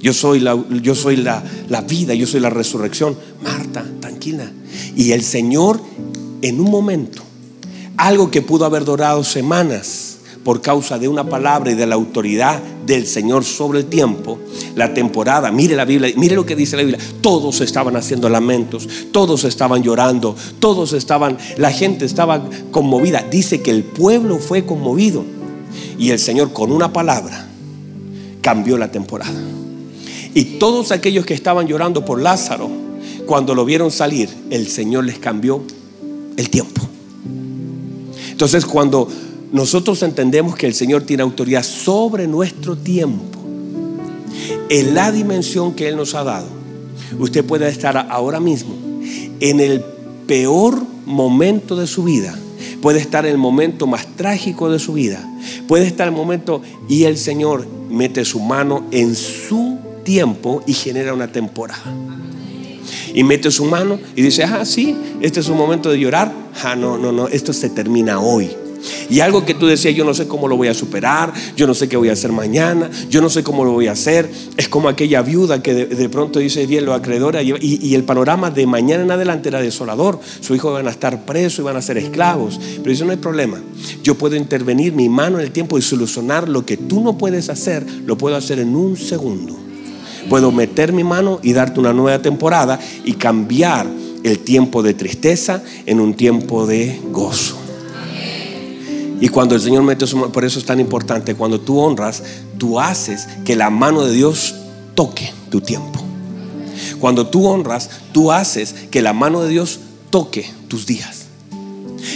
Yo 0.02 0.14
soy, 0.14 0.40
la, 0.40 0.58
yo 0.82 0.96
soy 0.96 1.18
la, 1.18 1.44
la 1.68 1.82
vida, 1.82 2.14
yo 2.14 2.26
soy 2.26 2.40
la 2.40 2.50
resurrección. 2.50 3.18
Marta, 3.44 3.86
tranquila. 4.00 4.52
Y 4.96 5.12
el 5.12 5.24
Señor, 5.24 5.82
en 6.42 6.60
un 6.60 6.72
momento, 6.72 7.22
algo 7.98 8.32
que 8.32 8.42
pudo 8.42 8.66
haber 8.66 8.86
durado 8.86 9.24
semanas, 9.24 10.09
por 10.50 10.62
causa 10.62 10.98
de 10.98 11.08
una 11.08 11.30
palabra 11.30 11.70
y 11.70 11.76
de 11.76 11.86
la 11.86 11.94
autoridad 11.94 12.60
del 12.84 13.06
Señor 13.06 13.46
sobre 13.46 13.82
el 13.82 13.86
tiempo, 13.86 14.40
la 14.74 14.96
temporada, 14.96 15.52
mire 15.52 15.76
la 15.76 15.86
Biblia, 15.86 16.12
mire 16.18 16.34
lo 16.34 16.44
que 16.44 16.56
dice 16.56 16.76
la 16.76 16.82
Biblia, 16.82 17.00
todos 17.22 17.62
estaban 17.62 17.96
haciendo 17.96 18.30
lamentos, 18.30 18.90
todos 19.12 19.44
estaban 19.44 19.84
llorando, 19.84 20.36
todos 20.58 20.94
estaban, 20.94 21.38
la 21.58 21.70
gente 21.70 22.04
estaba 22.04 22.44
conmovida, 22.72 23.24
dice 23.30 23.62
que 23.62 23.70
el 23.70 23.84
pueblo 23.84 24.40
fue 24.40 24.66
conmovido 24.66 25.24
y 26.00 26.10
el 26.10 26.18
Señor 26.18 26.52
con 26.52 26.72
una 26.72 26.92
palabra 26.92 27.48
cambió 28.42 28.76
la 28.80 28.92
temporada. 28.92 29.40
Y 30.34 30.58
todos 30.58 30.92
aquellos 30.92 31.28
que 31.28 31.36
estaban 31.36 31.68
llorando 31.68 32.04
por 32.04 32.20
Lázaro, 32.20 32.72
cuando 33.28 33.54
lo 33.54 33.66
vieron 33.66 33.92
salir, 33.92 34.30
el 34.50 34.68
Señor 34.68 35.04
les 35.04 35.20
cambió 35.20 35.62
el 36.38 36.50
tiempo. 36.50 36.82
Entonces 38.32 38.66
cuando 38.66 39.08
nosotros 39.52 40.04
entendemos 40.04 40.56
que 40.56 40.68
el 40.68 40.74
Señor 40.74 41.04
tiene 41.04 41.24
autoridad 41.24 41.64
sobre 41.64 42.28
nuestro 42.28 42.78
tiempo, 42.78 43.40
en 44.70 44.94
la 44.94 45.12
dimensión 45.12 45.74
que 45.74 45.88
Él 45.88 45.98
nos 45.98 46.14
ha 46.16 46.24
dado, 46.24 46.48
usted 47.18 47.44
puede 47.44 47.68
estar 47.68 47.98
ahora 48.10 48.40
mismo 48.40 48.76
en 49.40 49.60
el 49.60 49.82
peor 50.28 50.82
momento 51.06 51.76
de 51.76 51.88
su 51.88 52.04
vida, 52.04 52.38
puede 52.82 53.00
estar 53.00 53.26
en 53.26 53.32
el 53.32 53.38
momento 53.38 53.88
más 53.88 54.06
trágico 54.16 54.70
de 54.70 54.80
su 54.80 54.94
vida, 54.94 55.28
puede 55.68 55.88
estar 55.88 56.08
el 56.08 56.14
momento 56.14 56.62
y 56.88 57.06
el 57.06 57.18
Señor 57.18 57.68
mete 57.90 58.26
su 58.26 58.40
mano 58.40 58.86
en 58.92 59.16
su 59.16 59.80
tiempo 60.04 60.62
y 60.68 60.74
genera 60.74 61.14
una 61.14 61.32
temporada. 61.32 61.84
Y 63.14 63.24
mete 63.24 63.50
su 63.50 63.66
mano 63.66 64.00
y 64.16 64.22
dice, 64.22 64.44
ah, 64.44 64.64
sí, 64.66 64.96
este 65.22 65.40
es 65.40 65.50
un 65.50 65.58
momento 65.58 65.90
de 65.90 66.00
llorar. 66.00 66.32
Ah, 66.64 66.76
no, 66.76 66.98
no, 66.98 67.12
no, 67.12 67.28
esto 67.28 67.54
se 67.54 67.70
termina 67.70 68.20
hoy. 68.20 68.50
Y 69.10 69.20
algo 69.20 69.46
que 69.46 69.54
tú 69.54 69.66
decías, 69.68 69.96
yo 69.96 70.06
no 70.06 70.14
sé 70.14 70.28
cómo 70.28 70.48
lo 70.48 70.58
voy 70.58 70.68
a 70.68 70.74
superar, 70.74 71.34
yo 71.56 71.68
no 71.68 71.74
sé 71.74 71.88
qué 71.88 71.98
voy 71.98 72.10
a 72.10 72.14
hacer 72.14 72.32
mañana, 72.32 72.90
yo 73.10 73.22
no 73.22 73.30
sé 73.30 73.44
cómo 73.44 73.64
lo 73.66 73.72
voy 73.72 73.88
a 73.88 73.94
hacer. 73.94 74.30
Es 74.58 74.70
como 74.70 74.90
aquella 74.90 75.22
viuda 75.22 75.62
que 75.62 75.74
de, 75.74 76.10
pronto 76.10 76.40
dice 76.40 76.66
bien 76.66 76.86
lo 76.86 76.94
acreedora 76.94 77.42
y, 77.42 77.54
y, 77.60 77.96
el 77.96 78.04
panorama 78.04 78.50
de 78.52 78.66
mañana 78.66 79.04
en 79.04 79.12
adelante 79.12 79.50
era 79.50 79.62
desolador. 79.62 80.20
Su 80.42 80.56
hijo 80.56 80.72
van 80.72 80.88
a 80.88 80.92
estar 80.92 81.26
presos 81.26 81.60
y 81.60 81.62
van 81.64 81.78
a 81.78 81.82
ser 81.82 81.98
esclavos. 81.98 82.60
Pero 82.78 82.90
dice, 82.90 83.06
no 83.06 83.12
hay 83.12 83.18
problema. 83.18 83.62
Yo 84.04 84.16
puedo 84.16 84.36
intervenir 84.36 84.94
mi 84.94 85.10
mano 85.10 85.40
en 85.40 85.46
el 85.46 85.52
tiempo 85.52 85.78
y 85.78 85.82
solucionar 85.82 86.50
lo 86.50 86.66
que 86.66 86.78
tú 86.78 87.02
no 87.02 87.18
puedes 87.18 87.50
hacer, 87.50 87.86
lo 88.06 88.18
puedo 88.18 88.36
hacer 88.36 88.60
en 88.60 88.76
un 88.76 88.98
segundo. 88.98 89.56
Puedo 90.30 90.52
meter 90.52 90.94
mi 90.94 91.04
mano 91.04 91.40
y 91.42 91.54
darte 91.54 91.80
una 91.80 91.94
nueva 91.94 92.22
temporada 92.22 92.80
y 93.04 93.14
cambiar 93.14 93.88
el 94.24 94.40
tiempo 94.40 94.84
de 94.84 94.94
tristeza 94.94 95.64
en 95.86 96.00
un 96.00 96.14
tiempo 96.14 96.68
de 96.68 97.00
gozo. 97.12 97.69
Y 99.22 99.30
cuando 99.30 99.56
el 99.56 99.62
Señor 99.62 99.84
mete 99.84 100.08
su 100.08 100.18
mano, 100.18 100.32
por 100.32 100.46
eso 100.46 100.60
es 100.60 100.66
tan 100.66 100.80
importante, 100.80 101.36
cuando 101.36 101.60
tú 101.60 101.80
honras, 101.80 102.24
tú 102.58 102.80
haces 102.80 103.28
que 103.46 103.56
la 103.56 103.70
mano 103.70 104.06
de 104.06 104.14
Dios 104.14 104.56
toque 104.96 105.34
tu 105.50 105.62
tiempo. 105.62 106.00
Cuando 107.00 107.28
tú 107.28 107.46
honras, 107.48 107.90
tú 108.12 108.32
haces 108.32 108.74
que 108.92 109.02
la 109.02 109.14
mano 109.14 109.42
de 109.42 109.50
Dios 109.50 109.80
toque 110.10 110.50
tus 110.68 110.86
días. 110.86 111.26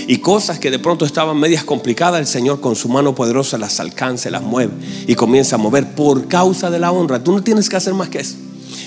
Y 0.08 0.18
cosas 0.18 0.60
que 0.60 0.72
de 0.72 0.80
pronto 0.80 1.06
estaban 1.06 1.38
medias 1.38 1.64
complicadas, 1.64 2.20
el 2.20 2.28
Señor 2.28 2.62
con 2.62 2.76
su 2.76 2.88
mano 2.90 3.16
poderosa 3.16 3.58
las 3.58 3.80
alcanza, 3.80 4.30
las 4.30 4.42
mueve 4.42 4.74
y 5.08 5.16
comienza 5.16 5.56
a 5.56 5.60
mover 5.60 5.96
por 5.96 6.28
causa 6.28 6.70
de 6.70 6.80
la 6.80 6.92
honra. 6.92 7.24
Tú 7.24 7.34
no 7.34 7.44
tienes 7.44 7.70
que 7.70 7.76
hacer 7.76 7.94
más 7.94 8.10
que 8.10 8.20
eso 8.20 8.36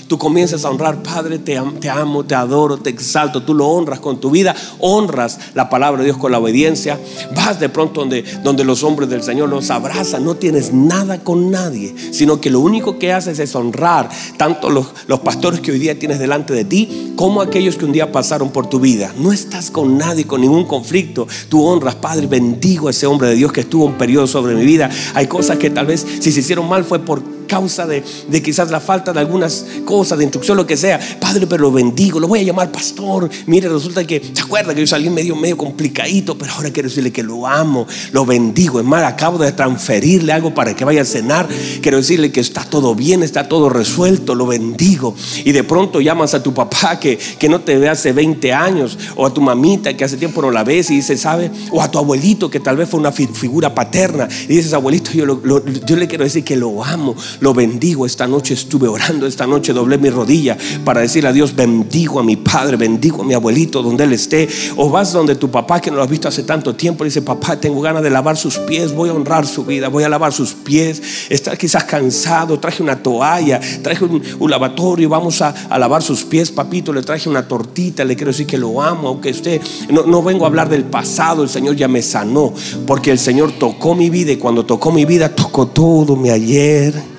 tú 0.06 0.18
comienzas 0.18 0.64
a 0.64 0.70
honrar, 0.70 1.02
Padre, 1.02 1.38
te, 1.38 1.56
amo, 1.56 2.24
te 2.24 2.34
adoro, 2.34 2.78
te 2.78 2.90
exalto, 2.90 3.42
tú 3.42 3.54
lo 3.54 3.68
honras 3.68 4.00
con 4.00 4.20
tu 4.20 4.30
vida, 4.30 4.54
honras 4.80 5.38
la 5.54 5.68
palabra 5.68 6.00
de 6.00 6.06
Dios 6.06 6.16
con 6.16 6.32
la 6.32 6.38
obediencia, 6.38 6.98
vas 7.34 7.60
de 7.60 7.68
pronto 7.68 8.00
donde, 8.00 8.22
donde 8.42 8.64
los 8.64 8.82
hombres 8.82 9.08
del 9.08 9.22
Señor 9.22 9.48
los 9.48 9.70
abrazan, 9.70 10.24
no 10.24 10.36
tienes 10.36 10.72
nada 10.72 11.18
con 11.18 11.50
nadie, 11.50 11.94
sino 12.12 12.40
que 12.40 12.50
lo 12.50 12.60
único 12.60 12.98
que 12.98 13.12
haces 13.12 13.38
es 13.38 13.54
honrar 13.54 14.08
tanto 14.36 14.70
los, 14.70 14.88
los 15.06 15.20
pastores 15.20 15.60
que 15.60 15.72
hoy 15.72 15.78
día 15.78 15.98
tienes 15.98 16.18
delante 16.18 16.52
de 16.54 16.64
ti, 16.64 17.12
como 17.16 17.40
aquellos 17.40 17.76
que 17.76 17.84
un 17.84 17.92
día 17.92 18.12
pasaron 18.12 18.50
por 18.50 18.68
tu 18.68 18.80
vida. 18.80 19.12
No 19.18 19.32
estás 19.32 19.70
con 19.70 19.98
nadie, 19.98 20.26
con 20.26 20.40
ningún 20.40 20.64
conflicto, 20.64 21.26
tú 21.48 21.64
honras, 21.64 21.94
Padre, 21.96 22.26
bendigo 22.26 22.88
a 22.88 22.90
ese 22.90 23.06
hombre 23.06 23.28
de 23.28 23.34
Dios 23.34 23.52
que 23.52 23.62
estuvo 23.62 23.84
un 23.84 23.94
periodo 23.94 24.26
sobre 24.26 24.54
mi 24.54 24.64
vida. 24.64 24.90
Hay 25.14 25.26
cosas 25.26 25.58
que 25.58 25.70
tal 25.70 25.86
vez 25.86 26.06
si 26.20 26.32
se 26.32 26.40
hicieron 26.40 26.68
mal 26.68 26.84
fue 26.84 26.98
por 26.98 27.35
causa 27.46 27.86
de, 27.86 28.02
quizás 28.42 28.70
la 28.70 28.80
falta 28.80 29.12
de 29.12 29.20
algunas 29.20 29.64
cosas, 29.84 30.18
de 30.18 30.24
instrucción, 30.24 30.56
lo 30.56 30.66
que 30.66 30.76
sea. 30.76 31.00
Padre, 31.20 31.46
pero 31.46 31.62
lo 31.62 31.72
bendigo, 31.72 32.20
lo 32.20 32.28
voy 32.28 32.40
a 32.40 32.42
llamar 32.42 32.70
pastor. 32.70 33.28
Mire, 33.46 33.68
resulta 33.68 34.06
que, 34.06 34.22
¿se 34.32 34.42
acuerda 34.42 34.74
que 34.74 34.80
yo 34.80 34.86
salí 34.86 35.10
medio, 35.10 35.36
medio 35.36 35.56
complicadito? 35.56 36.36
Pero 36.36 36.52
ahora 36.52 36.70
quiero 36.70 36.88
decirle 36.88 37.12
que 37.12 37.22
lo 37.22 37.46
amo, 37.46 37.86
lo 38.12 38.26
bendigo. 38.26 38.80
Es 38.80 38.86
más, 38.86 39.04
acabo 39.04 39.38
de 39.38 39.52
transferirle 39.52 40.32
algo 40.32 40.54
para 40.54 40.74
que 40.74 40.84
vaya 40.84 41.02
a 41.02 41.04
cenar. 41.04 41.48
Quiero 41.80 41.98
decirle 41.98 42.32
que 42.32 42.40
está 42.40 42.64
todo 42.64 42.94
bien, 42.94 43.22
está 43.22 43.48
todo 43.48 43.68
resuelto, 43.68 44.34
lo 44.34 44.46
bendigo. 44.46 45.14
Y 45.44 45.52
de 45.52 45.64
pronto 45.64 46.00
llamas 46.00 46.34
a 46.34 46.42
tu 46.42 46.52
papá 46.54 46.98
que, 47.00 47.18
que 47.38 47.48
no 47.48 47.60
te 47.60 47.78
ve 47.78 47.88
hace 47.88 48.12
20 48.12 48.52
años, 48.52 48.98
o 49.14 49.26
a 49.26 49.32
tu 49.32 49.40
mamita 49.40 49.96
que 49.96 50.04
hace 50.04 50.16
tiempo 50.16 50.42
no 50.42 50.50
la 50.50 50.64
ves 50.64 50.90
y 50.90 50.96
dice, 50.96 51.16
¿sabe? 51.16 51.50
O 51.70 51.82
a 51.82 51.90
tu 51.90 51.98
abuelito 51.98 52.50
que 52.50 52.60
tal 52.60 52.76
vez 52.76 52.88
fue 52.88 53.00
una 53.00 53.12
figura 53.12 53.74
paterna. 53.74 54.28
Y 54.44 54.56
dices, 54.56 54.72
abuelito, 54.72 55.12
yo, 55.12 55.40
yo 55.64 55.96
le 55.96 56.06
quiero 56.06 56.24
decir 56.24 56.44
que 56.44 56.56
lo 56.56 56.84
amo, 56.84 57.14
lo 57.40 57.54
bendigo. 57.54 58.06
Esta 58.06 58.26
noche 58.26 58.54
estuve 58.54 58.88
orando, 58.88 59.26
esta 59.26 59.46
noche 59.46 59.72
doblé 59.72 59.98
mi 59.98 60.10
rodilla 60.10 60.56
para 60.84 61.00
decirle 61.00 61.30
a 61.30 61.32
Dios, 61.32 61.54
bendigo 61.54 62.20
a 62.20 62.22
mi 62.22 62.36
padre, 62.36 62.76
bendigo 62.76 63.22
a 63.22 63.24
mi 63.24 63.34
abuelito 63.34 63.82
donde 63.82 64.04
él 64.04 64.12
esté. 64.12 64.48
O 64.76 64.90
vas 64.90 65.12
donde 65.12 65.34
tu 65.36 65.50
papá 65.50 65.80
que 65.80 65.90
no 65.90 65.96
lo 65.96 66.02
has 66.02 66.10
visto 66.10 66.28
hace 66.28 66.42
tanto 66.42 66.74
tiempo 66.74 67.04
dice, 67.04 67.22
papá, 67.22 67.58
tengo 67.58 67.80
ganas 67.80 68.02
de 68.02 68.10
lavar 68.10 68.36
sus 68.36 68.58
pies, 68.58 68.92
voy 68.92 69.10
a 69.10 69.14
honrar 69.14 69.46
su 69.46 69.64
vida, 69.64 69.88
voy 69.88 70.04
a 70.04 70.08
lavar 70.08 70.32
sus 70.32 70.52
pies. 70.52 71.02
Está 71.28 71.56
quizás 71.56 71.84
cansado, 71.84 72.58
traje 72.58 72.82
una 72.82 73.02
toalla, 73.02 73.60
traje 73.82 74.04
un, 74.04 74.50
lavatorio, 74.50 75.08
vamos 75.08 75.42
a, 75.42 75.54
lavar 75.78 76.02
sus 76.02 76.24
pies, 76.24 76.50
papito, 76.50 76.92
le 76.92 77.02
traje 77.02 77.28
una 77.28 77.46
tortita, 77.46 78.04
le 78.04 78.16
quiero 78.16 78.32
decir 78.32 78.46
que 78.46 78.58
lo 78.58 78.80
amo, 78.80 79.08
aunque 79.08 79.30
usted, 79.30 79.60
no, 79.90 80.04
no 80.04 80.22
vengo 80.22 80.44
a 80.44 80.48
hablar 80.48 80.68
del 80.68 80.84
pasado, 80.84 81.42
el 81.42 81.48
Señor 81.48 81.76
ya 81.76 81.88
me 81.88 82.02
sanó, 82.02 82.52
porque 82.86 83.10
el 83.10 83.18
Señor 83.18 83.52
tocó 83.52 83.94
mi 83.94 84.10
vida 84.10 84.32
y 84.32 84.36
cuando 84.36 84.64
tocó 84.64 84.92
mi 84.92 85.04
vida, 85.04 85.34
tocó 85.34 85.66
todo 85.66 86.16
mi 86.16 86.30
ayer 86.30 87.15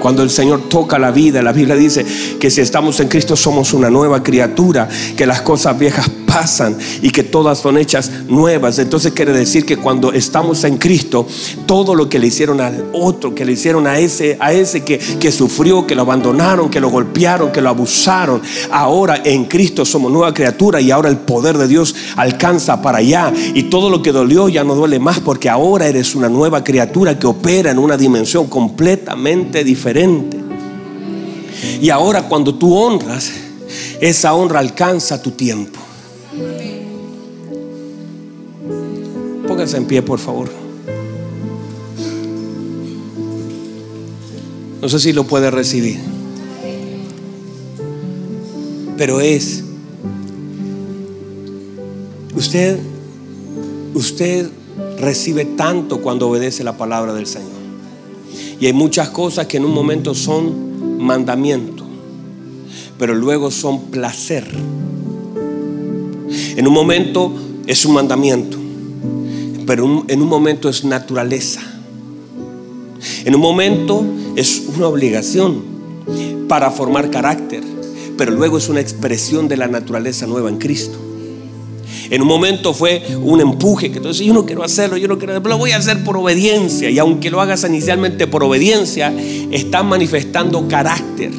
cuando 0.00 0.22
el 0.22 0.30
Señor 0.30 0.68
toca 0.68 0.98
la 0.98 1.12
vida, 1.12 1.42
la 1.42 1.52
Biblia 1.52 1.76
dice 1.76 2.04
que 2.40 2.50
si 2.50 2.60
estamos 2.60 2.98
en 2.98 3.08
Cristo 3.08 3.36
somos 3.36 3.72
una 3.72 3.90
nueva 3.90 4.22
criatura, 4.22 4.88
que 5.16 5.26
las 5.26 5.42
cosas 5.42 5.78
viejas 5.78 6.10
y 7.02 7.10
que 7.10 7.22
todas 7.22 7.58
son 7.58 7.76
hechas 7.76 8.10
nuevas. 8.28 8.78
Entonces 8.78 9.12
quiere 9.12 9.32
decir 9.32 9.64
que 9.64 9.76
cuando 9.76 10.12
estamos 10.12 10.64
en 10.64 10.78
Cristo, 10.78 11.26
todo 11.66 11.94
lo 11.94 12.08
que 12.08 12.18
le 12.18 12.28
hicieron 12.28 12.60
al 12.60 12.86
otro, 12.92 13.34
que 13.34 13.44
le 13.44 13.52
hicieron 13.52 13.86
a 13.86 13.98
ese, 13.98 14.36
a 14.40 14.52
ese 14.52 14.82
que, 14.82 14.98
que 14.98 15.30
sufrió, 15.32 15.86
que 15.86 15.94
lo 15.94 16.02
abandonaron, 16.02 16.70
que 16.70 16.80
lo 16.80 16.88
golpearon, 16.90 17.52
que 17.52 17.60
lo 17.60 17.68
abusaron, 17.68 18.40
ahora 18.70 19.20
en 19.24 19.44
Cristo 19.44 19.84
somos 19.84 20.10
nueva 20.10 20.32
criatura 20.32 20.80
y 20.80 20.90
ahora 20.90 21.08
el 21.08 21.18
poder 21.18 21.58
de 21.58 21.68
Dios 21.68 21.94
alcanza 22.16 22.80
para 22.80 22.98
allá. 22.98 23.32
Y 23.54 23.64
todo 23.64 23.90
lo 23.90 24.02
que 24.02 24.12
dolió 24.12 24.48
ya 24.48 24.64
no 24.64 24.74
duele 24.74 24.98
más 24.98 25.20
porque 25.20 25.48
ahora 25.48 25.86
eres 25.86 26.14
una 26.14 26.28
nueva 26.28 26.64
criatura 26.64 27.18
que 27.18 27.26
opera 27.26 27.70
en 27.70 27.78
una 27.78 27.96
dimensión 27.96 28.46
completamente 28.46 29.64
diferente. 29.64 30.38
Y 31.80 31.90
ahora 31.90 32.22
cuando 32.22 32.54
tú 32.54 32.74
honras, 32.74 33.30
esa 34.00 34.34
honra 34.34 34.60
alcanza 34.60 35.20
tu 35.20 35.32
tiempo. 35.32 35.78
En 39.60 39.84
pie, 39.84 40.00
por 40.00 40.18
favor. 40.18 40.48
No 44.80 44.88
sé 44.88 44.98
si 44.98 45.12
lo 45.12 45.24
puede 45.24 45.50
recibir. 45.50 45.98
Pero 48.96 49.20
es 49.20 49.64
usted 52.34 52.78
usted 53.92 54.48
recibe 54.98 55.44
tanto 55.44 56.00
cuando 56.00 56.28
obedece 56.28 56.64
la 56.64 56.78
palabra 56.78 57.12
del 57.12 57.26
Señor. 57.26 57.60
Y 58.58 58.64
hay 58.64 58.72
muchas 58.72 59.10
cosas 59.10 59.46
que 59.46 59.58
en 59.58 59.66
un 59.66 59.74
momento 59.74 60.14
son 60.14 61.02
mandamiento, 61.02 61.84
pero 62.98 63.14
luego 63.14 63.50
son 63.50 63.90
placer. 63.90 64.46
En 66.56 66.66
un 66.66 66.72
momento 66.72 67.34
es 67.66 67.84
un 67.84 67.94
mandamiento, 67.94 68.58
pero 69.70 70.04
en 70.08 70.20
un 70.20 70.28
momento 70.28 70.68
es 70.68 70.84
naturaleza. 70.84 71.60
En 73.24 73.36
un 73.36 73.40
momento 73.40 74.04
es 74.34 74.64
una 74.76 74.88
obligación 74.88 75.62
para 76.48 76.72
formar 76.72 77.08
carácter, 77.08 77.62
pero 78.18 78.32
luego 78.32 78.58
es 78.58 78.68
una 78.68 78.80
expresión 78.80 79.46
de 79.46 79.56
la 79.56 79.68
naturaleza 79.68 80.26
nueva 80.26 80.48
en 80.48 80.58
Cristo. 80.58 80.98
En 82.10 82.20
un 82.20 82.26
momento 82.26 82.74
fue 82.74 83.00
un 83.22 83.40
empuje, 83.40 83.92
que 83.92 83.98
entonces 83.98 84.26
yo 84.26 84.34
no 84.34 84.44
quiero 84.44 84.64
hacerlo, 84.64 84.96
yo 84.96 85.06
no 85.06 85.18
quiero, 85.18 85.38
lo 85.38 85.56
voy 85.56 85.70
a 85.70 85.76
hacer 85.76 86.02
por 86.02 86.16
obediencia. 86.16 86.90
Y 86.90 86.98
aunque 86.98 87.30
lo 87.30 87.40
hagas 87.40 87.62
inicialmente 87.62 88.26
por 88.26 88.42
obediencia, 88.42 89.14
está 89.52 89.84
manifestando 89.84 90.66
carácter. 90.66 91.30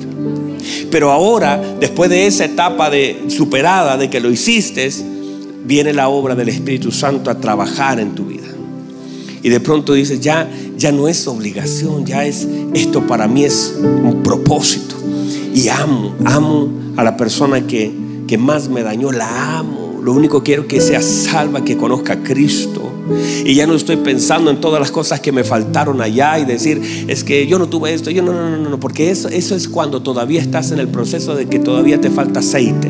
Pero 0.90 1.12
ahora, 1.12 1.62
después 1.82 2.10
de 2.10 2.28
esa 2.28 2.46
etapa 2.46 2.90
de 2.90 3.26
superada 3.28 3.98
de 3.98 4.10
que 4.10 4.22
lo 4.22 4.32
hiciste, 4.32 4.90
viene 5.66 5.94
la 5.94 6.10
obra 6.10 6.36
del 6.36 6.50
Espíritu 6.50 6.92
Santo 6.92 7.30
a 7.30 7.40
trabajar 7.40 8.00
en 8.00 8.16
tu 8.16 8.26
vida. 8.26 8.48
Y 9.44 9.50
de 9.50 9.60
pronto 9.60 9.94
dices, 9.94 10.20
ya, 10.20 10.50
ya 10.78 10.92
no 10.92 11.08
es 11.08 11.28
obligación, 11.28 12.06
ya 12.06 12.26
es, 12.26 12.48
esto 12.74 13.08
para 13.08 13.28
mí 13.28 13.44
es 13.44 13.76
un 13.82 14.22
propósito. 14.24 14.96
Y 15.54 15.68
amo, 15.70 16.16
amo 16.26 16.70
a 16.96 17.04
la 17.04 17.18
persona 17.18 17.66
que, 17.66 17.92
que 18.28 18.38
más 18.38 18.70
me 18.70 18.84
dañó, 18.84 19.12
la 19.12 19.58
amo 19.58 19.82
lo 20.02 20.14
único 20.14 20.40
que 20.40 20.52
quiero 20.52 20.68
que 20.68 20.82
sea 20.82 21.02
salva, 21.02 21.64
que 21.64 21.78
conozca 21.78 22.14
a 22.14 22.24
Cristo. 22.24 22.92
Y 23.46 23.56
ya 23.56 23.68
no 23.68 23.76
estoy 23.76 23.98
pensando 23.98 24.50
en 24.50 24.60
todas 24.60 24.80
las 24.80 24.92
cosas 24.92 25.20
que 25.20 25.32
me 25.32 25.44
faltaron 25.44 26.02
allá 26.02 26.40
y 26.40 26.46
decir, 26.46 27.06
es 27.08 27.24
que 27.24 27.46
yo 27.46 27.60
no 27.60 27.68
tuve 27.68 27.94
esto, 27.94 28.10
yo 28.10 28.24
no, 28.24 28.34
no, 28.34 28.58
no, 28.58 28.70
no, 28.70 28.80
porque 28.80 29.12
eso, 29.12 29.30
eso 29.30 29.56
es 29.56 29.68
cuando 29.68 30.02
todavía 30.02 30.42
estás 30.42 30.72
en 30.72 30.80
el 30.80 30.88
proceso 30.88 31.36
de 31.36 31.48
que 31.48 31.60
todavía 31.60 32.02
te 32.02 32.10
falta 32.10 32.40
aceite. 32.40 32.90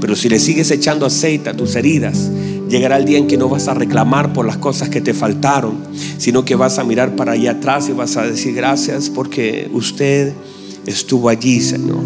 Pero 0.00 0.16
si 0.16 0.28
le 0.28 0.38
sigues 0.38 0.70
echando 0.70 1.06
aceite 1.06 1.50
a 1.50 1.56
tus 1.56 1.74
heridas, 1.76 2.30
llegará 2.68 2.96
el 2.98 3.04
día 3.04 3.18
en 3.18 3.26
que 3.26 3.36
no 3.36 3.48
vas 3.48 3.68
a 3.68 3.74
reclamar 3.74 4.32
por 4.32 4.46
las 4.46 4.58
cosas 4.58 4.88
que 4.88 5.00
te 5.00 5.14
faltaron, 5.14 5.76
sino 6.18 6.44
que 6.44 6.54
vas 6.54 6.78
a 6.78 6.84
mirar 6.84 7.16
para 7.16 7.32
allá 7.32 7.52
atrás 7.52 7.88
y 7.88 7.92
vas 7.92 8.16
a 8.16 8.22
decir 8.22 8.54
gracias 8.54 9.10
porque 9.10 9.70
usted 9.72 10.32
estuvo 10.86 11.28
allí, 11.28 11.60
Señor. 11.60 11.98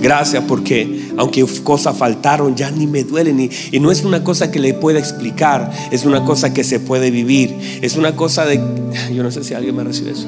Gracias 0.00 0.42
porque 0.48 1.10
aunque 1.18 1.44
cosas 1.62 1.96
faltaron, 1.96 2.56
ya 2.56 2.70
ni 2.70 2.86
me 2.86 3.04
duelen. 3.04 3.50
Y, 3.70 3.80
no 3.80 3.90
es 3.90 4.02
una 4.04 4.24
cosa 4.24 4.50
que 4.50 4.58
le 4.58 4.72
pueda 4.72 4.98
explicar, 4.98 5.70
es 5.90 6.06
una 6.06 6.24
cosa 6.24 6.54
que 6.54 6.64
se 6.64 6.80
puede 6.80 7.10
vivir. 7.10 7.54
Es 7.82 7.96
una 7.96 8.16
cosa 8.16 8.46
de, 8.46 8.60
yo 9.14 9.22
no 9.22 9.30
sé 9.30 9.44
si 9.44 9.52
alguien 9.54 9.76
me 9.76 9.84
recibe 9.84 10.12
eso. 10.12 10.26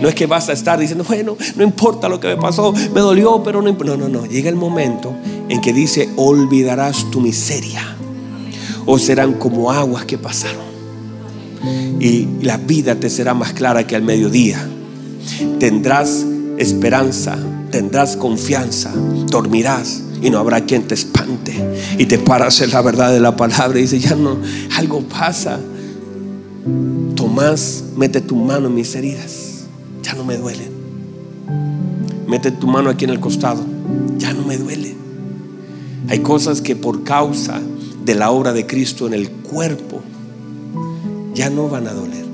No 0.00 0.08
es 0.08 0.14
que 0.14 0.26
vas 0.26 0.48
a 0.48 0.52
estar 0.52 0.78
diciendo, 0.78 1.04
bueno, 1.08 1.36
no 1.56 1.64
importa 1.64 2.08
lo 2.08 2.20
que 2.20 2.28
me 2.28 2.36
pasó, 2.36 2.72
me 2.72 3.00
dolió, 3.00 3.42
pero 3.42 3.60
no 3.60 3.72
No, 3.72 3.96
no, 3.96 4.08
no. 4.08 4.26
Llega 4.26 4.48
el 4.48 4.56
momento 4.56 5.14
en 5.48 5.60
que 5.60 5.72
dice, 5.72 6.08
olvidarás 6.16 7.10
tu 7.10 7.20
miseria. 7.20 7.96
O 8.86 8.98
serán 8.98 9.34
como 9.34 9.70
aguas 9.70 10.04
que 10.04 10.18
pasaron. 10.18 10.68
Y 12.00 12.26
la 12.42 12.56
vida 12.56 12.94
te 12.94 13.10
será 13.10 13.34
más 13.34 13.52
clara 13.52 13.86
que 13.86 13.96
al 13.96 14.02
mediodía. 14.02 14.66
Tendrás 15.58 16.24
esperanza 16.56 17.38
tendrás 17.70 18.16
confianza, 18.16 18.92
dormirás 19.30 20.02
y 20.22 20.30
no 20.30 20.38
habrá 20.38 20.62
quien 20.62 20.86
te 20.86 20.94
espante. 20.94 21.54
Y 21.98 22.06
te 22.06 22.18
paras 22.18 22.60
en 22.60 22.70
la 22.70 22.82
verdad 22.82 23.12
de 23.12 23.20
la 23.20 23.36
palabra 23.36 23.78
y 23.78 23.82
dices, 23.82 24.02
ya 24.02 24.14
no, 24.14 24.38
algo 24.76 25.02
pasa. 25.02 25.60
Tomás, 27.14 27.84
mete 27.96 28.20
tu 28.20 28.36
mano 28.36 28.68
en 28.68 28.74
mis 28.74 28.94
heridas, 28.94 29.66
ya 30.02 30.14
no 30.14 30.24
me 30.24 30.36
duelen. 30.36 30.78
Mete 32.26 32.50
tu 32.50 32.66
mano 32.66 32.90
aquí 32.90 33.04
en 33.04 33.10
el 33.10 33.20
costado, 33.20 33.64
ya 34.18 34.32
no 34.32 34.44
me 34.44 34.56
duele. 34.56 34.94
Hay 36.08 36.20
cosas 36.20 36.60
que 36.60 36.76
por 36.76 37.04
causa 37.04 37.60
de 38.04 38.14
la 38.14 38.30
obra 38.30 38.52
de 38.52 38.66
Cristo 38.66 39.06
en 39.06 39.14
el 39.14 39.30
cuerpo 39.30 40.02
ya 41.34 41.50
no 41.50 41.68
van 41.68 41.86
a 41.86 41.92
doler. 41.92 42.24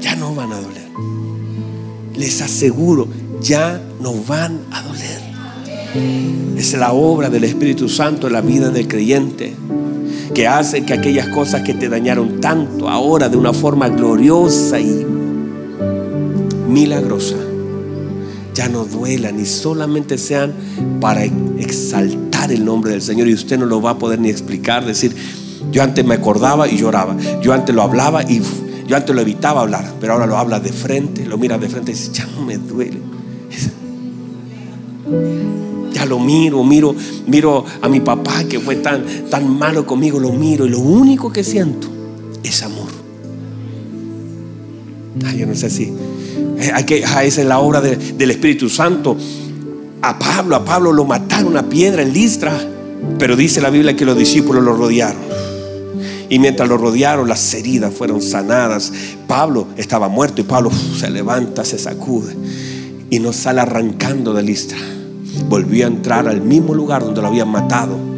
Ya 0.00 0.16
no 0.16 0.34
van 0.34 0.52
a 0.52 0.60
doler 0.60 0.82
les 2.22 2.40
aseguro, 2.40 3.08
ya 3.40 3.80
no 4.00 4.14
van 4.26 4.60
a 4.70 4.82
doler. 4.82 5.20
Es 6.56 6.72
la 6.74 6.92
obra 6.92 7.28
del 7.30 7.44
Espíritu 7.44 7.88
Santo 7.88 8.28
en 8.28 8.32
la 8.32 8.40
vida 8.40 8.70
del 8.70 8.88
creyente 8.88 9.54
que 10.32 10.46
hace 10.46 10.84
que 10.84 10.94
aquellas 10.94 11.28
cosas 11.28 11.62
que 11.62 11.74
te 11.74 11.88
dañaron 11.88 12.40
tanto 12.40 12.88
ahora 12.88 13.28
de 13.28 13.36
una 13.36 13.52
forma 13.52 13.88
gloriosa 13.88 14.80
y 14.80 15.04
milagrosa 16.68 17.36
ya 18.54 18.68
no 18.68 18.84
duelan 18.84 19.40
y 19.40 19.46
solamente 19.46 20.18
sean 20.18 20.52
para 21.00 21.24
exaltar 21.24 22.52
el 22.52 22.64
nombre 22.64 22.92
del 22.92 23.02
Señor 23.02 23.28
y 23.28 23.34
usted 23.34 23.58
no 23.58 23.66
lo 23.66 23.80
va 23.80 23.90
a 23.92 23.98
poder 23.98 24.20
ni 24.20 24.28
explicar, 24.28 24.84
decir, 24.84 25.14
yo 25.70 25.82
antes 25.82 26.04
me 26.04 26.14
acordaba 26.14 26.68
y 26.68 26.76
lloraba, 26.76 27.16
yo 27.40 27.52
antes 27.52 27.74
lo 27.74 27.82
hablaba 27.82 28.22
y 28.22 28.42
yo 28.86 28.96
antes 28.96 29.14
lo 29.14 29.20
evitaba 29.20 29.62
hablar, 29.62 29.94
pero 30.00 30.14
ahora 30.14 30.26
lo 30.26 30.36
habla 30.36 30.60
de 30.60 30.72
frente, 30.72 31.24
lo 31.24 31.38
mira 31.38 31.58
de 31.58 31.68
frente 31.68 31.92
y 31.92 31.94
dice, 31.94 32.12
ya 32.12 32.26
no 32.26 32.44
me 32.44 32.58
duele. 32.58 32.98
Ya 35.92 36.06
lo 36.06 36.18
miro, 36.18 36.64
miro, 36.64 36.96
miro 37.26 37.66
a 37.82 37.88
mi 37.88 38.00
papá 38.00 38.44
que 38.44 38.58
fue 38.58 38.76
tan, 38.76 39.04
tan 39.28 39.58
malo 39.58 39.84
conmigo, 39.84 40.18
lo 40.18 40.32
miro 40.32 40.64
y 40.64 40.70
lo 40.70 40.78
único 40.78 41.30
que 41.30 41.44
siento 41.44 41.86
es 42.42 42.62
amor. 42.62 42.88
Ay, 45.24 45.38
yo 45.38 45.46
no 45.46 45.54
sé 45.54 45.68
si 45.68 45.92
que, 46.86 46.98
esa 46.98 47.22
es 47.24 47.38
la 47.38 47.58
obra 47.58 47.80
del 47.80 48.30
Espíritu 48.30 48.68
Santo. 48.68 49.16
A 50.02 50.18
Pablo, 50.18 50.56
a 50.56 50.64
Pablo 50.64 50.92
lo 50.92 51.04
mataron 51.04 51.56
a 51.56 51.68
piedra 51.68 52.02
en 52.02 52.12
Listra, 52.12 52.52
pero 53.18 53.36
dice 53.36 53.60
la 53.60 53.70
Biblia 53.70 53.96
que 53.96 54.04
los 54.04 54.16
discípulos 54.16 54.62
lo 54.62 54.74
rodearon. 54.74 55.22
Y 56.28 56.38
mientras 56.38 56.68
lo 56.68 56.78
rodearon, 56.78 57.28
las 57.28 57.52
heridas 57.54 57.92
fueron 57.92 58.22
sanadas. 58.22 58.92
Pablo 59.26 59.68
estaba 59.76 60.08
muerto 60.08 60.40
y 60.40 60.44
Pablo 60.44 60.70
se 60.98 61.10
levanta, 61.10 61.64
se 61.64 61.78
sacude 61.78 62.34
y 63.10 63.18
nos 63.18 63.36
sale 63.36 63.60
arrancando 63.60 64.32
de 64.32 64.42
Listra. 64.42 64.78
Volvió 65.48 65.84
a 65.84 65.88
entrar 65.88 66.26
al 66.28 66.40
mismo 66.40 66.74
lugar 66.74 67.04
donde 67.04 67.20
lo 67.20 67.28
habían 67.28 67.48
matado 67.48 68.11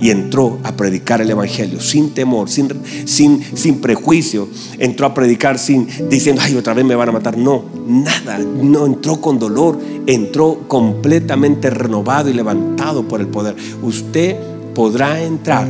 y 0.00 0.10
entró 0.10 0.58
a 0.62 0.72
predicar 0.72 1.20
el 1.20 1.30
evangelio 1.30 1.80
sin 1.80 2.10
temor, 2.10 2.48
sin, 2.48 2.68
sin, 3.04 3.42
sin 3.56 3.80
prejuicio. 3.80 4.48
Entró 4.78 5.06
a 5.06 5.14
predicar 5.14 5.58
sin 5.58 5.88
diciendo, 6.08 6.42
ay, 6.44 6.56
otra 6.56 6.74
vez 6.74 6.84
me 6.84 6.94
van 6.94 7.08
a 7.08 7.12
matar. 7.12 7.36
No, 7.36 7.64
nada. 7.86 8.38
No 8.38 8.86
entró 8.86 9.20
con 9.20 9.38
dolor, 9.38 9.78
entró 10.06 10.60
completamente 10.66 11.70
renovado 11.70 12.30
y 12.30 12.32
levantado 12.32 13.06
por 13.06 13.20
el 13.20 13.28
poder. 13.28 13.56
Usted 13.82 14.36
podrá 14.74 15.22
entrar 15.22 15.68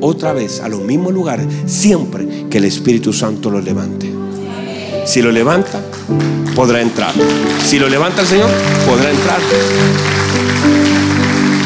otra 0.00 0.32
vez 0.32 0.60
a 0.60 0.68
los 0.68 0.80
mismos 0.80 1.12
lugares 1.12 1.46
siempre 1.66 2.46
que 2.48 2.58
el 2.58 2.64
Espíritu 2.64 3.12
Santo 3.12 3.50
lo 3.50 3.60
levante. 3.60 4.10
Si 5.04 5.22
lo 5.22 5.30
levanta, 5.32 5.80
podrá 6.54 6.80
entrar. 6.80 7.12
Si 7.64 7.78
lo 7.78 7.88
levanta 7.88 8.22
el 8.22 8.26
Señor, 8.26 8.50
podrá 8.86 9.10
entrar. 9.10 9.40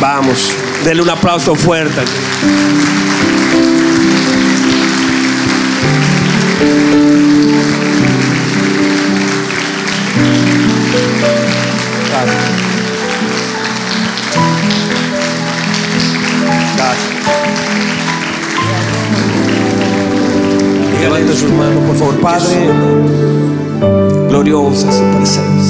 Vamos, 0.01 0.51
Denle 0.85 1.03
un 1.03 1.09
aplauso 1.09 1.55
fuerte. 1.55 2.03
Gracias. 12.11 12.45
Gracias. 16.77 17.15
Levante 21.01 21.35
sus 21.35 21.51
manos, 21.51 21.83
por 21.85 21.97
favor, 21.97 22.21
Padre. 22.21 22.69
Gloriosa 24.29 24.93
su 24.93 25.03
presencia. 25.17 25.64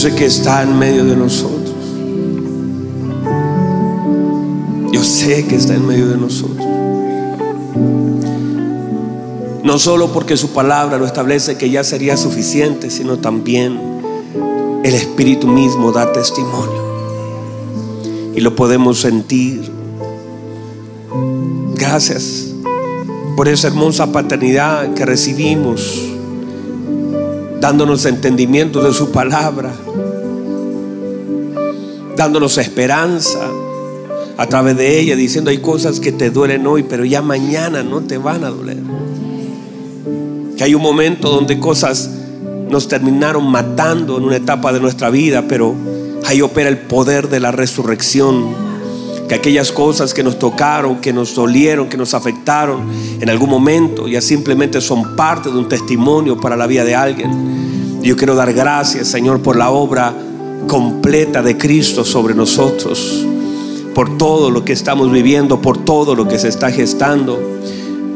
Sé 0.00 0.14
que 0.14 0.24
está 0.24 0.62
en 0.62 0.78
medio 0.78 1.04
de 1.04 1.14
nosotros. 1.14 1.74
Yo 4.90 5.04
sé 5.04 5.46
que 5.46 5.56
está 5.56 5.74
en 5.74 5.86
medio 5.86 6.08
de 6.08 6.16
nosotros. 6.16 6.66
No 9.62 9.78
solo 9.78 10.10
porque 10.10 10.38
su 10.38 10.54
palabra 10.54 10.96
lo 10.96 11.04
establece 11.04 11.58
que 11.58 11.68
ya 11.68 11.84
sería 11.84 12.16
suficiente, 12.16 12.90
sino 12.90 13.18
también 13.18 13.78
el 14.84 14.94
Espíritu 14.94 15.46
mismo 15.46 15.92
da 15.92 16.10
testimonio. 16.14 16.82
Y 18.34 18.40
lo 18.40 18.56
podemos 18.56 19.00
sentir. 19.00 19.70
Gracias 21.74 22.46
por 23.36 23.48
esa 23.48 23.68
hermosa 23.68 24.10
paternidad 24.12 24.94
que 24.94 25.04
recibimos, 25.04 26.09
dándonos 27.60 28.06
entendimiento 28.06 28.82
de 28.82 28.92
su 28.92 29.10
palabra, 29.10 29.72
dándonos 32.16 32.58
esperanza 32.58 33.40
a 34.36 34.46
través 34.46 34.76
de 34.76 34.98
ella, 34.98 35.16
diciendo 35.16 35.50
hay 35.50 35.58
cosas 35.58 36.00
que 36.00 36.12
te 36.12 36.30
duelen 36.30 36.66
hoy, 36.66 36.82
pero 36.82 37.04
ya 37.04 37.20
mañana 37.20 37.82
no 37.82 38.00
te 38.00 38.16
van 38.16 38.44
a 38.44 38.50
doler. 38.50 38.78
Que 40.56 40.64
hay 40.64 40.74
un 40.74 40.82
momento 40.82 41.30
donde 41.30 41.58
cosas 41.58 42.10
nos 42.70 42.88
terminaron 42.88 43.46
matando 43.50 44.16
en 44.16 44.24
una 44.24 44.36
etapa 44.36 44.72
de 44.72 44.80
nuestra 44.80 45.10
vida, 45.10 45.44
pero 45.46 45.74
ahí 46.24 46.40
opera 46.40 46.70
el 46.70 46.78
poder 46.78 47.28
de 47.28 47.40
la 47.40 47.52
resurrección. 47.52 48.69
Que 49.30 49.36
aquellas 49.36 49.70
cosas 49.70 50.12
que 50.12 50.24
nos 50.24 50.40
tocaron, 50.40 51.00
que 51.00 51.12
nos 51.12 51.36
dolieron, 51.36 51.88
que 51.88 51.96
nos 51.96 52.14
afectaron 52.14 52.82
en 53.20 53.30
algún 53.30 53.48
momento, 53.48 54.08
ya 54.08 54.20
simplemente 54.20 54.80
son 54.80 55.14
parte 55.14 55.50
de 55.50 55.56
un 55.56 55.68
testimonio 55.68 56.36
para 56.36 56.56
la 56.56 56.66
vida 56.66 56.82
de 56.82 56.96
alguien. 56.96 58.00
Yo 58.02 58.16
quiero 58.16 58.34
dar 58.34 58.52
gracias, 58.52 59.06
Señor, 59.06 59.40
por 59.40 59.54
la 59.54 59.70
obra 59.70 60.12
completa 60.66 61.42
de 61.42 61.56
Cristo 61.56 62.04
sobre 62.04 62.34
nosotros 62.34 63.24
por 63.94 64.18
todo 64.18 64.50
lo 64.50 64.64
que 64.64 64.72
estamos 64.72 65.12
viviendo, 65.12 65.60
por 65.60 65.78
todo 65.84 66.16
lo 66.16 66.26
que 66.26 66.40
se 66.40 66.48
está 66.48 66.72
gestando, 66.72 67.40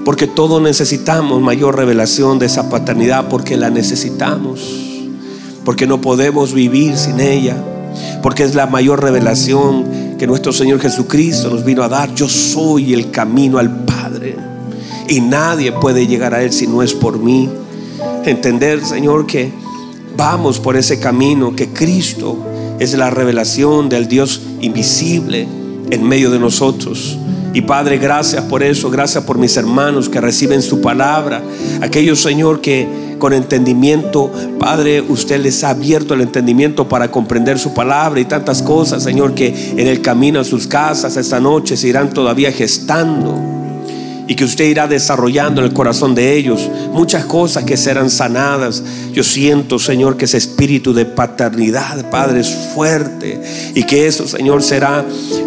porque 0.04 0.26
todos 0.26 0.60
necesitamos 0.60 1.40
mayor 1.40 1.76
revelación 1.76 2.40
de 2.40 2.46
esa 2.46 2.70
paternidad, 2.70 3.28
porque 3.28 3.56
la 3.56 3.70
necesitamos, 3.70 4.60
porque 5.64 5.86
no 5.86 6.00
podemos 6.00 6.54
vivir 6.54 6.96
sin 6.96 7.20
ella, 7.20 7.56
porque 8.20 8.42
es 8.42 8.56
la 8.56 8.66
mayor 8.66 9.00
revelación 9.00 10.03
que 10.24 10.28
nuestro 10.28 10.54
Señor 10.54 10.80
Jesucristo 10.80 11.50
nos 11.50 11.66
vino 11.66 11.82
a 11.82 11.88
dar. 11.90 12.14
Yo 12.14 12.30
soy 12.30 12.94
el 12.94 13.10
camino 13.10 13.58
al 13.58 13.84
Padre 13.84 14.34
y 15.06 15.20
nadie 15.20 15.70
puede 15.70 16.06
llegar 16.06 16.32
a 16.32 16.42
Él 16.42 16.50
si 16.50 16.66
no 16.66 16.82
es 16.82 16.94
por 16.94 17.18
mí. 17.18 17.46
Entender, 18.24 18.82
Señor, 18.82 19.26
que 19.26 19.52
vamos 20.16 20.60
por 20.60 20.78
ese 20.78 20.98
camino, 20.98 21.54
que 21.54 21.74
Cristo 21.74 22.38
es 22.78 22.94
la 22.94 23.10
revelación 23.10 23.90
del 23.90 24.08
Dios 24.08 24.40
invisible 24.62 25.46
en 25.90 26.02
medio 26.02 26.30
de 26.30 26.38
nosotros. 26.38 27.18
Y 27.52 27.60
Padre, 27.60 27.98
gracias 27.98 28.44
por 28.44 28.62
eso, 28.62 28.88
gracias 28.88 29.24
por 29.24 29.36
mis 29.36 29.54
hermanos 29.58 30.08
que 30.08 30.22
reciben 30.22 30.62
su 30.62 30.80
palabra. 30.80 31.42
Aquellos, 31.82 32.22
Señor, 32.22 32.62
que 32.62 32.88
con 33.24 33.32
entendimiento, 33.32 34.30
Padre, 34.58 35.00
usted 35.00 35.40
les 35.40 35.64
ha 35.64 35.70
abierto 35.70 36.12
el 36.12 36.20
entendimiento 36.20 36.86
para 36.86 37.10
comprender 37.10 37.58
su 37.58 37.72
palabra 37.72 38.20
y 38.20 38.26
tantas 38.26 38.60
cosas, 38.60 39.02
Señor, 39.02 39.34
que 39.34 39.72
en 39.78 39.88
el 39.88 40.02
camino 40.02 40.40
a 40.40 40.44
sus 40.44 40.66
casas 40.66 41.16
esta 41.16 41.40
noche 41.40 41.78
se 41.78 41.88
irán 41.88 42.12
todavía 42.12 42.52
gestando 42.52 43.40
y 44.28 44.34
que 44.34 44.44
usted 44.44 44.66
irá 44.66 44.86
desarrollando 44.88 45.62
en 45.62 45.68
el 45.68 45.72
corazón 45.72 46.14
de 46.14 46.36
ellos 46.36 46.68
muchas 46.92 47.24
cosas 47.24 47.64
que 47.64 47.78
serán 47.78 48.10
sanadas. 48.10 48.84
Yo 49.14 49.24
siento, 49.24 49.78
Señor, 49.78 50.18
que 50.18 50.26
ese 50.26 50.36
espíritu 50.36 50.92
de 50.92 51.06
paternidad, 51.06 52.10
Padre, 52.10 52.40
es 52.40 52.54
fuerte 52.74 53.40
y 53.74 53.84
que 53.84 54.06
eso, 54.06 54.28
Señor, 54.28 54.62
será 54.62 55.02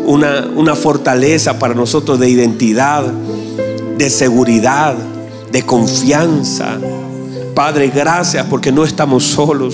una, 0.08 0.48
una 0.56 0.76
fortaleza 0.76 1.60
para 1.60 1.76
nosotros 1.76 2.20
de 2.20 2.28
identidad, 2.28 3.04
de 4.00 4.10
seguridad, 4.10 4.96
de 5.52 5.62
confianza. 5.62 6.80
Padre, 7.58 7.88
gracias 7.90 8.46
porque 8.46 8.72
no 8.72 8.84
estamos 8.84 9.24
solos. 9.24 9.74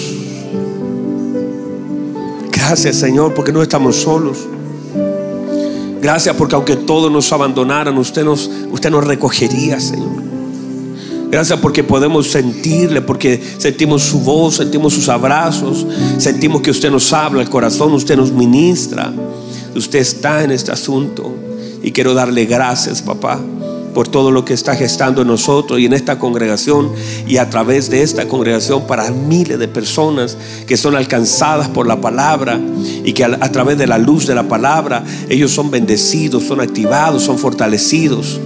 Gracias, 2.49 2.95
Señor, 2.95 3.34
porque 3.34 3.51
no 3.51 3.61
estamos 3.61 3.97
solos. 3.97 4.38
Gracias 6.01 6.34
porque 6.38 6.55
aunque 6.55 6.77
todos 6.77 7.11
nos 7.11 7.29
abandonaran, 7.34 7.97
usted 7.97 8.23
nos, 8.23 8.49
usted 8.71 8.89
nos 8.89 9.05
recogería, 9.05 9.81
Señor. 9.81 10.13
Gracias 11.29 11.59
porque 11.59 11.84
podemos 11.84 12.27
sentirle, 12.31 13.01
porque 13.01 13.43
sentimos 13.57 14.01
su 14.03 14.21
voz, 14.21 14.55
sentimos 14.55 14.93
sus 14.93 15.09
abrazos, 15.09 15.86
sentimos 16.19 16.61
que 16.61 16.71
usted 16.71 16.89
nos 16.89 17.11
habla 17.11 17.41
el 17.41 17.49
corazón, 17.49 17.91
usted 17.91 18.15
nos 18.15 18.31
ministra. 18.31 19.11
Usted 19.75 19.99
está 19.99 20.41
en 20.41 20.51
este 20.51 20.71
asunto 20.71 21.36
y 21.84 21.91
quiero 21.91 22.13
darle 22.13 22.45
gracias, 22.45 23.01
papá 23.01 23.41
por 23.93 24.07
todo 24.07 24.31
lo 24.31 24.45
que 24.45 24.53
está 24.53 24.75
gestando 24.75 25.21
en 25.21 25.27
nosotros 25.27 25.79
y 25.79 25.85
en 25.85 25.93
esta 25.93 26.19
congregación 26.19 26.91
y 27.27 27.37
a 27.37 27.49
través 27.49 27.89
de 27.89 28.01
esta 28.01 28.27
congregación 28.27 28.87
para 28.87 29.09
miles 29.11 29.59
de 29.59 29.67
personas 29.67 30.37
que 30.67 30.77
son 30.77 30.95
alcanzadas 30.95 31.69
por 31.69 31.87
la 31.87 32.01
palabra 32.01 32.59
y 33.03 33.13
que 33.13 33.23
a, 33.23 33.37
a, 33.39 33.51
través 33.51 33.77
de 33.77 33.87
la 33.87 33.97
luz 33.97 34.27
de 34.27 34.35
la 34.35 34.47
palabra 34.47 35.03
ellos 35.29 35.51
son 35.51 35.71
bendecidos, 35.71 36.43
son 36.43 36.61
activados, 36.61 37.23
son 37.23 37.37
fortalecidos. 37.37 38.39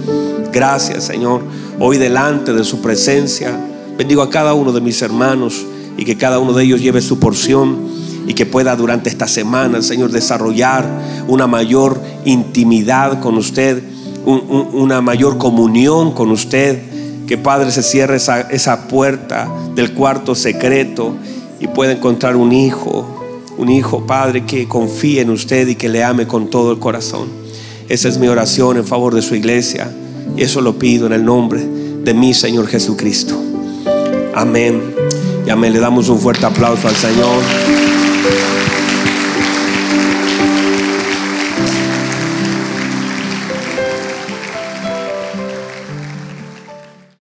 Gracias 0.52 1.04
Señor, 1.04 1.42
hoy 1.78 1.98
delante 1.98 2.52
de 2.52 2.64
su 2.64 2.80
presencia 2.80 3.58
bendigo 3.98 4.22
a 4.22 4.30
cada 4.30 4.54
uno 4.54 4.72
de 4.72 4.80
mis 4.80 5.02
hermanos 5.02 5.66
y 5.96 6.04
que 6.04 6.16
cada 6.16 6.38
uno 6.38 6.52
de 6.52 6.62
ellos 6.64 6.80
lleve 6.80 7.02
su 7.02 7.18
porción 7.18 7.88
y 8.28 8.34
que 8.34 8.46
pueda 8.46 8.76
durante 8.76 9.10
esta 9.10 9.26
semana, 9.26 9.82
Señor, 9.82 10.12
desarrollar 10.12 10.86
una 11.26 11.46
mayor 11.46 12.00
intimidad 12.24 13.20
con 13.20 13.36
usted 13.36 13.82
una 14.28 15.00
mayor 15.00 15.38
comunión 15.38 16.12
con 16.12 16.30
usted. 16.30 16.82
Que 17.26 17.36
Padre 17.36 17.70
se 17.70 17.82
cierre 17.82 18.16
esa, 18.16 18.40
esa 18.40 18.88
puerta 18.88 19.52
del 19.74 19.92
cuarto 19.92 20.34
secreto 20.34 21.14
y 21.60 21.66
pueda 21.66 21.92
encontrar 21.92 22.36
un 22.36 22.52
hijo, 22.52 23.06
un 23.58 23.68
hijo, 23.68 24.06
Padre, 24.06 24.46
que 24.46 24.66
confíe 24.66 25.20
en 25.20 25.30
usted 25.30 25.68
y 25.68 25.74
que 25.74 25.88
le 25.88 26.02
ame 26.04 26.26
con 26.26 26.48
todo 26.48 26.72
el 26.72 26.78
corazón. 26.78 27.28
Esa 27.88 28.08
es 28.08 28.18
mi 28.18 28.28
oración 28.28 28.76
en 28.76 28.84
favor 28.84 29.14
de 29.14 29.22
su 29.22 29.34
iglesia. 29.34 29.90
Y 30.36 30.42
eso 30.42 30.60
lo 30.60 30.78
pido 30.78 31.06
en 31.06 31.12
el 31.12 31.24
nombre 31.24 31.66
de 32.04 32.14
mi 32.14 32.34
Señor 32.34 32.66
Jesucristo. 32.68 33.34
Amén. 34.34 34.80
Y 35.46 35.50
amén. 35.50 35.72
Le 35.72 35.80
damos 35.80 36.08
un 36.08 36.18
fuerte 36.18 36.46
aplauso 36.46 36.86
al 36.86 36.94
Señor. 36.94 37.77